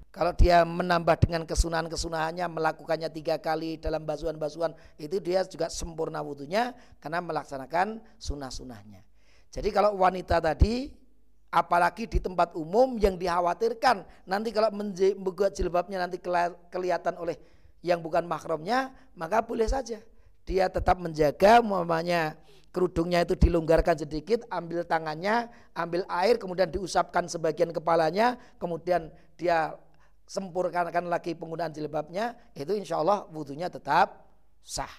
Kalau 0.09 0.31
dia 0.31 0.63
menambah 0.63 1.27
dengan 1.27 1.43
kesunahan-kesunahannya, 1.43 2.47
melakukannya 2.47 3.11
tiga 3.11 3.35
kali 3.35 3.75
dalam 3.75 4.07
basuhan-basuhan, 4.07 4.71
itu 4.95 5.19
dia 5.19 5.43
juga 5.43 5.67
sempurna 5.67 6.23
wudhunya 6.23 6.71
karena 7.03 7.19
melaksanakan 7.19 7.99
sunah-sunahnya. 8.15 9.03
Jadi 9.55 9.71
kalau 9.71 9.95
wanita 9.95 10.43
tadi 10.43 10.91
apalagi 11.47 12.11
di 12.11 12.19
tempat 12.19 12.51
umum 12.59 12.99
yang 12.99 13.15
dikhawatirkan 13.15 14.03
nanti 14.27 14.51
kalau 14.51 14.67
membuat 14.75 15.55
jilbabnya 15.55 16.03
nanti 16.03 16.19
kelihatan 16.67 17.15
oleh 17.15 17.39
yang 17.79 18.03
bukan 18.03 18.27
mahramnya 18.27 18.91
maka 19.15 19.39
boleh 19.39 19.63
saja 19.63 20.03
dia 20.43 20.67
tetap 20.67 20.99
menjaga 20.99 21.63
umpamanya 21.63 22.35
kerudungnya 22.75 23.23
itu 23.23 23.39
dilonggarkan 23.39 23.95
sedikit, 24.03 24.43
ambil 24.51 24.83
tangannya, 24.83 25.47
ambil 25.71 26.03
air, 26.11 26.35
kemudian 26.35 26.67
diusapkan 26.67 27.23
sebagian 27.23 27.71
kepalanya, 27.71 28.35
kemudian 28.59 29.07
dia 29.39 29.79
sempurnakan 30.27 31.07
lagi 31.07 31.31
penggunaan 31.39 31.71
jilbabnya, 31.71 32.35
itu 32.51 32.75
insya 32.75 32.99
Allah 32.99 33.23
wudhunya 33.31 33.71
tetap 33.71 34.27
sah. 34.59 34.91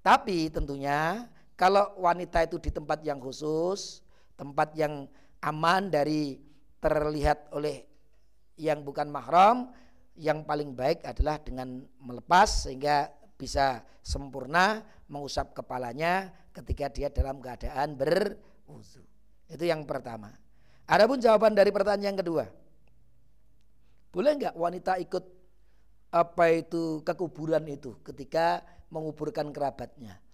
Tapi 0.00 0.48
tentunya 0.48 1.28
kalau 1.60 1.92
wanita 2.00 2.48
itu 2.48 2.56
di 2.56 2.72
tempat 2.72 3.04
yang 3.04 3.20
khusus, 3.20 4.00
tempat 4.32 4.72
yang 4.72 5.04
aman 5.44 5.92
dari 5.92 6.40
terlihat 6.80 7.52
oleh 7.52 7.84
yang 8.56 8.80
bukan 8.80 9.12
mahram, 9.12 9.68
yang 10.16 10.40
paling 10.48 10.72
baik 10.72 11.04
adalah 11.04 11.36
dengan 11.36 11.84
melepas 12.00 12.64
sehingga 12.64 13.12
bisa 13.36 13.84
sempurna 14.00 14.80
mengusap 15.04 15.52
kepalanya 15.52 16.32
ketika 16.56 16.88
dia 16.88 17.12
dalam 17.12 17.44
keadaan 17.44 17.92
berwudu. 17.92 19.04
Itu 19.44 19.64
yang 19.68 19.84
pertama. 19.84 20.32
Adapun 20.88 21.20
jawaban 21.20 21.52
dari 21.52 21.68
pertanyaan 21.68 22.16
yang 22.16 22.20
kedua. 22.24 22.48
Boleh 24.08 24.32
enggak 24.32 24.56
wanita 24.56 24.96
ikut 24.96 25.24
apa 26.08 26.44
itu 26.56 27.04
kekuburan 27.04 27.68
itu 27.68 28.00
ketika 28.00 28.64
menguburkan 28.88 29.52
kerabatnya? 29.52 30.29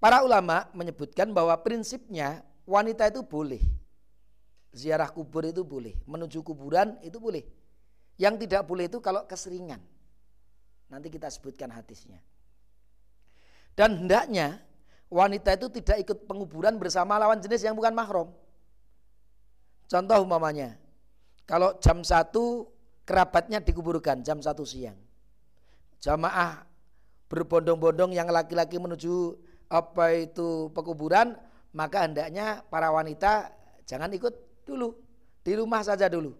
Para 0.00 0.24
ulama 0.24 0.64
menyebutkan 0.72 1.28
bahwa 1.28 1.52
prinsipnya 1.60 2.40
wanita 2.64 3.12
itu 3.12 3.20
boleh. 3.20 3.60
Ziarah 4.72 5.10
kubur 5.10 5.44
itu 5.44 5.60
boleh, 5.60 5.98
menuju 6.08 6.40
kuburan 6.40 6.96
itu 7.04 7.20
boleh. 7.20 7.44
Yang 8.16 8.46
tidak 8.46 8.62
boleh 8.64 8.88
itu 8.88 9.02
kalau 9.02 9.26
keseringan. 9.28 9.82
Nanti 10.88 11.12
kita 11.12 11.28
sebutkan 11.28 11.68
hadisnya. 11.68 12.22
Dan 13.74 14.06
hendaknya 14.06 14.62
wanita 15.10 15.58
itu 15.58 15.68
tidak 15.82 16.06
ikut 16.06 16.18
penguburan 16.24 16.78
bersama 16.78 17.18
lawan 17.18 17.42
jenis 17.42 17.66
yang 17.66 17.74
bukan 17.74 17.92
mahram. 17.92 18.30
Contoh 19.90 20.22
umpamanya, 20.22 20.78
kalau 21.50 21.74
jam 21.82 22.06
1 22.06 22.30
kerabatnya 23.02 23.58
dikuburkan 23.58 24.22
jam 24.22 24.38
1 24.38 24.54
siang. 24.62 24.94
Jamaah 25.98 26.62
berbondong-bondong 27.30 28.10
yang 28.10 28.26
laki-laki 28.28 28.76
menuju 28.82 29.38
apa 29.70 30.18
itu 30.18 30.68
pekuburan, 30.74 31.38
maka 31.70 32.02
hendaknya 32.02 32.66
para 32.66 32.90
wanita 32.90 33.54
jangan 33.86 34.10
ikut 34.10 34.66
dulu, 34.66 34.98
di 35.46 35.54
rumah 35.54 35.86
saja 35.86 36.10
dulu. 36.10 36.34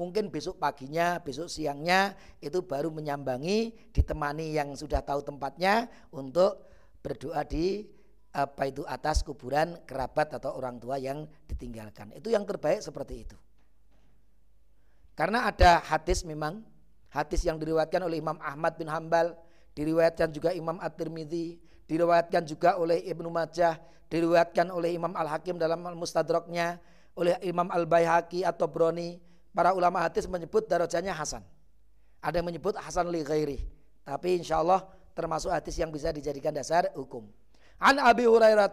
Mungkin 0.00 0.32
besok 0.32 0.56
paginya, 0.56 1.20
besok 1.20 1.52
siangnya 1.52 2.16
itu 2.40 2.64
baru 2.64 2.88
menyambangi, 2.88 3.92
ditemani 3.92 4.56
yang 4.56 4.72
sudah 4.72 5.04
tahu 5.04 5.20
tempatnya 5.20 5.92
untuk 6.08 6.72
berdoa 7.04 7.44
di 7.44 7.84
apa 8.32 8.64
itu 8.64 8.80
atas 8.88 9.20
kuburan 9.20 9.76
kerabat 9.84 10.40
atau 10.40 10.56
orang 10.56 10.80
tua 10.80 10.96
yang 10.96 11.28
ditinggalkan. 11.44 12.16
Itu 12.16 12.32
yang 12.32 12.48
terbaik 12.48 12.80
seperti 12.80 13.28
itu. 13.28 13.36
Karena 15.12 15.44
ada 15.52 15.84
hadis 15.84 16.24
memang, 16.24 16.64
hadis 17.12 17.44
yang 17.44 17.60
diriwayatkan 17.60 18.00
oleh 18.00 18.16
Imam 18.16 18.40
Ahmad 18.40 18.80
bin 18.80 18.88
Hambal, 18.88 19.36
diriwayatkan 19.72 20.28
juga 20.32 20.52
Imam 20.52 20.76
At-Tirmidzi, 20.80 21.60
diriwayatkan 21.88 22.42
juga 22.44 22.76
oleh 22.76 23.00
Ibnu 23.08 23.28
Majah, 23.28 23.80
diriwayatkan 24.12 24.68
oleh 24.68 24.96
Imam 24.96 25.12
Al-Hakim 25.16 25.56
dalam 25.56 25.80
Al-Mustadraknya, 25.84 26.80
oleh 27.16 27.36
Imam 27.44 27.68
Al-Baihaqi 27.68 28.44
atau 28.44 28.68
Broni. 28.68 29.20
Para 29.52 29.76
ulama 29.76 30.00
hadis 30.00 30.24
menyebut 30.24 30.64
darajanya 30.64 31.12
Hasan. 31.12 31.44
Ada 32.24 32.40
yang 32.40 32.48
menyebut 32.48 32.72
Hasan 32.80 33.12
li 33.12 33.20
ghairi. 33.20 33.60
Tapi 34.00 34.40
insya 34.40 34.64
Allah 34.64 34.88
termasuk 35.12 35.52
hadis 35.52 35.76
yang 35.76 35.92
bisa 35.92 36.08
dijadikan 36.08 36.56
dasar 36.56 36.88
hukum. 36.96 37.28
An 37.76 38.00
Abi 38.00 38.24
Hurairah 38.24 38.72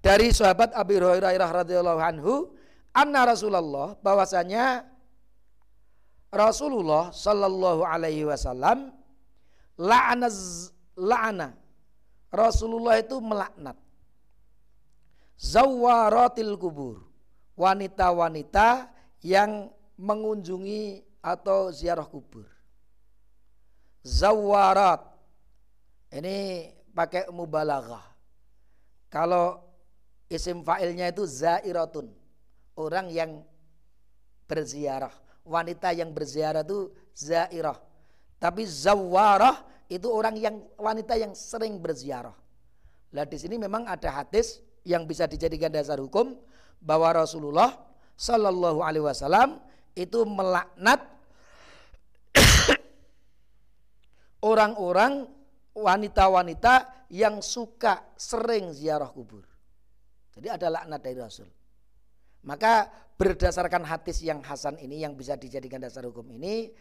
dari 0.00 0.32
sahabat 0.32 0.72
Abi 0.72 0.96
Hurairah 0.96 1.36
radhiyallahu 1.36 2.00
anhu 2.00 2.48
anna 2.96 3.28
Rasulullah 3.28 3.92
bahwasanya 4.00 4.88
Rasulullah 6.32 7.12
sallallahu 7.12 7.84
alaihi 7.84 8.24
wasallam 8.24 8.94
la'ana 9.80 10.28
la'ana 11.00 11.48
Rasulullah 12.28 13.00
itu 13.00 13.16
melaknat 13.24 13.80
zawaratil 15.40 16.60
kubur 16.60 17.00
wanita-wanita 17.56 18.92
yang 19.24 19.72
mengunjungi 19.96 21.00
atau 21.24 21.72
ziarah 21.72 22.04
kubur 22.04 22.44
zawarat 24.04 25.00
ini 26.12 26.68
pakai 26.92 27.32
mubalaghah 27.32 28.10
kalau 29.10 29.58
isim 30.30 30.62
fa'ilnya 30.62 31.10
itu 31.10 31.26
zairatun. 31.26 32.06
Orang 32.78 33.10
yang 33.10 33.42
berziarah. 34.46 35.12
Wanita 35.42 35.90
yang 35.90 36.14
berziarah 36.14 36.62
itu 36.62 36.94
zairah. 37.12 37.76
Tapi 38.40 38.64
zawarah 38.64 39.62
itu 39.92 40.08
orang 40.08 40.34
yang 40.40 40.56
wanita 40.80 41.14
yang 41.20 41.36
sering 41.36 41.76
berziarah. 41.76 42.32
Lah 43.12 43.26
di 43.28 43.36
sini 43.36 43.60
memang 43.60 43.84
ada 43.84 44.24
hadis 44.24 44.64
yang 44.88 45.04
bisa 45.04 45.28
dijadikan 45.28 45.68
dasar 45.68 46.00
hukum 46.00 46.40
bahwa 46.80 47.12
Rasulullah 47.12 47.76
Shallallahu 48.16 48.80
Alaihi 48.80 49.04
Wasallam 49.04 49.60
itu 49.92 50.24
melaknat 50.24 51.04
orang-orang 54.50 55.28
wanita-wanita 55.76 57.04
yang 57.12 57.44
suka 57.44 58.14
sering 58.16 58.72
ziarah 58.72 59.10
kubur. 59.10 59.44
Jadi 60.32 60.46
ada 60.48 60.70
laknat 60.70 61.00
dari 61.02 61.18
Rasul. 61.18 61.50
Maka 62.46 62.88
berdasarkan 63.20 63.84
hadis 63.84 64.24
yang 64.24 64.40
Hasan 64.40 64.80
ini 64.80 65.04
yang 65.04 65.12
bisa 65.12 65.36
dijadikan 65.36 65.82
dasar 65.82 66.08
hukum 66.08 66.24
ini 66.32 66.72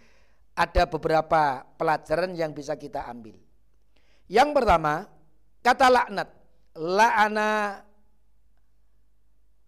ada 0.60 0.84
beberapa 0.92 1.64
pelajaran 1.80 2.36
yang 2.36 2.52
bisa 2.52 2.76
kita 2.76 3.08
ambil. 3.08 3.40
Yang 4.28 4.50
pertama, 4.52 5.08
kata 5.64 5.88
laknat. 5.88 6.28
La'ana 6.76 7.80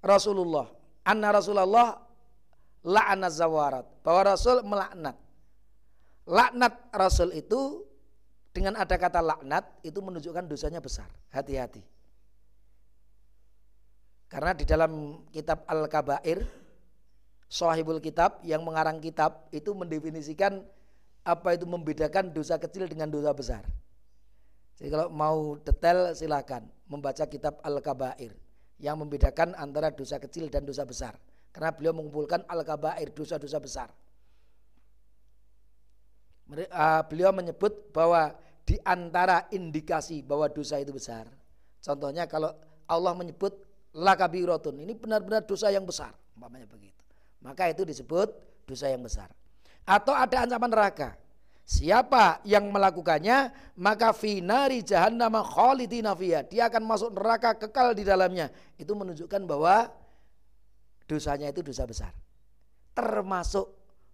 Rasulullah. 0.03 0.67
Anna 1.07 1.31
Rasulullah 1.31 1.95
la'ana 2.83 3.31
zawarat. 3.31 3.87
Bahwa 4.03 4.35
Rasul 4.35 4.67
melaknat. 4.67 5.15
Laknat 6.27 6.73
Rasul 6.91 7.39
itu 7.39 7.87
dengan 8.51 8.75
ada 8.75 8.99
kata 8.99 9.23
laknat 9.23 9.63
itu 9.87 9.97
menunjukkan 10.03 10.43
dosanya 10.43 10.83
besar. 10.83 11.07
Hati-hati. 11.31 11.81
Karena 14.27 14.51
di 14.51 14.63
dalam 14.67 15.23
kitab 15.31 15.63
Al-Kabair, 15.67 16.43
Sohibul 17.51 17.99
Kitab 17.99 18.39
yang 18.47 18.63
mengarang 18.63 19.03
kitab 19.03 19.51
itu 19.51 19.75
mendefinisikan 19.75 20.63
apa 21.21 21.53
itu 21.53 21.69
membedakan 21.69 22.33
dosa 22.33 22.57
kecil 22.57 22.89
dengan 22.89 23.09
dosa 23.09 23.31
besar. 23.31 23.63
Jadi 24.81 24.89
kalau 24.89 25.07
mau 25.13 25.61
detail 25.61 26.17
silakan 26.17 26.65
membaca 26.89 27.21
kitab 27.29 27.61
Al-Kabair 27.61 28.33
yang 28.81 28.97
membedakan 28.97 29.53
antara 29.53 29.93
dosa 29.93 30.17
kecil 30.17 30.49
dan 30.49 30.65
dosa 30.65 30.81
besar. 30.81 31.13
Karena 31.53 31.69
beliau 31.69 31.93
mengumpulkan 31.93 32.41
Al-Kabair 32.49 33.13
dosa-dosa 33.13 33.61
besar. 33.61 33.89
Ah, 36.73 37.05
beliau 37.05 37.29
menyebut 37.31 37.93
bahwa 37.93 38.33
di 38.65 38.75
antara 38.83 39.45
indikasi 39.53 40.25
bahwa 40.25 40.49
dosa 40.49 40.81
itu 40.81 40.91
besar. 40.91 41.29
Contohnya 41.79 42.25
kalau 42.25 42.51
Allah 42.89 43.13
menyebut 43.15 43.55
lakabiratun, 43.95 44.81
ini 44.83 44.97
benar-benar 44.97 45.47
dosa 45.47 45.71
yang 45.71 45.87
besar, 45.87 46.11
umpamanya 46.35 46.67
begitu. 46.67 46.99
Maka 47.39 47.71
itu 47.71 47.87
disebut 47.87 48.33
dosa 48.67 48.91
yang 48.91 49.01
besar. 49.01 49.31
Atau 49.85 50.13
ada 50.13 50.45
ancaman 50.45 50.69
neraka. 50.71 51.17
Siapa 51.61 52.43
yang 52.43 52.67
melakukannya 52.67 53.53
maka 53.79 54.11
finari 54.11 54.83
jahannam 54.83 55.39
khalidina 55.39 56.11
fiha. 56.17 56.43
Dia 56.43 56.67
akan 56.67 56.83
masuk 56.83 57.15
neraka 57.15 57.55
kekal 57.55 57.95
di 57.95 58.03
dalamnya. 58.03 58.51
Itu 58.75 58.91
menunjukkan 58.97 59.41
bahwa 59.47 59.87
dosanya 61.07 61.51
itu 61.51 61.63
dosa 61.63 61.87
besar. 61.87 62.11
Termasuk 62.91 63.71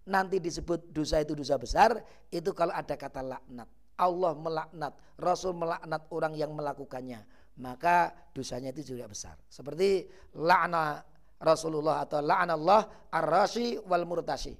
nanti 0.08 0.40
disebut 0.40 0.88
dosa 0.94 1.20
itu 1.20 1.34
dosa 1.36 1.58
besar 1.58 1.98
itu 2.30 2.50
kalau 2.56 2.72
ada 2.72 2.94
kata 2.94 3.20
laknat. 3.26 3.68
Allah 3.98 4.32
melaknat, 4.38 4.94
Rasul 5.18 5.58
melaknat 5.58 6.06
orang 6.14 6.38
yang 6.38 6.54
melakukannya, 6.54 7.26
maka 7.58 8.14
dosanya 8.30 8.70
itu 8.70 8.94
juga 8.94 9.10
besar. 9.10 9.34
Seperti 9.50 10.06
la'na 10.38 11.02
Rasulullah 11.42 12.06
atau 12.06 12.22
Allah 12.22 13.10
ar-rashi 13.10 13.74
wal 13.82 14.06
murtashi. 14.06 14.54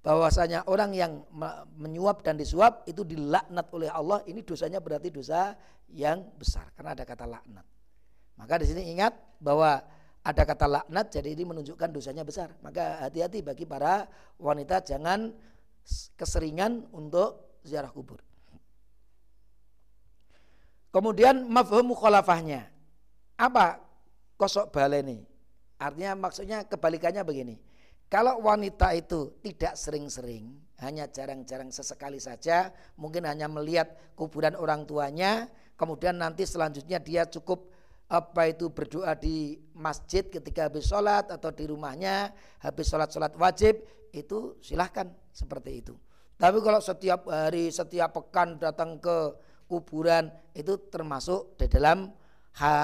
Bahwasanya 0.00 0.64
orang 0.64 0.96
yang 0.96 1.28
menyuap 1.76 2.24
dan 2.24 2.40
disuap 2.40 2.88
itu 2.88 3.04
dilaknat 3.04 3.68
oleh 3.76 3.92
Allah, 3.92 4.24
ini 4.24 4.40
dosanya 4.40 4.80
berarti 4.80 5.12
dosa 5.12 5.52
yang 5.92 6.24
besar 6.40 6.72
karena 6.72 6.96
ada 6.96 7.04
kata 7.04 7.28
laknat. 7.28 7.66
Maka 8.40 8.64
di 8.64 8.66
sini 8.72 8.88
ingat 8.96 9.12
bahwa 9.36 9.84
ada 10.24 10.42
kata 10.48 10.64
laknat 10.64 11.12
jadi 11.12 11.36
ini 11.36 11.44
menunjukkan 11.44 11.92
dosanya 11.92 12.24
besar. 12.24 12.56
Maka 12.64 13.04
hati-hati 13.04 13.44
bagi 13.44 13.68
para 13.68 14.08
wanita 14.40 14.80
jangan 14.80 15.36
keseringan 16.16 16.88
untuk 16.96 17.60
ziarah 17.60 17.92
kubur. 17.92 18.24
Kemudian 20.90 21.44
mafhum 21.44 21.92
mukhalafahnya. 21.92 22.72
Apa 23.36 23.84
kosok 24.40 24.72
baleni? 24.72 25.28
Artinya 25.76 26.16
maksudnya 26.16 26.64
kebalikannya 26.64 27.20
begini. 27.24 27.56
Kalau 28.10 28.42
wanita 28.42 28.90
itu 28.98 29.38
tidak 29.38 29.78
sering-sering, 29.78 30.50
hanya 30.82 31.06
jarang-jarang 31.06 31.70
sesekali 31.70 32.18
saja, 32.18 32.74
mungkin 32.98 33.22
hanya 33.22 33.46
melihat 33.46 33.94
kuburan 34.18 34.58
orang 34.58 34.82
tuanya, 34.82 35.46
kemudian 35.78 36.18
nanti 36.18 36.42
selanjutnya 36.42 36.98
dia 36.98 37.22
cukup 37.30 37.70
apa 38.10 38.50
itu 38.50 38.66
berdoa 38.66 39.14
di 39.14 39.62
masjid 39.70 40.26
ketika 40.26 40.66
habis 40.66 40.90
sholat 40.90 41.30
atau 41.30 41.54
di 41.54 41.70
rumahnya 41.70 42.34
habis 42.58 42.90
sholat-sholat 42.90 43.38
wajib 43.38 43.78
itu 44.10 44.58
silahkan 44.58 45.06
seperti 45.30 45.78
itu. 45.78 45.94
Tapi 46.34 46.58
kalau 46.66 46.82
setiap 46.82 47.30
hari, 47.30 47.70
setiap 47.70 48.10
pekan 48.10 48.58
datang 48.58 48.98
ke 48.98 49.38
kuburan 49.70 50.34
itu 50.58 50.74
termasuk 50.90 51.54
di 51.54 51.70
dalam 51.70 52.10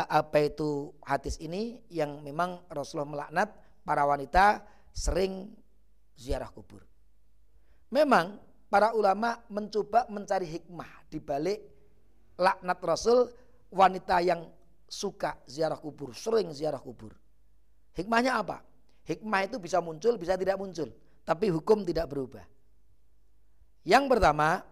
apa 0.06 0.38
itu 0.38 0.94
hadis 1.02 1.42
ini 1.42 1.82
yang 1.90 2.22
memang 2.22 2.62
Rasulullah 2.70 3.26
melaknat 3.26 3.50
para 3.82 4.06
wanita 4.06 4.62
sering 4.96 5.52
ziarah 6.16 6.48
kubur. 6.48 6.80
Memang 7.92 8.40
para 8.72 8.96
ulama 8.96 9.36
mencoba 9.52 10.08
mencari 10.08 10.48
hikmah 10.48 11.04
di 11.12 11.20
balik 11.20 11.60
laknat 12.40 12.80
Rasul 12.80 13.28
wanita 13.68 14.24
yang 14.24 14.48
suka 14.88 15.36
ziarah 15.44 15.76
kubur, 15.76 16.16
sering 16.16 16.48
ziarah 16.56 16.80
kubur. 16.80 17.12
Hikmahnya 17.92 18.40
apa? 18.40 18.64
Hikmah 19.04 19.46
itu 19.46 19.60
bisa 19.60 19.78
muncul, 19.84 20.16
bisa 20.16 20.34
tidak 20.34 20.56
muncul, 20.56 20.88
tapi 21.22 21.52
hukum 21.52 21.84
tidak 21.84 22.10
berubah. 22.10 22.42
Yang 23.86 24.04
pertama, 24.10 24.66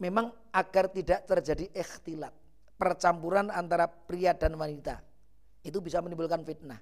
memang 0.00 0.32
agar 0.48 0.88
tidak 0.88 1.28
terjadi 1.28 1.68
ikhtilat, 1.76 2.32
percampuran 2.80 3.52
antara 3.52 3.84
pria 3.84 4.32
dan 4.32 4.56
wanita. 4.56 5.04
Itu 5.60 5.84
bisa 5.84 6.00
menimbulkan 6.00 6.40
fitnah. 6.40 6.80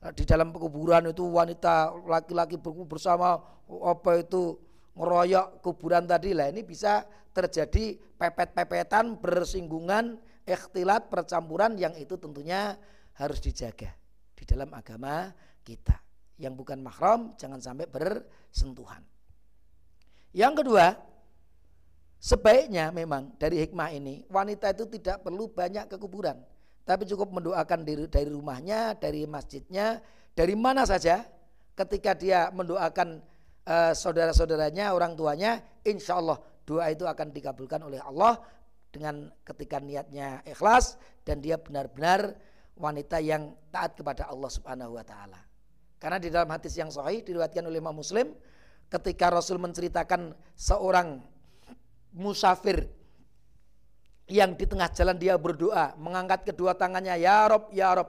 Di 0.00 0.24
dalam 0.24 0.48
kuburan 0.56 1.12
itu 1.12 1.28
wanita 1.28 1.92
laki-laki 2.08 2.56
bersama 2.88 3.36
apa 3.68 4.10
itu 4.24 4.56
ngeroyok 4.96 5.60
kuburan 5.60 6.08
tadi 6.08 6.32
lah 6.32 6.48
ini 6.48 6.64
bisa 6.64 7.04
terjadi 7.36 8.00
pepet-pepetan 8.16 9.20
bersinggungan 9.20 10.16
ikhtilat 10.48 11.12
percampuran 11.12 11.76
yang 11.76 11.92
itu 12.00 12.16
tentunya 12.16 12.80
harus 13.20 13.44
dijaga 13.44 13.92
di 14.32 14.48
dalam 14.48 14.72
agama 14.72 15.36
kita. 15.60 16.00
Yang 16.40 16.54
bukan 16.64 16.80
mahram 16.80 17.36
jangan 17.36 17.60
sampai 17.60 17.84
bersentuhan. 17.84 19.04
Yang 20.32 20.64
kedua 20.64 20.96
Sebaiknya 22.20 22.92
memang 22.92 23.32
dari 23.40 23.64
hikmah 23.64 23.96
ini 23.96 24.28
wanita 24.28 24.76
itu 24.76 24.84
tidak 24.92 25.24
perlu 25.24 25.48
banyak 25.48 25.88
ke 25.88 25.96
kuburan, 25.96 26.36
tapi 26.84 27.06
cukup 27.06 27.30
mendoakan 27.30 27.86
diri 27.86 28.04
dari 28.10 28.30
rumahnya, 28.32 28.98
dari 28.98 29.24
masjidnya, 29.28 30.00
dari 30.34 30.54
mana 30.58 30.84
saja. 30.88 31.22
Ketika 31.76 32.12
dia 32.12 32.52
mendoakan 32.52 33.22
uh, 33.64 33.92
saudara-saudaranya, 33.96 34.92
orang 34.92 35.16
tuanya, 35.16 35.62
insya 35.86 36.20
Allah 36.20 36.36
doa 36.66 36.86
itu 36.92 37.08
akan 37.08 37.32
dikabulkan 37.32 37.80
oleh 37.82 38.02
Allah 38.04 38.36
dengan 38.90 39.30
ketika 39.46 39.78
niatnya 39.78 40.42
ikhlas 40.44 40.98
dan 41.22 41.38
dia 41.38 41.56
benar-benar 41.56 42.34
wanita 42.76 43.22
yang 43.22 43.54
taat 43.70 43.94
kepada 43.94 44.26
Allah 44.28 44.50
Subhanahu 44.50 44.98
wa 44.98 45.04
taala. 45.06 45.40
Karena 46.00 46.16
di 46.16 46.32
dalam 46.32 46.48
hadis 46.48 46.74
yang 46.80 46.88
sahih 46.88 47.20
diriwayatkan 47.20 47.64
oleh 47.64 47.78
Imam 47.78 47.94
Muslim 47.94 48.32
ketika 48.90 49.30
Rasul 49.30 49.60
menceritakan 49.62 50.34
seorang 50.58 51.22
musafir 52.16 52.88
yang 54.30 54.54
di 54.54 54.64
tengah 54.64 54.86
jalan 54.94 55.18
dia 55.18 55.34
berdoa 55.34 55.98
mengangkat 55.98 56.46
kedua 56.46 56.72
tangannya 56.78 57.18
ya 57.18 57.50
Rob 57.50 57.68
ya 57.74 57.90
Rob. 57.98 58.08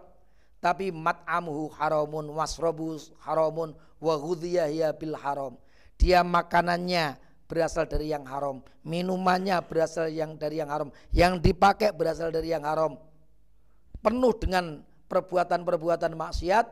Tapi 0.62 0.94
mat'amuhu 0.94 1.74
haramun 1.74 2.30
wasrobus 2.38 3.10
haramun 3.26 3.74
wa 3.98 4.16
bil 4.94 5.18
haram. 5.18 5.58
Dia 5.98 6.22
makanannya 6.22 7.18
berasal 7.50 7.90
dari 7.90 8.14
yang 8.14 8.24
haram 8.30 8.62
minumannya 8.86 9.58
berasal 9.66 10.08
yang 10.08 10.38
dari 10.38 10.62
yang 10.62 10.70
haram 10.70 10.90
yang 11.12 11.42
dipakai 11.42 11.92
berasal 11.92 12.30
dari 12.30 12.54
yang 12.54 12.64
haram. 12.64 12.98
Penuh 14.02 14.34
dengan 14.38 14.82
perbuatan-perbuatan 15.10 16.14
maksiat 16.18 16.66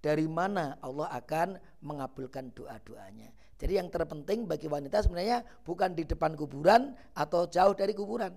dari 0.00 0.24
mana 0.28 0.76
Allah 0.80 1.08
akan 1.12 1.60
mengabulkan 1.84 2.52
doa-doanya 2.52 3.43
jadi 3.64 3.80
yang 3.80 3.88
terpenting 3.88 4.44
bagi 4.44 4.68
wanita 4.68 5.00
sebenarnya 5.00 5.40
bukan 5.64 5.96
di 5.96 6.04
depan 6.04 6.36
kuburan 6.36 6.92
atau 7.16 7.48
jauh 7.48 7.72
dari 7.72 7.96
kuburan. 7.96 8.28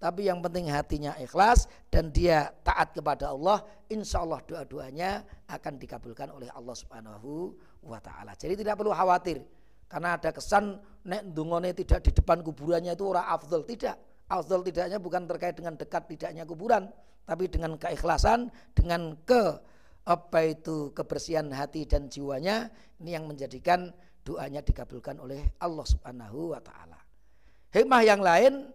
Tapi 0.00 0.24
yang 0.24 0.40
penting 0.40 0.72
hatinya 0.72 1.12
ikhlas 1.20 1.68
dan 1.92 2.08
dia 2.08 2.48
taat 2.64 2.96
kepada 2.96 3.28
Allah, 3.28 3.60
insya 3.92 4.24
Allah 4.24 4.40
doa-doanya 4.40 5.20
akan 5.52 5.76
dikabulkan 5.76 6.32
oleh 6.32 6.48
Allah 6.56 6.72
Subhanahu 6.72 7.52
wa 7.84 8.00
taala. 8.00 8.32
Jadi 8.32 8.64
tidak 8.64 8.80
perlu 8.80 8.96
khawatir 8.96 9.44
karena 9.84 10.16
ada 10.16 10.32
kesan 10.32 10.80
nek 11.04 11.28
dungone 11.28 11.76
tidak 11.76 12.00
di 12.00 12.16
depan 12.16 12.40
kuburannya 12.40 12.96
itu 12.96 13.04
orang 13.04 13.28
afdol 13.36 13.68
tidak. 13.68 14.00
Afdol 14.32 14.64
tidaknya 14.64 14.96
bukan 14.96 15.28
terkait 15.28 15.60
dengan 15.60 15.76
dekat 15.76 16.08
tidaknya 16.08 16.48
kuburan, 16.48 16.88
tapi 17.28 17.52
dengan 17.52 17.76
keikhlasan, 17.76 18.48
dengan 18.72 19.12
ke 19.28 19.60
apa 20.08 20.40
itu 20.48 20.96
kebersihan 20.96 21.52
hati 21.52 21.84
dan 21.84 22.08
jiwanya 22.08 22.72
ini 23.04 23.12
yang 23.12 23.28
menjadikan 23.28 23.92
doanya 24.24 24.60
dikabulkan 24.60 25.18
oleh 25.20 25.56
Allah 25.60 25.86
Subhanahu 25.86 26.52
wa 26.56 26.60
taala. 26.60 26.98
Hikmah 27.70 28.02
yang 28.02 28.20
lain 28.20 28.68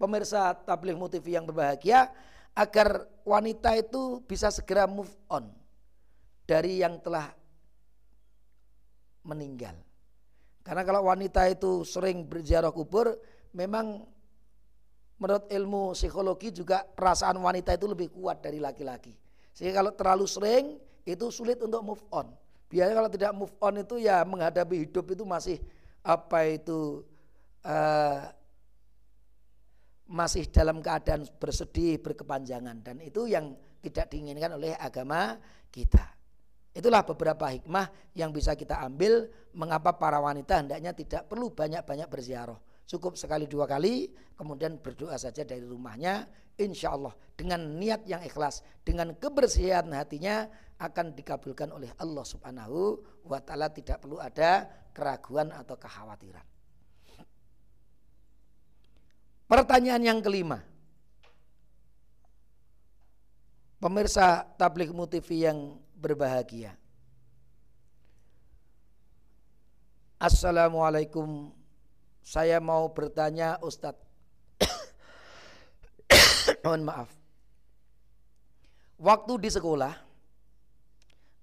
pemirsa 0.00 0.56
tabligh 0.64 0.96
motivi 0.96 1.36
yang 1.36 1.46
berbahagia 1.46 2.10
agar 2.54 3.06
wanita 3.26 3.74
itu 3.74 4.22
bisa 4.24 4.48
segera 4.50 4.86
move 4.86 5.10
on 5.30 5.50
dari 6.46 6.80
yang 6.80 7.00
telah 7.02 7.32
meninggal. 9.24 9.74
Karena 10.64 10.80
kalau 10.84 11.08
wanita 11.08 11.44
itu 11.50 11.84
sering 11.84 12.24
berziarah 12.24 12.72
kubur, 12.72 13.16
memang 13.52 14.04
menurut 15.20 15.48
ilmu 15.52 15.92
psikologi 15.92 16.52
juga 16.52 16.84
perasaan 16.84 17.36
wanita 17.36 17.76
itu 17.76 17.86
lebih 17.88 18.08
kuat 18.12 18.40
dari 18.40 18.60
laki-laki. 18.60 19.12
Sehingga 19.52 19.84
kalau 19.84 19.92
terlalu 19.92 20.26
sering 20.26 20.64
itu 21.04 21.28
sulit 21.28 21.60
untuk 21.60 21.84
move 21.84 22.04
on. 22.10 22.32
Biasanya 22.74 22.96
kalau 22.98 23.10
tidak 23.14 23.32
move 23.38 23.54
on 23.62 23.74
itu 23.86 24.02
ya 24.02 24.26
menghadapi 24.26 24.82
hidup 24.82 25.14
itu 25.14 25.22
masih 25.22 25.62
apa 26.02 26.42
itu 26.50 27.06
uh, 27.62 28.34
masih 30.10 30.50
dalam 30.50 30.82
keadaan 30.82 31.22
bersedih, 31.38 32.02
berkepanjangan 32.02 32.82
dan 32.82 32.98
itu 32.98 33.30
yang 33.30 33.54
tidak 33.78 34.10
diinginkan 34.10 34.58
oleh 34.58 34.74
agama 34.74 35.38
kita. 35.70 36.02
Itulah 36.74 37.06
beberapa 37.06 37.46
hikmah 37.54 37.86
yang 38.18 38.34
bisa 38.34 38.58
kita 38.58 38.82
ambil 38.82 39.30
mengapa 39.54 39.94
para 39.94 40.18
wanita 40.18 40.66
hendaknya 40.66 40.90
tidak 40.90 41.30
perlu 41.30 41.54
banyak-banyak 41.54 42.10
berziarah. 42.10 42.58
Cukup 42.90 43.14
sekali 43.14 43.46
dua 43.46 43.70
kali, 43.70 44.10
kemudian 44.34 44.82
berdoa 44.82 45.14
saja 45.14 45.46
dari 45.46 45.62
rumahnya, 45.62 46.26
insya 46.58 46.94
Allah 46.94 47.14
dengan 47.34 47.60
niat 47.78 48.06
yang 48.06 48.22
ikhlas, 48.22 48.62
dengan 48.86 49.14
kebersihan 49.18 49.90
hatinya, 49.90 50.46
akan 50.78 51.14
dikabulkan 51.14 51.70
oleh 51.70 51.90
Allah 52.02 52.24
Subhanahu 52.26 52.98
wa 53.26 53.38
taala 53.38 53.70
tidak 53.70 54.02
perlu 54.02 54.18
ada 54.18 54.66
keraguan 54.90 55.54
atau 55.54 55.78
kekhawatiran. 55.78 56.46
Pertanyaan 59.44 60.02
yang 60.02 60.18
kelima. 60.24 60.58
Pemirsa 63.78 64.48
tablik 64.56 64.90
TV 65.12 65.44
yang 65.44 65.76
berbahagia. 65.92 66.72
Assalamualaikum. 70.16 71.52
Saya 72.24 72.56
mau 72.56 72.88
bertanya 72.88 73.60
Ustadz. 73.60 74.13
Mohon 76.64 76.82
maaf. 76.88 77.10
Waktu 78.96 79.32
di 79.36 79.50
sekolah 79.52 79.92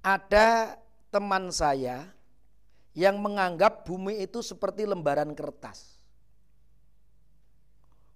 ada 0.01 0.81
teman 1.13 1.53
saya 1.53 2.09
yang 2.97 3.21
menganggap 3.21 3.85
bumi 3.85 4.17
itu 4.17 4.41
seperti 4.41 4.89
lembaran 4.89 5.37
kertas. 5.37 6.01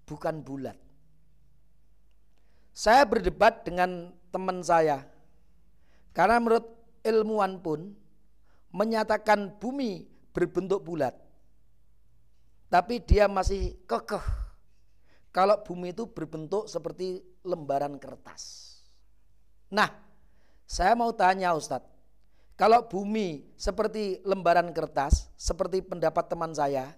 Bukan 0.10 0.42
bulat. 0.42 0.74
Saya 2.74 3.06
berdebat 3.06 3.62
dengan 3.62 4.10
teman 4.34 4.66
saya. 4.66 5.06
Karena 6.10 6.42
menurut 6.42 6.66
ilmuwan 7.06 7.62
pun 7.62 7.94
menyatakan 8.74 9.54
bumi 9.62 10.10
berbentuk 10.34 10.82
bulat. 10.82 11.14
Tapi 12.74 12.98
dia 12.98 13.30
masih 13.30 13.78
kekeh 13.86 14.45
kalau 15.36 15.60
bumi 15.60 15.92
itu 15.92 16.08
berbentuk 16.08 16.72
seperti 16.72 17.20
lembaran 17.44 18.00
kertas. 18.00 18.72
Nah, 19.68 19.92
saya 20.64 20.96
mau 20.96 21.12
tanya 21.12 21.52
Ustadz, 21.52 21.92
kalau 22.56 22.88
bumi 22.88 23.44
seperti 23.60 24.24
lembaran 24.24 24.72
kertas, 24.72 25.28
seperti 25.36 25.84
pendapat 25.84 26.32
teman 26.32 26.56
saya, 26.56 26.96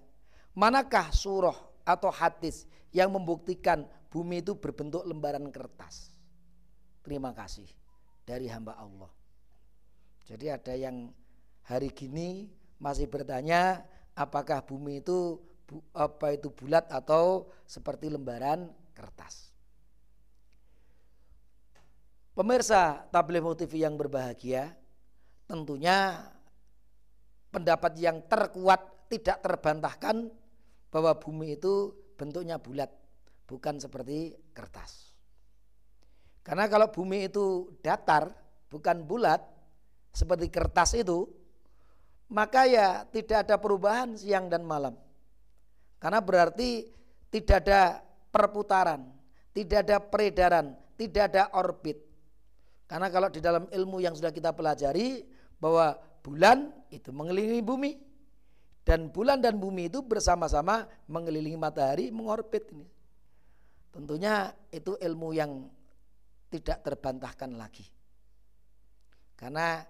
manakah 0.54 1.10
surah 1.10 1.58
atau 1.82 2.14
hadis 2.14 2.70
yang 2.94 3.10
membuktikan 3.10 3.90
bumi 4.14 4.46
itu 4.46 4.54
berbentuk 4.54 5.02
lembaran 5.10 5.50
kertas. 5.50 6.14
Terima 7.02 7.34
kasih 7.34 7.66
dari 8.22 8.46
hamba 8.54 8.78
Allah. 8.78 9.10
Jadi 10.30 10.46
ada 10.54 10.78
yang 10.78 11.10
hari 11.66 11.90
gini 11.90 12.54
masih 12.78 13.10
bertanya 13.10 13.82
apakah 14.14 14.62
bumi 14.62 15.02
itu 15.02 15.42
apa 15.92 16.36
itu 16.36 16.48
bulat 16.52 16.88
atau 16.88 17.52
seperti 17.68 18.08
lembaran 18.08 18.72
kertas. 18.96 19.52
Pemirsa 22.38 23.10
tabligh 23.10 23.44
TV 23.58 23.82
yang 23.82 23.98
berbahagia, 23.98 24.78
tentunya 25.50 26.22
pendapat 27.50 27.98
yang 27.98 28.22
terkuat 28.30 29.10
tidak 29.10 29.42
terbantahkan 29.42 30.30
bahwa 30.94 31.18
bumi 31.18 31.58
itu 31.58 31.98
bentuknya 32.14 32.62
bulat, 32.62 32.94
bukan 33.50 33.82
seperti 33.82 34.38
kertas. 34.54 35.10
Karena 36.46 36.70
kalau 36.70 36.94
bumi 36.94 37.28
itu 37.28 37.76
datar, 37.82 38.32
bukan 38.70 39.04
bulat, 39.04 39.42
seperti 40.14 40.48
kertas 40.48 40.96
itu, 40.96 41.28
maka 42.30 42.68
ya 42.70 43.04
tidak 43.10 43.48
ada 43.48 43.56
perubahan 43.58 44.16
siang 44.16 44.48
dan 44.48 44.64
malam. 44.64 45.07
Karena 45.98 46.22
berarti 46.22 46.86
tidak 47.34 47.58
ada 47.66 47.82
perputaran, 48.30 49.02
tidak 49.54 49.86
ada 49.86 49.98
peredaran, 49.98 50.66
tidak 50.96 51.34
ada 51.34 51.44
orbit. 51.58 51.98
Karena 52.88 53.12
kalau 53.12 53.28
di 53.28 53.44
dalam 53.44 53.68
ilmu 53.68 54.00
yang 54.00 54.16
sudah 54.16 54.32
kita 54.32 54.54
pelajari 54.56 55.26
bahwa 55.60 55.98
bulan 56.24 56.72
itu 56.94 57.12
mengelilingi 57.12 57.64
bumi 57.66 57.92
dan 58.88 59.12
bulan 59.12 59.44
dan 59.44 59.60
bumi 59.60 59.92
itu 59.92 60.00
bersama-sama 60.00 60.88
mengelilingi 61.12 61.60
matahari 61.60 62.08
mengorbit 62.14 62.72
ini. 62.72 62.88
Tentunya 63.92 64.54
itu 64.72 64.96
ilmu 64.96 65.36
yang 65.36 65.68
tidak 66.48 66.86
terbantahkan 66.86 67.52
lagi. 67.60 67.84
Karena 69.36 69.84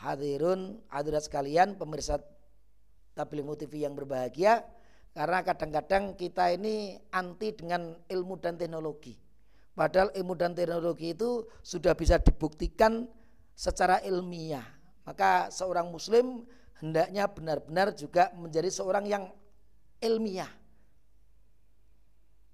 hadirun 0.00 0.80
hadirat 0.88 1.28
sekalian 1.28 1.76
pemirsa 1.76 2.22
Tabligh 3.12 3.44
TV 3.58 3.84
yang 3.84 3.92
berbahagia 3.92 4.64
karena 5.10 5.42
kadang-kadang 5.42 6.14
kita 6.14 6.54
ini 6.54 6.94
anti 7.10 7.50
dengan 7.50 7.98
ilmu 8.06 8.38
dan 8.38 8.54
teknologi. 8.54 9.18
Padahal 9.74 10.14
ilmu 10.14 10.34
dan 10.38 10.54
teknologi 10.54 11.16
itu 11.16 11.46
sudah 11.64 11.96
bisa 11.98 12.20
dibuktikan 12.22 13.08
secara 13.56 13.98
ilmiah. 14.06 14.64
Maka 15.02 15.50
seorang 15.50 15.90
muslim 15.90 16.46
hendaknya 16.78 17.26
benar-benar 17.26 17.90
juga 17.96 18.30
menjadi 18.38 18.70
seorang 18.70 19.04
yang 19.08 19.24
ilmiah. 19.98 20.50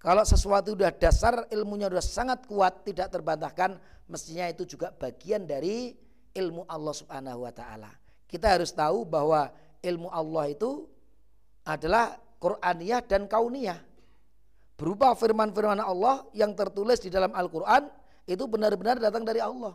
Kalau 0.00 0.22
sesuatu 0.22 0.72
sudah 0.78 0.92
dasar 0.94 1.50
ilmunya 1.50 1.90
sudah 1.90 2.04
sangat 2.04 2.40
kuat 2.46 2.86
tidak 2.86 3.10
terbantahkan 3.10 3.76
mestinya 4.06 4.46
itu 4.46 4.62
juga 4.62 4.94
bagian 4.94 5.44
dari 5.44 5.98
ilmu 6.30 6.62
Allah 6.70 6.94
Subhanahu 6.94 7.42
wa 7.42 7.52
taala. 7.52 7.90
Kita 8.30 8.54
harus 8.54 8.70
tahu 8.70 9.02
bahwa 9.02 9.50
ilmu 9.82 10.06
Allah 10.12 10.52
itu 10.52 10.86
adalah 11.66 12.14
Qur'aniyah 12.40 13.02
dan 13.04 13.28
kauniyah. 13.28 13.80
Berupa 14.76 15.16
firman-firman 15.16 15.80
Allah 15.80 16.28
yang 16.36 16.52
tertulis 16.52 17.00
di 17.00 17.08
dalam 17.08 17.32
Al-Qur'an 17.32 17.88
itu 18.28 18.44
benar-benar 18.44 19.00
datang 19.00 19.24
dari 19.24 19.40
Allah. 19.40 19.72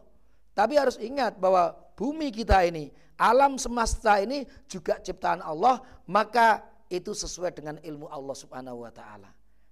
Tapi 0.51 0.77
harus 0.77 0.99
ingat 1.01 1.39
bahwa 1.39 1.73
bumi 1.95 2.29
kita 2.29 2.61
ini, 2.67 2.91
alam 3.17 3.55
semesta 3.55 4.19
ini 4.19 4.45
juga 4.67 4.99
ciptaan 4.99 5.41
Allah, 5.41 5.81
maka 6.05 6.61
itu 6.91 7.15
sesuai 7.15 7.55
dengan 7.55 7.79
ilmu 7.79 8.11
Allah 8.11 8.35
Subhanahu 8.35 8.83
wa 8.83 8.91
taala. 8.91 9.31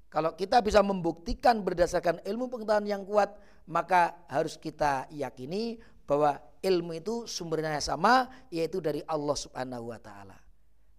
Kalau 0.10 0.34
kita 0.34 0.64
bisa 0.66 0.82
membuktikan 0.82 1.62
berdasarkan 1.62 2.26
ilmu 2.26 2.50
pengetahuan 2.50 2.88
yang 2.88 3.06
kuat, 3.06 3.30
maka 3.70 4.26
harus 4.26 4.58
kita 4.58 5.06
yakini 5.14 5.78
bahwa 6.10 6.42
ilmu 6.66 6.98
itu 6.98 7.16
sumbernya 7.30 7.78
sama 7.78 8.26
yaitu 8.50 8.82
dari 8.82 9.06
Allah 9.06 9.38
Subhanahu 9.38 9.94
wa 9.94 10.00
taala. 10.02 10.49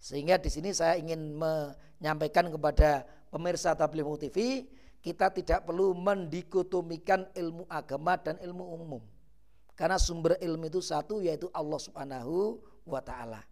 Sehingga 0.01 0.41
di 0.41 0.49
sini 0.49 0.73
saya 0.73 0.97
ingin 0.97 1.37
menyampaikan 1.37 2.49
kepada 2.49 3.05
pemirsa 3.29 3.77
Tabligh 3.77 4.09
TV, 4.17 4.65
kita 4.97 5.29
tidak 5.29 5.69
perlu 5.69 5.93
mendikotomikan 5.93 7.29
ilmu 7.37 7.69
agama 7.69 8.17
dan 8.17 8.41
ilmu 8.41 8.65
umum. 8.81 9.03
Karena 9.77 10.01
sumber 10.01 10.41
ilmu 10.41 10.73
itu 10.73 10.81
satu 10.81 11.21
yaitu 11.21 11.53
Allah 11.53 11.77
Subhanahu 11.77 12.57
wa 12.81 12.97
taala. 12.97 13.45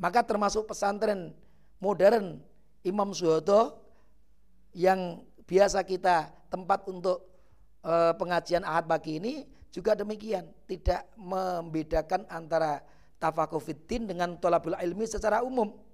Maka 0.00 0.24
termasuk 0.24 0.72
pesantren 0.72 1.36
modern 1.76 2.40
Imam 2.80 3.12
Suhodo 3.12 3.84
yang 4.72 5.20
biasa 5.44 5.84
kita 5.84 6.32
tempat 6.48 6.88
untuk 6.88 7.28
e, 7.84 7.92
pengajian 8.16 8.64
ahad 8.64 8.88
pagi 8.88 9.20
ini 9.20 9.44
juga 9.68 9.92
demikian 9.92 10.48
tidak 10.64 11.04
membedakan 11.20 12.24
antara 12.32 12.80
tafakufiddin 13.20 14.08
dengan 14.08 14.40
tolabul 14.40 14.76
ilmi 14.80 15.04
secara 15.04 15.44
umum 15.44 15.89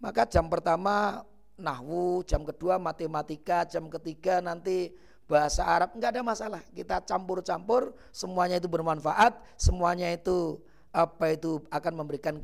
maka 0.00 0.26
jam 0.26 0.48
pertama 0.48 1.22
nahwu 1.60 2.24
jam 2.24 2.42
kedua 2.42 2.80
matematika 2.80 3.68
jam 3.68 3.86
ketiga 3.92 4.40
nanti 4.40 4.96
bahasa 5.28 5.62
Arab 5.62 5.94
nggak 5.94 6.10
ada 6.18 6.22
masalah 6.26 6.60
kita 6.74 7.04
campur-campur 7.06 7.94
semuanya 8.10 8.58
itu 8.58 8.66
bermanfaat 8.66 9.38
semuanya 9.54 10.10
itu 10.10 10.58
apa 10.90 11.38
itu 11.38 11.62
akan 11.70 11.92
memberikan 12.02 12.42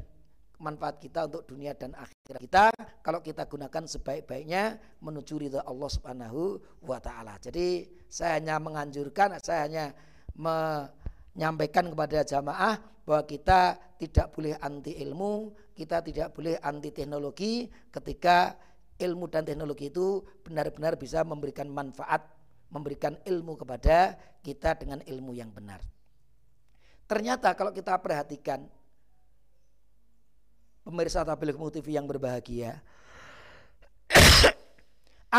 manfaat 0.57 0.96
kita 1.00 1.28
untuk 1.28 1.44
dunia 1.44 1.76
dan 1.76 1.92
akhirat 1.92 2.40
kita 2.40 2.64
kalau 3.04 3.20
kita 3.20 3.44
gunakan 3.44 3.84
sebaik-baiknya 3.84 4.80
menuju 5.04 5.34
ridha 5.36 5.61
Allah 5.68 5.90
Subhanahu 5.92 6.61
wa 6.80 6.96
taala. 6.96 7.36
Jadi 7.36 7.84
saya 8.09 8.40
hanya 8.40 8.57
menganjurkan, 8.57 9.36
saya 9.44 9.68
hanya 9.68 9.92
menyampaikan 10.36 11.92
kepada 11.92 12.24
jamaah 12.24 12.80
bahwa 13.04 13.22
kita 13.28 13.76
tidak 14.00 14.32
boleh 14.32 14.57
anti 14.59 14.96
ilmu, 14.96 15.52
kita 15.77 16.01
tidak 16.01 16.33
boleh 16.33 16.57
anti 16.64 16.89
teknologi 16.89 17.68
ketika 17.93 18.57
ilmu 18.97 19.29
dan 19.29 19.45
teknologi 19.45 19.93
itu 19.93 20.24
benar-benar 20.41 20.97
bisa 20.97 21.20
memberikan 21.20 21.68
manfaat, 21.68 22.24
memberikan 22.72 23.20
ilmu 23.29 23.61
kepada 23.61 24.16
kita 24.41 24.72
dengan 24.81 25.05
ilmu 25.05 25.37
yang 25.37 25.53
benar. 25.53 25.85
Ternyata 27.05 27.53
kalau 27.53 27.70
kita 27.70 27.93
perhatikan 28.01 28.64
pemirsa 30.81 31.22
tabligh 31.22 31.59
TV 31.77 32.01
yang 32.01 32.09
berbahagia. 32.09 32.81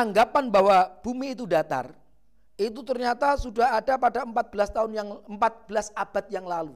Anggapan 0.06 0.54
bahwa 0.54 0.92
bumi 1.02 1.34
itu 1.34 1.50
datar 1.50 1.96
itu 2.58 2.82
ternyata 2.82 3.38
sudah 3.38 3.78
ada 3.78 3.96
pada 3.96 4.26
14 4.26 4.76
tahun 4.76 4.92
yang 4.92 5.10
14 5.30 5.94
abad 5.94 6.26
yang 6.28 6.46
lalu. 6.46 6.76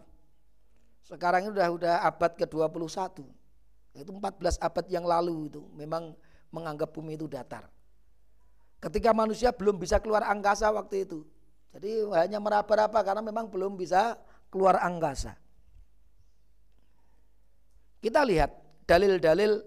Sekarang 1.02 1.44
ini 1.44 1.52
sudah 1.52 1.68
sudah 1.74 1.96
abad 2.06 2.32
ke-21. 2.38 3.41
Itu 3.92 4.16
14 4.16 4.60
abad 4.60 4.86
yang 4.88 5.04
lalu 5.04 5.52
itu 5.52 5.62
memang 5.76 6.16
menganggap 6.52 6.92
bumi 6.96 7.20
itu 7.20 7.28
datar. 7.28 7.68
Ketika 8.82 9.12
manusia 9.14 9.54
belum 9.54 9.78
bisa 9.78 10.02
keluar 10.02 10.26
angkasa 10.26 10.72
waktu 10.74 11.06
itu. 11.06 11.22
Jadi 11.72 12.04
hanya 12.12 12.40
meraba-raba 12.44 13.00
karena 13.00 13.24
memang 13.24 13.48
belum 13.48 13.80
bisa 13.80 14.20
keluar 14.52 14.80
angkasa. 14.84 15.38
Kita 18.02 18.26
lihat 18.28 18.52
dalil-dalil 18.90 19.62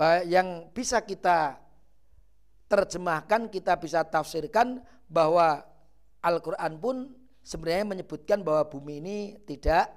eh, 0.00 0.22
yang 0.26 0.72
bisa 0.74 1.04
kita 1.04 1.60
terjemahkan, 2.66 3.46
kita 3.52 3.78
bisa 3.78 4.02
tafsirkan 4.02 4.82
bahwa 5.06 5.62
Al-Quran 6.20 6.72
pun 6.82 6.96
sebenarnya 7.44 7.86
menyebutkan 7.86 8.42
bahwa 8.42 8.66
bumi 8.68 9.00
ini 9.00 9.18
tidak 9.46 9.88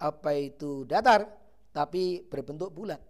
apa 0.00 0.36
itu 0.36 0.84
datar, 0.84 1.28
tapi 1.70 2.26
berbentuk 2.26 2.74
bulat. 2.74 3.00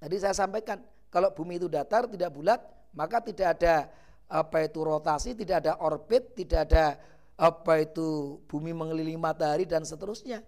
Tadi 0.00 0.16
saya 0.18 0.34
sampaikan, 0.34 0.82
kalau 1.12 1.30
bumi 1.30 1.60
itu 1.60 1.68
datar 1.68 2.08
tidak 2.08 2.32
bulat, 2.32 2.60
maka 2.96 3.20
tidak 3.20 3.60
ada 3.60 3.88
apa 4.32 4.64
itu 4.64 4.80
rotasi, 4.80 5.36
tidak 5.36 5.64
ada 5.64 5.78
orbit, 5.84 6.32
tidak 6.32 6.72
ada 6.72 6.96
apa 7.36 7.84
itu 7.84 8.40
bumi 8.48 8.72
mengelilingi 8.72 9.20
matahari 9.20 9.68
dan 9.68 9.84
seterusnya, 9.84 10.40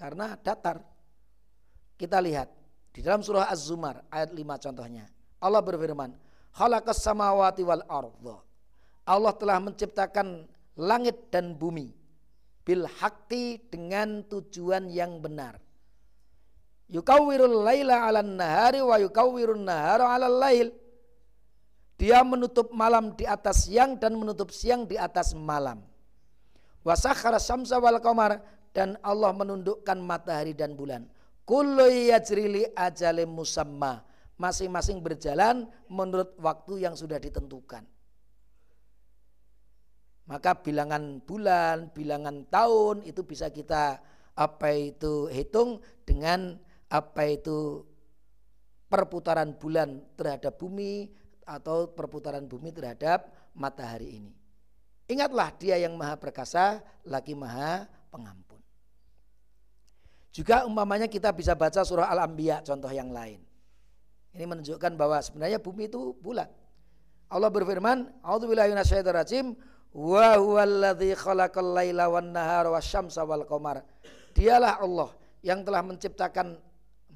karena 0.00 0.36
datar. 0.40 0.80
Kita 1.96 2.20
lihat 2.20 2.48
di 2.92 3.00
dalam 3.04 3.24
surah 3.24 3.48
Az-Zumar 3.48 4.04
ayat 4.12 4.32
5 4.32 4.56
contohnya. 4.60 5.04
Allah 5.40 5.60
berfirman, 5.60 6.16
"Khalaqas 6.52 7.00
samawati 7.04 7.62
wal 7.64 7.84
ardh." 7.88 8.40
Allah 9.06 9.32
telah 9.36 9.62
menciptakan 9.62 10.48
langit 10.76 11.30
dan 11.32 11.54
bumi 11.56 11.94
bil 12.66 12.84
hakti 12.88 13.62
dengan 13.70 14.26
tujuan 14.26 14.90
yang 14.90 15.22
benar. 15.22 15.62
Yukawwirul 16.86 17.66
laila 17.66 18.06
'alan 18.06 18.38
nahari 18.38 18.78
wa 18.78 18.94
yukawwirun 18.98 19.66
nahara 19.66 20.06
'alal 20.06 20.38
lail. 20.38 20.68
Dia 21.96 22.20
menutup 22.22 22.70
malam 22.76 23.16
di 23.16 23.24
atas 23.24 23.66
siang 23.66 23.96
dan 23.96 24.14
menutup 24.14 24.52
siang 24.52 24.84
di 24.84 25.00
atas 25.00 25.32
malam. 25.32 25.80
Wasakhara 26.86 27.42
samsa 27.42 27.80
wal 27.82 27.98
qamar 27.98 28.38
dan 28.70 28.94
Allah 29.02 29.32
menundukkan 29.32 29.98
matahari 29.98 30.52
dan 30.52 30.76
bulan. 30.76 31.08
Kullu 31.48 31.88
yajrili 32.12 32.68
ajalim 32.76 33.32
musamma. 33.32 34.04
Masing-masing 34.36 35.00
berjalan 35.00 35.64
menurut 35.88 36.36
waktu 36.36 36.84
yang 36.84 36.92
sudah 36.92 37.16
ditentukan. 37.16 37.88
Maka 40.28 40.58
bilangan 40.60 41.24
bulan, 41.24 41.88
bilangan 41.96 42.44
tahun 42.52 43.06
itu 43.08 43.24
bisa 43.24 43.48
kita 43.48 43.96
apa 44.36 44.68
itu 44.76 45.32
hitung 45.32 45.80
dengan 46.04 46.60
apa 46.86 47.22
itu 47.26 47.82
perputaran 48.86 49.54
bulan 49.58 49.98
terhadap 50.14 50.54
bumi 50.54 51.10
atau 51.46 51.90
perputaran 51.90 52.46
bumi 52.46 52.70
terhadap 52.70 53.30
matahari 53.54 54.22
ini. 54.22 54.32
Ingatlah 55.06 55.54
dia 55.54 55.78
yang 55.78 55.94
maha 55.94 56.18
perkasa, 56.18 56.82
lagi 57.06 57.34
maha 57.34 57.86
pengampun. 58.10 58.58
Juga 60.34 60.66
umpamanya 60.66 61.06
kita 61.06 61.30
bisa 61.30 61.54
baca 61.54 61.86
surah 61.86 62.10
Al-Anbiya 62.10 62.60
contoh 62.66 62.90
yang 62.90 63.14
lain. 63.14 63.40
Ini 64.36 64.44
menunjukkan 64.44 64.92
bahwa 64.98 65.16
sebenarnya 65.22 65.62
bumi 65.62 65.88
itu 65.88 66.12
bulat. 66.20 66.50
Allah 67.32 67.48
berfirman, 67.48 68.20
"A'udzubillahi 68.20 68.74
wa 68.74 68.78
khalaqal 71.16 71.72
laila 71.72 72.12
wan 72.12 72.36
nahara 72.36 72.68
wasyamsa 72.68 73.24
wal 73.24 73.48
qamar." 73.48 73.80
Dialah 74.36 74.76
Allah 74.82 75.08
yang 75.40 75.64
telah 75.64 75.80
menciptakan 75.80 76.60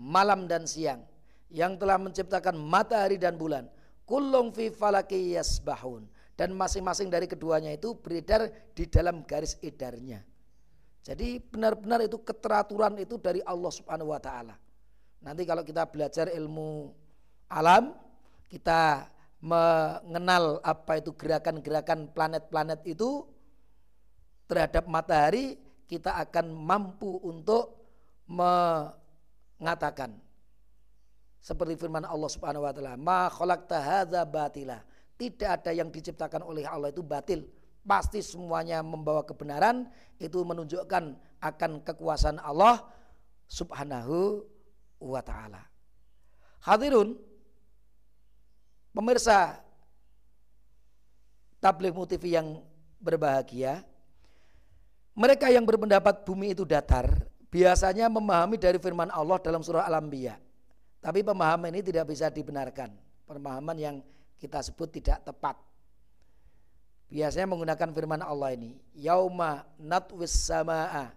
malam 0.00 0.48
dan 0.48 0.64
siang, 0.64 1.04
yang 1.52 1.76
telah 1.76 2.00
menciptakan 2.00 2.56
matahari 2.56 3.20
dan 3.20 3.36
bulan. 3.36 3.68
Kullum 4.08 4.50
fi 4.50 4.72
falaki 4.72 5.36
yasbahun 5.36 6.08
dan 6.34 6.56
masing-masing 6.56 7.12
dari 7.12 7.28
keduanya 7.28 7.76
itu 7.76 7.92
beredar 7.92 8.48
di 8.72 8.88
dalam 8.88 9.22
garis 9.28 9.60
edarnya. 9.60 10.24
Jadi 11.04 11.36
benar-benar 11.36 12.00
itu 12.00 12.16
keteraturan 12.24 12.96
itu 12.96 13.20
dari 13.20 13.44
Allah 13.44 13.68
Subhanahu 13.68 14.10
wa 14.10 14.20
taala. 14.20 14.56
Nanti 15.20 15.44
kalau 15.44 15.60
kita 15.60 15.84
belajar 15.84 16.32
ilmu 16.32 16.90
alam, 17.52 17.92
kita 18.48 19.04
mengenal 19.40 20.60
apa 20.64 21.00
itu 21.00 21.12
gerakan-gerakan 21.16 22.08
planet-planet 22.12 22.84
itu 22.88 23.24
terhadap 24.48 24.88
matahari, 24.88 25.56
kita 25.88 26.18
akan 26.20 26.52
mampu 26.52 27.20
untuk 27.24 27.80
mengatakan 29.60 30.16
seperti 31.40 31.76
firman 31.76 32.04
Allah 32.08 32.30
Subhanahu 32.32 32.64
wa 32.64 32.72
taala, 32.72 32.96
"Ma 32.96 33.28
khalaqta 33.28 33.76
hadza 33.78 34.24
batila." 34.24 34.80
Tidak 35.20 35.44
ada 35.46 35.70
yang 35.76 35.92
diciptakan 35.92 36.40
oleh 36.40 36.64
Allah 36.64 36.88
itu 36.88 37.04
batil. 37.04 37.44
Pasti 37.84 38.24
semuanya 38.24 38.80
membawa 38.80 39.20
kebenaran. 39.20 39.84
Itu 40.16 40.48
menunjukkan 40.48 41.16
akan 41.44 41.70
kekuasaan 41.84 42.40
Allah 42.40 42.88
subhanahu 43.44 44.44
wa 44.96 45.20
ta'ala. 45.20 45.60
Hadirun, 46.64 47.16
pemirsa 48.96 49.60
tabligh 51.60 51.92
TV 52.16 52.36
yang 52.36 52.64
berbahagia, 53.00 53.84
mereka 55.16 55.48
yang 55.52 55.64
berpendapat 55.64 56.24
bumi 56.24 56.52
itu 56.52 56.64
datar, 56.68 57.08
biasanya 57.50 58.06
memahami 58.06 58.56
dari 58.56 58.78
firman 58.78 59.10
Allah 59.10 59.36
dalam 59.42 59.60
surah 59.60 59.84
Al-Anbiya. 59.90 60.38
Tapi 61.02 61.20
pemahaman 61.26 61.74
ini 61.74 61.82
tidak 61.82 62.08
bisa 62.08 62.30
dibenarkan. 62.30 62.94
Pemahaman 63.26 63.76
yang 63.76 63.96
kita 64.38 64.62
sebut 64.62 64.88
tidak 64.88 65.26
tepat. 65.26 65.58
Biasanya 67.10 67.50
menggunakan 67.50 67.90
firman 67.90 68.22
Allah 68.22 68.54
ini, 68.54 68.78
yauma 68.94 69.66
natwis 69.82 70.30
samaa 70.30 71.10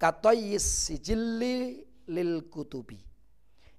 katoyis 0.00 0.90
sijilli 0.90 1.84
lil 2.08 2.48
kutubi. 2.48 2.98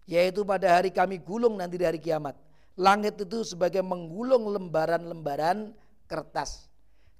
Yaitu 0.06 0.46
pada 0.46 0.80
hari 0.80 0.94
kami 0.94 1.18
gulung 1.18 1.58
nanti 1.58 1.82
di 1.82 1.84
hari 1.84 1.98
kiamat. 1.98 2.38
Langit 2.78 3.20
itu 3.20 3.44
sebagai 3.44 3.84
menggulung 3.84 4.48
lembaran-lembaran 4.54 5.74
kertas. 6.06 6.72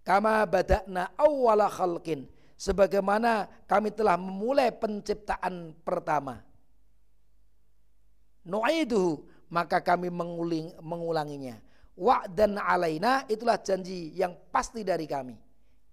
Kama 0.06 0.46
badakna 0.48 1.12
awwala 1.18 1.68
khalqin. 1.68 2.30
Sebagaimana 2.62 3.50
kami 3.66 3.90
telah 3.90 4.22
memulai 4.22 4.70
penciptaan 4.70 5.74
pertama. 5.82 6.46
Nu'iduhu 8.46 9.26
maka 9.50 9.82
kami 9.82 10.14
menguling, 10.14 10.78
mengulanginya. 10.78 11.58
dan 12.38 12.62
alaina 12.62 13.26
itulah 13.26 13.58
janji 13.58 14.14
yang 14.14 14.38
pasti 14.54 14.86
dari 14.86 15.10
kami. 15.10 15.34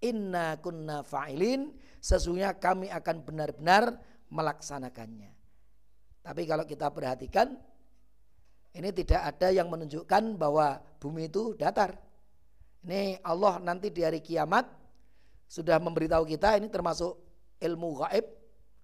Inna 0.05 0.61
kunna 0.61 1.01
fa'ilin 1.01 1.73
sesungguhnya 1.97 2.55
kami 2.61 2.87
akan 2.93 3.17
benar-benar 3.25 3.97
melaksanakannya. 4.29 5.33
Tapi 6.21 6.41
kalau 6.45 6.69
kita 6.69 6.93
perhatikan 6.93 7.57
ini 8.77 8.93
tidak 8.93 9.25
ada 9.25 9.49
yang 9.49 9.73
menunjukkan 9.73 10.37
bahwa 10.37 10.77
bumi 11.01 11.33
itu 11.33 11.57
datar. 11.57 11.97
Ini 12.85 13.25
Allah 13.25 13.57
nanti 13.59 13.91
di 13.91 14.05
hari 14.05 14.23
kiamat 14.23 14.78
sudah 15.49 15.81
memberitahu 15.81 16.29
kita 16.29 16.61
ini 16.61 16.69
termasuk 16.69 17.17
ilmu 17.57 18.05
gaib 18.05 18.25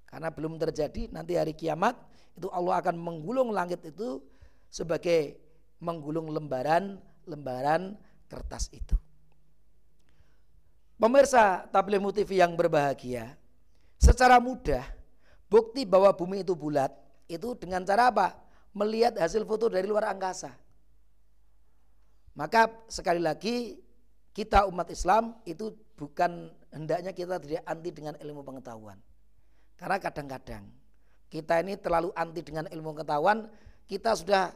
karena 0.10 0.34
belum 0.34 0.58
terjadi 0.58 1.14
nanti 1.14 1.38
hari 1.38 1.54
kiamat 1.54 1.94
itu 2.34 2.50
Allah 2.50 2.82
akan 2.82 2.98
menggulung 2.98 3.54
langit 3.54 3.86
itu 3.86 4.20
sebagai 4.68 5.38
menggulung 5.80 6.28
lembaran-lembaran 6.34 7.96
kertas 8.28 8.68
itu. 8.74 8.98
Pemirsa 10.96 11.68
tabligh 11.70 12.02
TV 12.16 12.40
yang 12.40 12.56
berbahagia, 12.56 13.36
secara 14.00 14.40
mudah 14.40 14.84
bukti 15.52 15.84
bahwa 15.84 16.10
bumi 16.16 16.42
itu 16.42 16.56
bulat 16.56 16.92
itu 17.28 17.54
dengan 17.60 17.84
cara 17.84 18.10
apa? 18.10 18.36
Melihat 18.76 19.16
hasil 19.20 19.44
foto 19.48 19.72
dari 19.72 19.88
luar 19.88 20.12
angkasa. 20.12 20.52
Maka 22.36 22.68
sekali 22.92 23.24
lagi 23.24 23.80
kita 24.36 24.68
umat 24.68 24.92
Islam 24.92 25.40
itu 25.48 25.72
bukan 25.96 26.52
hendaknya 26.76 27.16
kita 27.16 27.40
tidak 27.40 27.64
anti 27.64 27.90
dengan 27.96 28.20
ilmu 28.20 28.44
pengetahuan. 28.44 29.00
Karena 29.80 29.96
kadang-kadang 29.96 30.68
kita 31.32 31.64
ini 31.64 31.80
terlalu 31.80 32.12
anti 32.12 32.44
dengan 32.44 32.68
ilmu 32.68 32.92
pengetahuan, 32.92 33.48
kita 33.88 34.12
sudah 34.12 34.52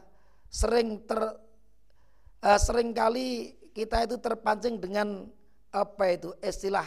sering 0.52 1.00
ter 1.08 1.20
uh, 2.44 2.58
sering 2.60 2.92
kali 2.92 3.56
kita 3.72 4.04
itu 4.04 4.20
terpancing 4.20 4.76
dengan 4.76 5.24
apa 5.72 6.04
itu 6.12 6.34
istilah 6.44 6.86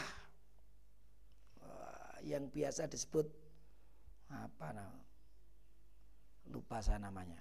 uh, 1.64 2.14
yang 2.22 2.46
biasa 2.46 2.86
disebut 2.86 3.26
apa 4.28 4.70
nama 4.70 5.00
lupa 6.52 6.84
saya 6.84 7.00
namanya 7.00 7.40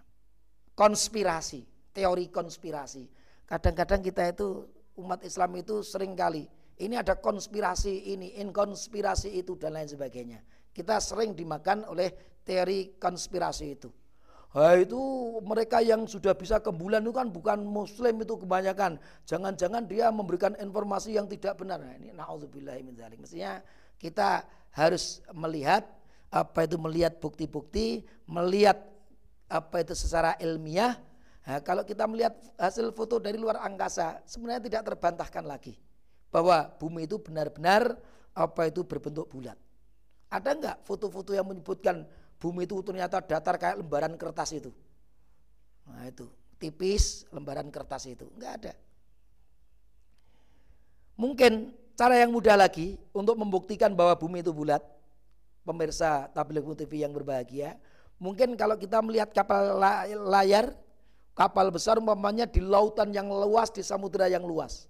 konspirasi 0.73 1.67
teori 1.91 2.31
konspirasi 2.31 3.03
kadang-kadang 3.43 3.99
kita 3.99 4.31
itu 4.31 4.63
umat 4.99 5.21
Islam 5.25 5.57
itu 5.57 5.81
sering 5.81 6.13
kali 6.13 6.45
ini 6.81 6.97
ada 6.97 7.17
konspirasi 7.17 8.13
ini 8.13 8.37
inkonspirasi 8.41 9.33
itu 9.33 9.57
dan 9.57 9.77
lain 9.77 9.89
sebagainya 9.89 10.41
kita 10.73 10.97
sering 11.01 11.37
dimakan 11.37 11.85
oleh 11.89 12.39
teori 12.43 12.97
konspirasi 12.97 13.65
itu 13.73 13.89
Nah, 14.53 14.77
itu 14.77 15.01
mereka 15.41 15.81
yang 15.81 16.05
sudah 16.05 16.37
bisa 16.37 16.61
ke 16.61 16.69
bulan 16.69 17.01
itu 17.01 17.09
kan 17.09 17.25
bukan 17.25 17.65
muslim 17.65 18.21
itu 18.21 18.37
kebanyakan. 18.37 19.01
Jangan-jangan 19.25 19.81
dia 19.89 20.13
memberikan 20.13 20.53
informasi 20.61 21.17
yang 21.17 21.25
tidak 21.25 21.57
benar. 21.57 21.81
Nah, 21.81 21.97
ini 21.97 22.13
naudzubillah 22.13 22.77
min 22.85 22.93
dzalik. 22.93 23.17
Mestinya 23.17 23.65
kita 23.97 24.45
harus 24.69 25.25
melihat 25.33 25.89
apa 26.29 26.69
itu 26.69 26.77
melihat 26.77 27.17
bukti-bukti, 27.17 28.05
melihat 28.29 28.77
apa 29.49 29.81
itu 29.81 29.97
secara 29.97 30.37
ilmiah. 30.37 31.01
Nah, 31.43 31.59
kalau 31.59 31.83
kita 31.83 32.07
melihat 32.07 32.31
hasil 32.55 32.95
foto 32.95 33.19
dari 33.19 33.35
luar 33.35 33.59
angkasa, 33.59 34.23
sebenarnya 34.23 34.63
tidak 34.63 34.81
terbantahkan 34.93 35.43
lagi 35.43 35.75
bahwa 36.31 36.71
bumi 36.79 37.03
itu 37.03 37.19
benar-benar 37.19 37.99
apa 38.31 38.71
itu 38.71 38.81
berbentuk 38.87 39.27
bulat. 39.27 39.59
Ada 40.31 40.55
enggak 40.55 40.77
foto-foto 40.87 41.35
yang 41.35 41.45
menyebutkan 41.45 42.07
bumi 42.39 42.65
itu 42.65 42.79
ternyata 42.81 43.21
datar 43.21 43.59
kayak 43.59 43.77
lembaran 43.83 44.15
kertas 44.15 44.55
itu. 44.55 44.71
Nah 45.85 46.07
itu, 46.07 46.31
tipis 46.57 47.27
lembaran 47.29 47.67
kertas 47.69 48.07
itu. 48.07 48.25
Enggak 48.39 48.51
ada. 48.63 48.73
Mungkin 51.19 51.75
cara 51.93 52.17
yang 52.17 52.33
mudah 52.33 52.57
lagi 52.57 52.97
untuk 53.13 53.37
membuktikan 53.37 53.93
bahwa 53.93 54.17
bumi 54.17 54.41
itu 54.41 54.49
bulat, 54.49 54.81
pemirsa 55.67 56.31
tabligh 56.33 56.65
TV 56.73 57.05
yang 57.05 57.13
berbahagia, 57.13 57.77
mungkin 58.17 58.57
kalau 58.57 58.73
kita 58.73 58.97
melihat 59.05 59.29
kapal 59.29 59.77
layar, 60.33 60.73
kapal 61.33 61.69
besar 61.73 61.97
umpamanya 61.97 62.45
di 62.45 62.61
lautan 62.61 63.13
yang 63.13 63.29
luas, 63.29 63.69
di 63.73 63.81
samudera 63.81 64.29
yang 64.29 64.45
luas. 64.45 64.89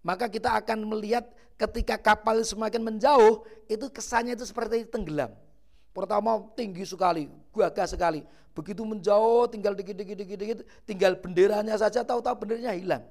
Maka 0.00 0.32
kita 0.32 0.56
akan 0.56 0.88
melihat 0.88 1.28
ketika 1.60 2.00
kapal 2.00 2.40
semakin 2.40 2.80
menjauh, 2.80 3.44
itu 3.68 3.88
kesannya 3.92 4.32
itu 4.32 4.48
seperti 4.48 4.88
tenggelam. 4.88 5.32
Pertama 5.92 6.40
tinggi 6.56 6.86
sekali, 6.88 7.28
gagah 7.52 7.84
sekali. 7.84 8.24
Begitu 8.56 8.80
menjauh 8.82 9.46
tinggal 9.52 9.76
dikit-dikit 9.76 10.16
dikit-dikit, 10.16 10.58
tinggal 10.88 11.12
benderanya 11.20 11.76
saja 11.76 12.00
tahu-tahu 12.00 12.46
benderanya 12.46 12.72
hilang. 12.72 13.04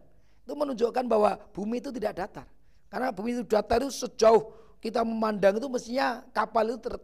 Itu 0.43 0.57
menunjukkan 0.57 1.05
bahwa 1.05 1.37
bumi 1.53 1.77
itu 1.77 1.93
tidak 1.93 2.25
datar. 2.25 2.47
Karena 2.89 3.13
bumi 3.13 3.37
itu 3.37 3.43
datar 3.45 3.85
itu 3.85 3.93
sejauh 3.93 4.49
kita 4.81 5.05
memandang 5.05 5.61
itu 5.61 5.67
mestinya 5.69 6.25
kapal 6.33 6.73
itu 6.73 6.79
ter, 6.81 6.95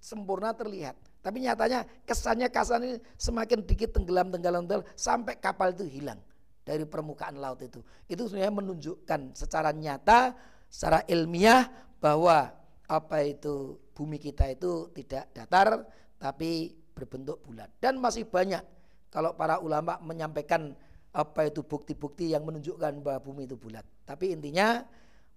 sempurna 0.00 0.56
terlihat. 0.56 0.96
Tapi 1.24 1.40
nyatanya 1.40 1.88
kesannya 2.04 2.52
kasan 2.52 2.84
ini 2.84 2.96
semakin 3.16 3.64
dikit 3.64 3.96
tenggelam 3.96 4.28
tenggelam 4.28 4.68
tenggelam 4.68 4.84
sampai 4.92 5.40
kapal 5.40 5.72
itu 5.72 5.88
hilang. 5.88 6.20
dari 6.64 6.88
permukaan 6.88 7.36
laut 7.36 7.60
itu. 7.60 7.84
Itu 8.08 8.24
sebenarnya 8.24 8.56
menunjukkan 8.56 9.36
secara 9.36 9.70
nyata, 9.76 10.32
secara 10.72 11.04
ilmiah 11.12 11.68
bahwa 12.00 12.56
apa 12.88 13.16
itu 13.20 13.76
bumi 13.92 14.16
kita 14.16 14.48
itu 14.48 14.88
tidak 14.96 15.28
datar 15.36 15.84
tapi 16.16 16.72
berbentuk 16.96 17.44
bulat. 17.44 17.68
Dan 17.80 18.00
masih 18.00 18.24
banyak 18.24 18.64
kalau 19.12 19.36
para 19.36 19.60
ulama 19.60 20.00
menyampaikan 20.00 20.72
apa 21.14 21.46
itu 21.46 21.62
bukti-bukti 21.62 22.32
yang 22.32 22.42
menunjukkan 22.42 22.98
bahwa 23.04 23.20
bumi 23.22 23.44
itu 23.44 23.60
bulat. 23.60 23.84
Tapi 24.08 24.34
intinya 24.34 24.82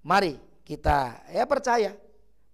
mari 0.08 0.40
kita 0.64 1.28
ya 1.30 1.44
percaya 1.44 1.94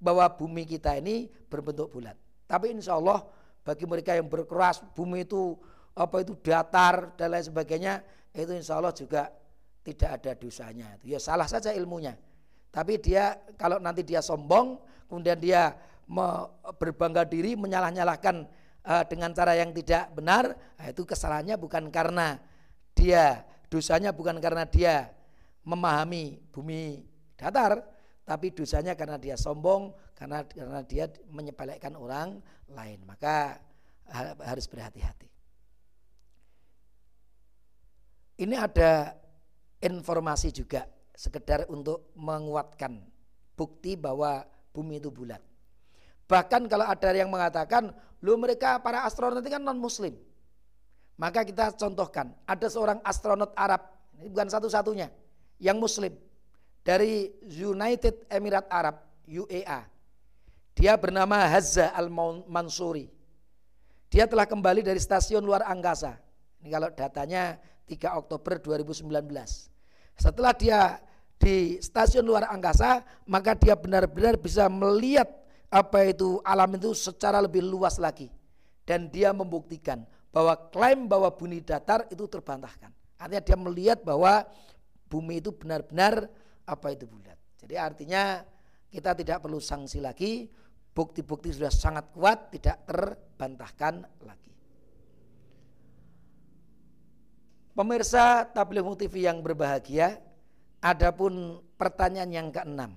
bahwa 0.02 0.28
bumi 0.34 0.68
kita 0.68 0.98
ini 1.00 1.32
berbentuk 1.48 1.94
bulat. 1.94 2.18
Tapi 2.54 2.70
insya 2.70 3.02
Allah 3.02 3.26
bagi 3.66 3.90
mereka 3.90 4.14
yang 4.14 4.30
berkeras 4.30 4.86
bumi 4.94 5.26
itu 5.26 5.58
apa 5.98 6.22
itu 6.22 6.38
datar 6.38 7.18
dan 7.18 7.34
lain 7.34 7.50
sebagainya 7.50 8.06
itu 8.30 8.54
insya 8.54 8.78
Allah 8.78 8.94
juga 8.94 9.34
tidak 9.82 10.22
ada 10.22 10.32
dosanya. 10.38 11.02
Ya 11.02 11.18
salah 11.18 11.50
saja 11.50 11.74
ilmunya. 11.74 12.14
Tapi 12.70 13.02
dia 13.02 13.42
kalau 13.58 13.82
nanti 13.82 14.06
dia 14.06 14.22
sombong 14.22 14.78
kemudian 15.10 15.42
dia 15.42 15.74
berbangga 16.78 17.26
diri 17.26 17.58
menyalah-nyalahkan 17.58 18.46
uh, 18.86 19.04
dengan 19.10 19.34
cara 19.34 19.58
yang 19.58 19.74
tidak 19.74 20.14
benar, 20.14 20.54
nah 20.78 20.86
itu 20.92 21.08
kesalahannya 21.08 21.58
bukan 21.58 21.90
karena 21.90 22.38
dia 22.94 23.42
dosanya 23.72 24.14
bukan 24.14 24.38
karena 24.38 24.70
dia 24.70 25.10
memahami 25.66 26.44
bumi 26.54 27.02
datar, 27.40 27.82
tapi 28.28 28.52
dosanya 28.52 28.94
karena 28.94 29.18
dia 29.18 29.40
sombong, 29.40 29.96
karena 30.14 30.46
karena 30.46 30.82
dia 30.86 31.06
menyepelekan 31.30 31.98
orang 31.98 32.40
lain. 32.70 33.00
Maka 33.06 33.58
harus 34.44 34.66
berhati-hati. 34.70 35.30
Ini 38.44 38.56
ada 38.58 39.14
informasi 39.80 40.50
juga 40.50 40.90
sekedar 41.14 41.70
untuk 41.70 42.10
menguatkan 42.18 42.98
bukti 43.54 43.94
bahwa 43.94 44.42
bumi 44.74 44.98
itu 44.98 45.14
bulat. 45.14 45.40
Bahkan 46.26 46.66
kalau 46.66 46.90
ada 46.90 47.10
yang 47.14 47.30
mengatakan, 47.30 47.94
lu 48.26 48.34
mereka 48.42 48.82
para 48.82 49.06
astronot 49.06 49.46
itu 49.46 49.54
kan 49.54 49.62
non 49.62 49.78
muslim. 49.78 50.18
Maka 51.14 51.46
kita 51.46 51.78
contohkan, 51.78 52.34
ada 52.50 52.66
seorang 52.66 52.98
astronot 53.06 53.54
Arab, 53.54 53.86
ini 54.18 54.34
bukan 54.34 54.50
satu-satunya, 54.50 55.14
yang 55.62 55.78
muslim. 55.78 56.18
Dari 56.82 57.30
United 57.46 58.26
Emirat 58.34 58.66
Arab, 58.68 58.98
UEA. 59.30 59.93
Dia 60.74 60.98
bernama 60.98 61.48
Hazza 61.48 61.94
Al-Mansuri. 61.94 63.10
Dia 64.10 64.30
telah 64.30 64.46
kembali 64.46 64.86
dari 64.86 65.02
stasiun 65.02 65.42
luar 65.42 65.66
angkasa. 65.66 66.18
Ini 66.62 66.70
kalau 66.70 66.90
datanya 66.94 67.58
3 67.90 68.20
Oktober 68.20 68.62
2019. 68.62 69.10
Setelah 70.14 70.54
dia 70.54 71.02
di 71.42 71.82
stasiun 71.82 72.26
luar 72.26 72.50
angkasa, 72.50 73.02
maka 73.26 73.58
dia 73.58 73.74
benar-benar 73.74 74.38
bisa 74.38 74.70
melihat 74.70 75.44
apa 75.74 76.06
itu 76.06 76.38
alam 76.46 76.70
itu 76.78 76.94
secara 76.94 77.42
lebih 77.42 77.66
luas 77.66 77.98
lagi 77.98 78.30
dan 78.86 79.10
dia 79.10 79.34
membuktikan 79.34 80.06
bahwa 80.30 80.54
klaim 80.70 81.10
bahwa 81.10 81.34
bumi 81.34 81.66
datar 81.66 82.06
itu 82.14 82.30
terbantahkan 82.30 82.94
artinya 83.18 83.42
dia 83.42 83.58
melihat 83.58 84.00
bahwa 84.06 84.46
bumi 85.10 85.42
itu 85.42 85.50
benar-benar 85.50 86.30
apa 86.70 86.94
itu 86.94 87.10
bulat 87.10 87.42
jadi 87.58 87.90
artinya 87.90 88.46
kita 88.94 89.18
tidak 89.18 89.42
perlu 89.42 89.58
sanksi 89.58 89.98
lagi 89.98 90.46
bukti-bukti 90.94 91.54
sudah 91.54 91.74
sangat 91.74 92.10
kuat 92.14 92.54
tidak 92.54 92.86
terbantahkan 92.86 94.06
lagi. 94.22 94.54
Pemirsa 97.74 98.46
tabligh 98.46 98.86
TV 99.02 99.26
yang 99.26 99.42
berbahagia 99.42 100.22
adapun 100.78 101.58
pertanyaan 101.74 102.30
yang 102.30 102.50
keenam. 102.54 102.94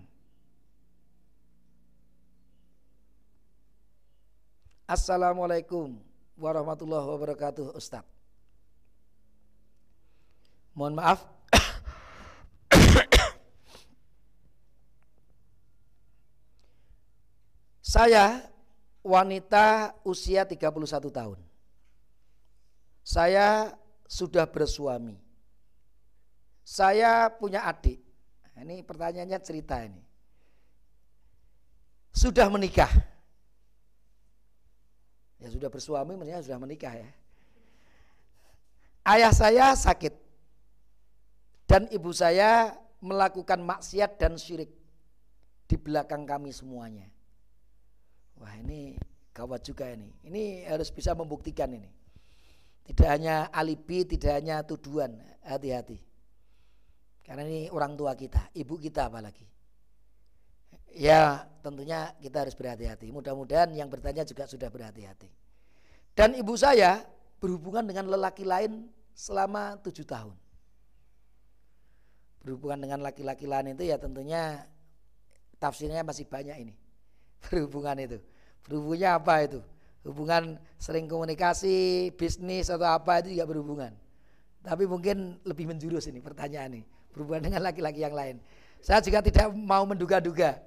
Assalamualaikum 4.87 5.99
warahmatullahi 6.39 7.11
wabarakatuh 7.11 7.75
Ustaz 7.75 8.07
Mohon 10.77 10.95
maaf 11.03 11.36
Saya 17.97 18.45
wanita 19.01 19.97
usia 20.05 20.45
31 20.45 21.09
tahun. 21.09 21.41
Saya 23.01 23.73
sudah 24.05 24.45
bersuami. 24.45 25.17
Saya 26.61 27.33
punya 27.33 27.65
adik. 27.65 27.97
Ini 28.53 28.85
pertanyaannya 28.85 29.41
cerita 29.41 29.81
ini. 29.81 30.05
Sudah 32.13 32.53
menikah? 32.53 32.93
Ya 35.41 35.49
sudah 35.49 35.73
bersuami 35.73 36.21
maksudnya 36.21 36.45
sudah 36.45 36.61
menikah 36.61 36.93
ya. 36.93 37.09
Ayah 39.09 39.33
saya 39.33 39.73
sakit. 39.73 40.13
Dan 41.65 41.89
ibu 41.89 42.13
saya 42.13 42.77
melakukan 43.01 43.65
maksiat 43.65 44.21
dan 44.21 44.37
syirik 44.37 44.69
di 45.65 45.81
belakang 45.81 46.29
kami 46.29 46.53
semuanya. 46.53 47.16
Wah 48.41 48.55
ini 48.61 48.97
gawat 49.37 49.65
juga 49.65 49.93
ini. 49.93 50.09
Ini 50.25 50.69
harus 50.69 50.89
bisa 50.89 51.13
membuktikan 51.13 51.69
ini. 51.73 51.89
Tidak 52.87 53.09
hanya 53.09 53.51
alibi, 53.51 54.07
tidak 54.07 54.41
hanya 54.41 54.63
tuduhan. 54.63 55.17
Hati-hati. 55.43 55.99
Karena 57.27 57.43
ini 57.43 57.67
orang 57.75 57.99
tua 57.99 58.15
kita, 58.15 58.55
ibu 58.55 58.79
kita 58.79 59.11
apalagi. 59.11 59.43
Ya 60.95 61.45
tentunya 61.61 62.15
kita 62.23 62.47
harus 62.47 62.55
berhati-hati. 62.55 63.11
Mudah-mudahan 63.11 63.75
yang 63.75 63.91
bertanya 63.91 64.23
juga 64.23 64.47
sudah 64.47 64.71
berhati-hati. 64.71 65.29
Dan 66.17 66.39
ibu 66.39 66.55
saya 66.57 67.05
berhubungan 67.43 67.85
dengan 67.85 68.09
lelaki 68.09 68.47
lain 68.47 68.89
selama 69.13 69.77
tujuh 69.83 70.07
tahun. 70.07 70.33
Berhubungan 72.41 72.87
dengan 72.87 73.03
laki-laki 73.03 73.45
lain 73.45 73.75
itu 73.75 73.85
ya 73.91 73.99
tentunya 73.99 74.65
tafsirnya 75.59 76.07
masih 76.07 76.25
banyak 76.31 76.57
ini. 76.63 76.75
Berhubungan 77.47 77.97
itu. 78.03 78.19
Berhubungnya 78.67 79.17
apa 79.17 79.47
itu? 79.47 79.63
Hubungan 80.07 80.59
sering 80.79 81.11
komunikasi, 81.11 82.11
bisnis 82.15 82.71
atau 82.71 82.87
apa 82.87 83.23
itu 83.23 83.35
juga 83.39 83.47
berhubungan. 83.47 83.93
Tapi 84.63 84.87
mungkin 84.87 85.39
lebih 85.47 85.71
menjurus 85.71 86.11
ini 86.11 86.23
pertanyaan 86.23 86.79
ini. 86.79 86.83
Berhubungan 87.15 87.47
dengan 87.51 87.63
laki-laki 87.63 88.03
yang 88.03 88.15
lain. 88.15 88.39
Saya 88.83 89.03
juga 89.03 89.23
tidak 89.23 89.51
mau 89.55 89.83
menduga-duga 89.87 90.63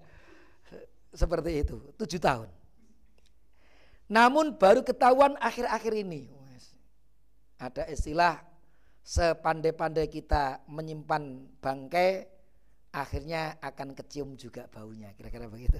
seperti 1.11 1.63
itu. 1.63 1.79
Tujuh 1.99 2.19
tahun. 2.19 2.51
Namun 4.09 4.57
baru 4.57 4.81
ketahuan 4.81 5.37
akhir-akhir 5.37 5.93
ini. 6.03 6.27
Ada 7.59 7.91
istilah 7.91 8.39
sepandai-pandai 9.03 10.07
kita 10.07 10.63
menyimpan 10.71 11.47
bangkai, 11.59 12.23
akhirnya 12.95 13.59
akan 13.59 13.91
kecium 13.93 14.39
juga 14.39 14.65
baunya. 14.71 15.11
Kira-kira 15.13 15.51
begitu. 15.51 15.77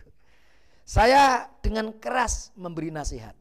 Saya 0.90 1.46
dengan 1.62 1.94
keras 1.94 2.50
memberi 2.58 2.90
nasihat. 2.90 3.38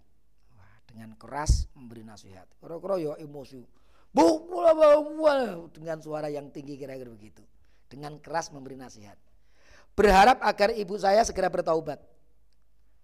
dengan 0.88 1.14
keras 1.14 1.70
memberi 1.78 2.02
nasihat. 2.02 2.44
Kira-kira 2.58 2.98
ya 2.98 3.12
emosi. 3.22 3.64
Dengan 5.72 5.98
suara 6.02 6.26
yang 6.28 6.52
tinggi 6.52 6.74
kira-kira 6.76 7.08
begitu. 7.08 7.40
Dengan 7.86 8.18
keras 8.20 8.50
memberi 8.52 8.74
nasihat 8.76 9.16
berharap 9.98 10.38
agar 10.46 10.70
ibu 10.78 10.94
saya 10.94 11.26
segera 11.26 11.50
bertaubat. 11.50 11.98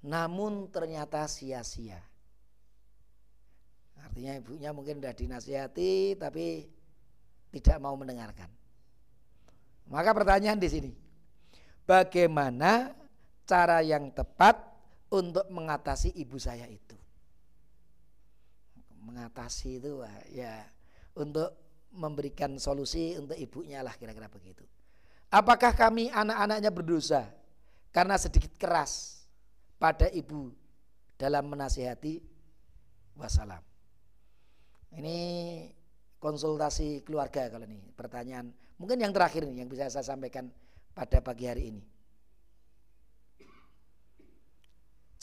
Namun 0.07 0.71
ternyata 0.71 1.27
sia-sia. 1.27 1.99
Artinya 3.99 4.39
ibunya 4.39 4.71
mungkin 4.71 5.03
sudah 5.03 5.11
dinasihati 5.11 6.15
tapi 6.15 6.71
tidak 7.51 7.83
mau 7.83 7.99
mendengarkan. 7.99 8.47
Maka 9.91 10.15
pertanyaan 10.15 10.63
di 10.63 10.69
sini. 10.71 10.93
Bagaimana 11.83 12.95
cara 13.45 13.81
yang 13.85 14.13
tepat 14.13 14.57
untuk 15.13 15.47
mengatasi 15.49 16.13
ibu 16.19 16.37
saya 16.41 16.67
itu? 16.69 16.97
Mengatasi 19.05 19.79
itu 19.81 20.01
ya 20.33 20.65
untuk 21.15 21.53
memberikan 21.95 22.59
solusi 22.59 23.15
untuk 23.15 23.39
ibunya 23.39 23.85
lah 23.85 23.95
kira-kira 23.95 24.27
begitu. 24.27 24.67
Apakah 25.31 25.75
kami 25.77 26.11
anak-anaknya 26.11 26.71
berdosa 26.75 27.31
karena 27.95 28.19
sedikit 28.19 28.51
keras 28.59 29.23
pada 29.79 30.11
ibu 30.11 30.51
dalam 31.15 31.47
menasihati 31.47 32.19
wassalam. 33.15 33.63
Ini 34.95 35.19
konsultasi 36.19 37.03
keluarga 37.07 37.51
kalau 37.51 37.67
ini 37.67 37.79
pertanyaan 37.95 38.51
mungkin 38.79 38.99
yang 39.03 39.15
terakhir 39.15 39.47
nih 39.47 39.63
yang 39.63 39.71
bisa 39.71 39.91
saya 39.91 40.07
sampaikan 40.07 40.51
pada 40.95 41.23
pagi 41.23 41.47
hari 41.47 41.71
ini. 41.71 41.83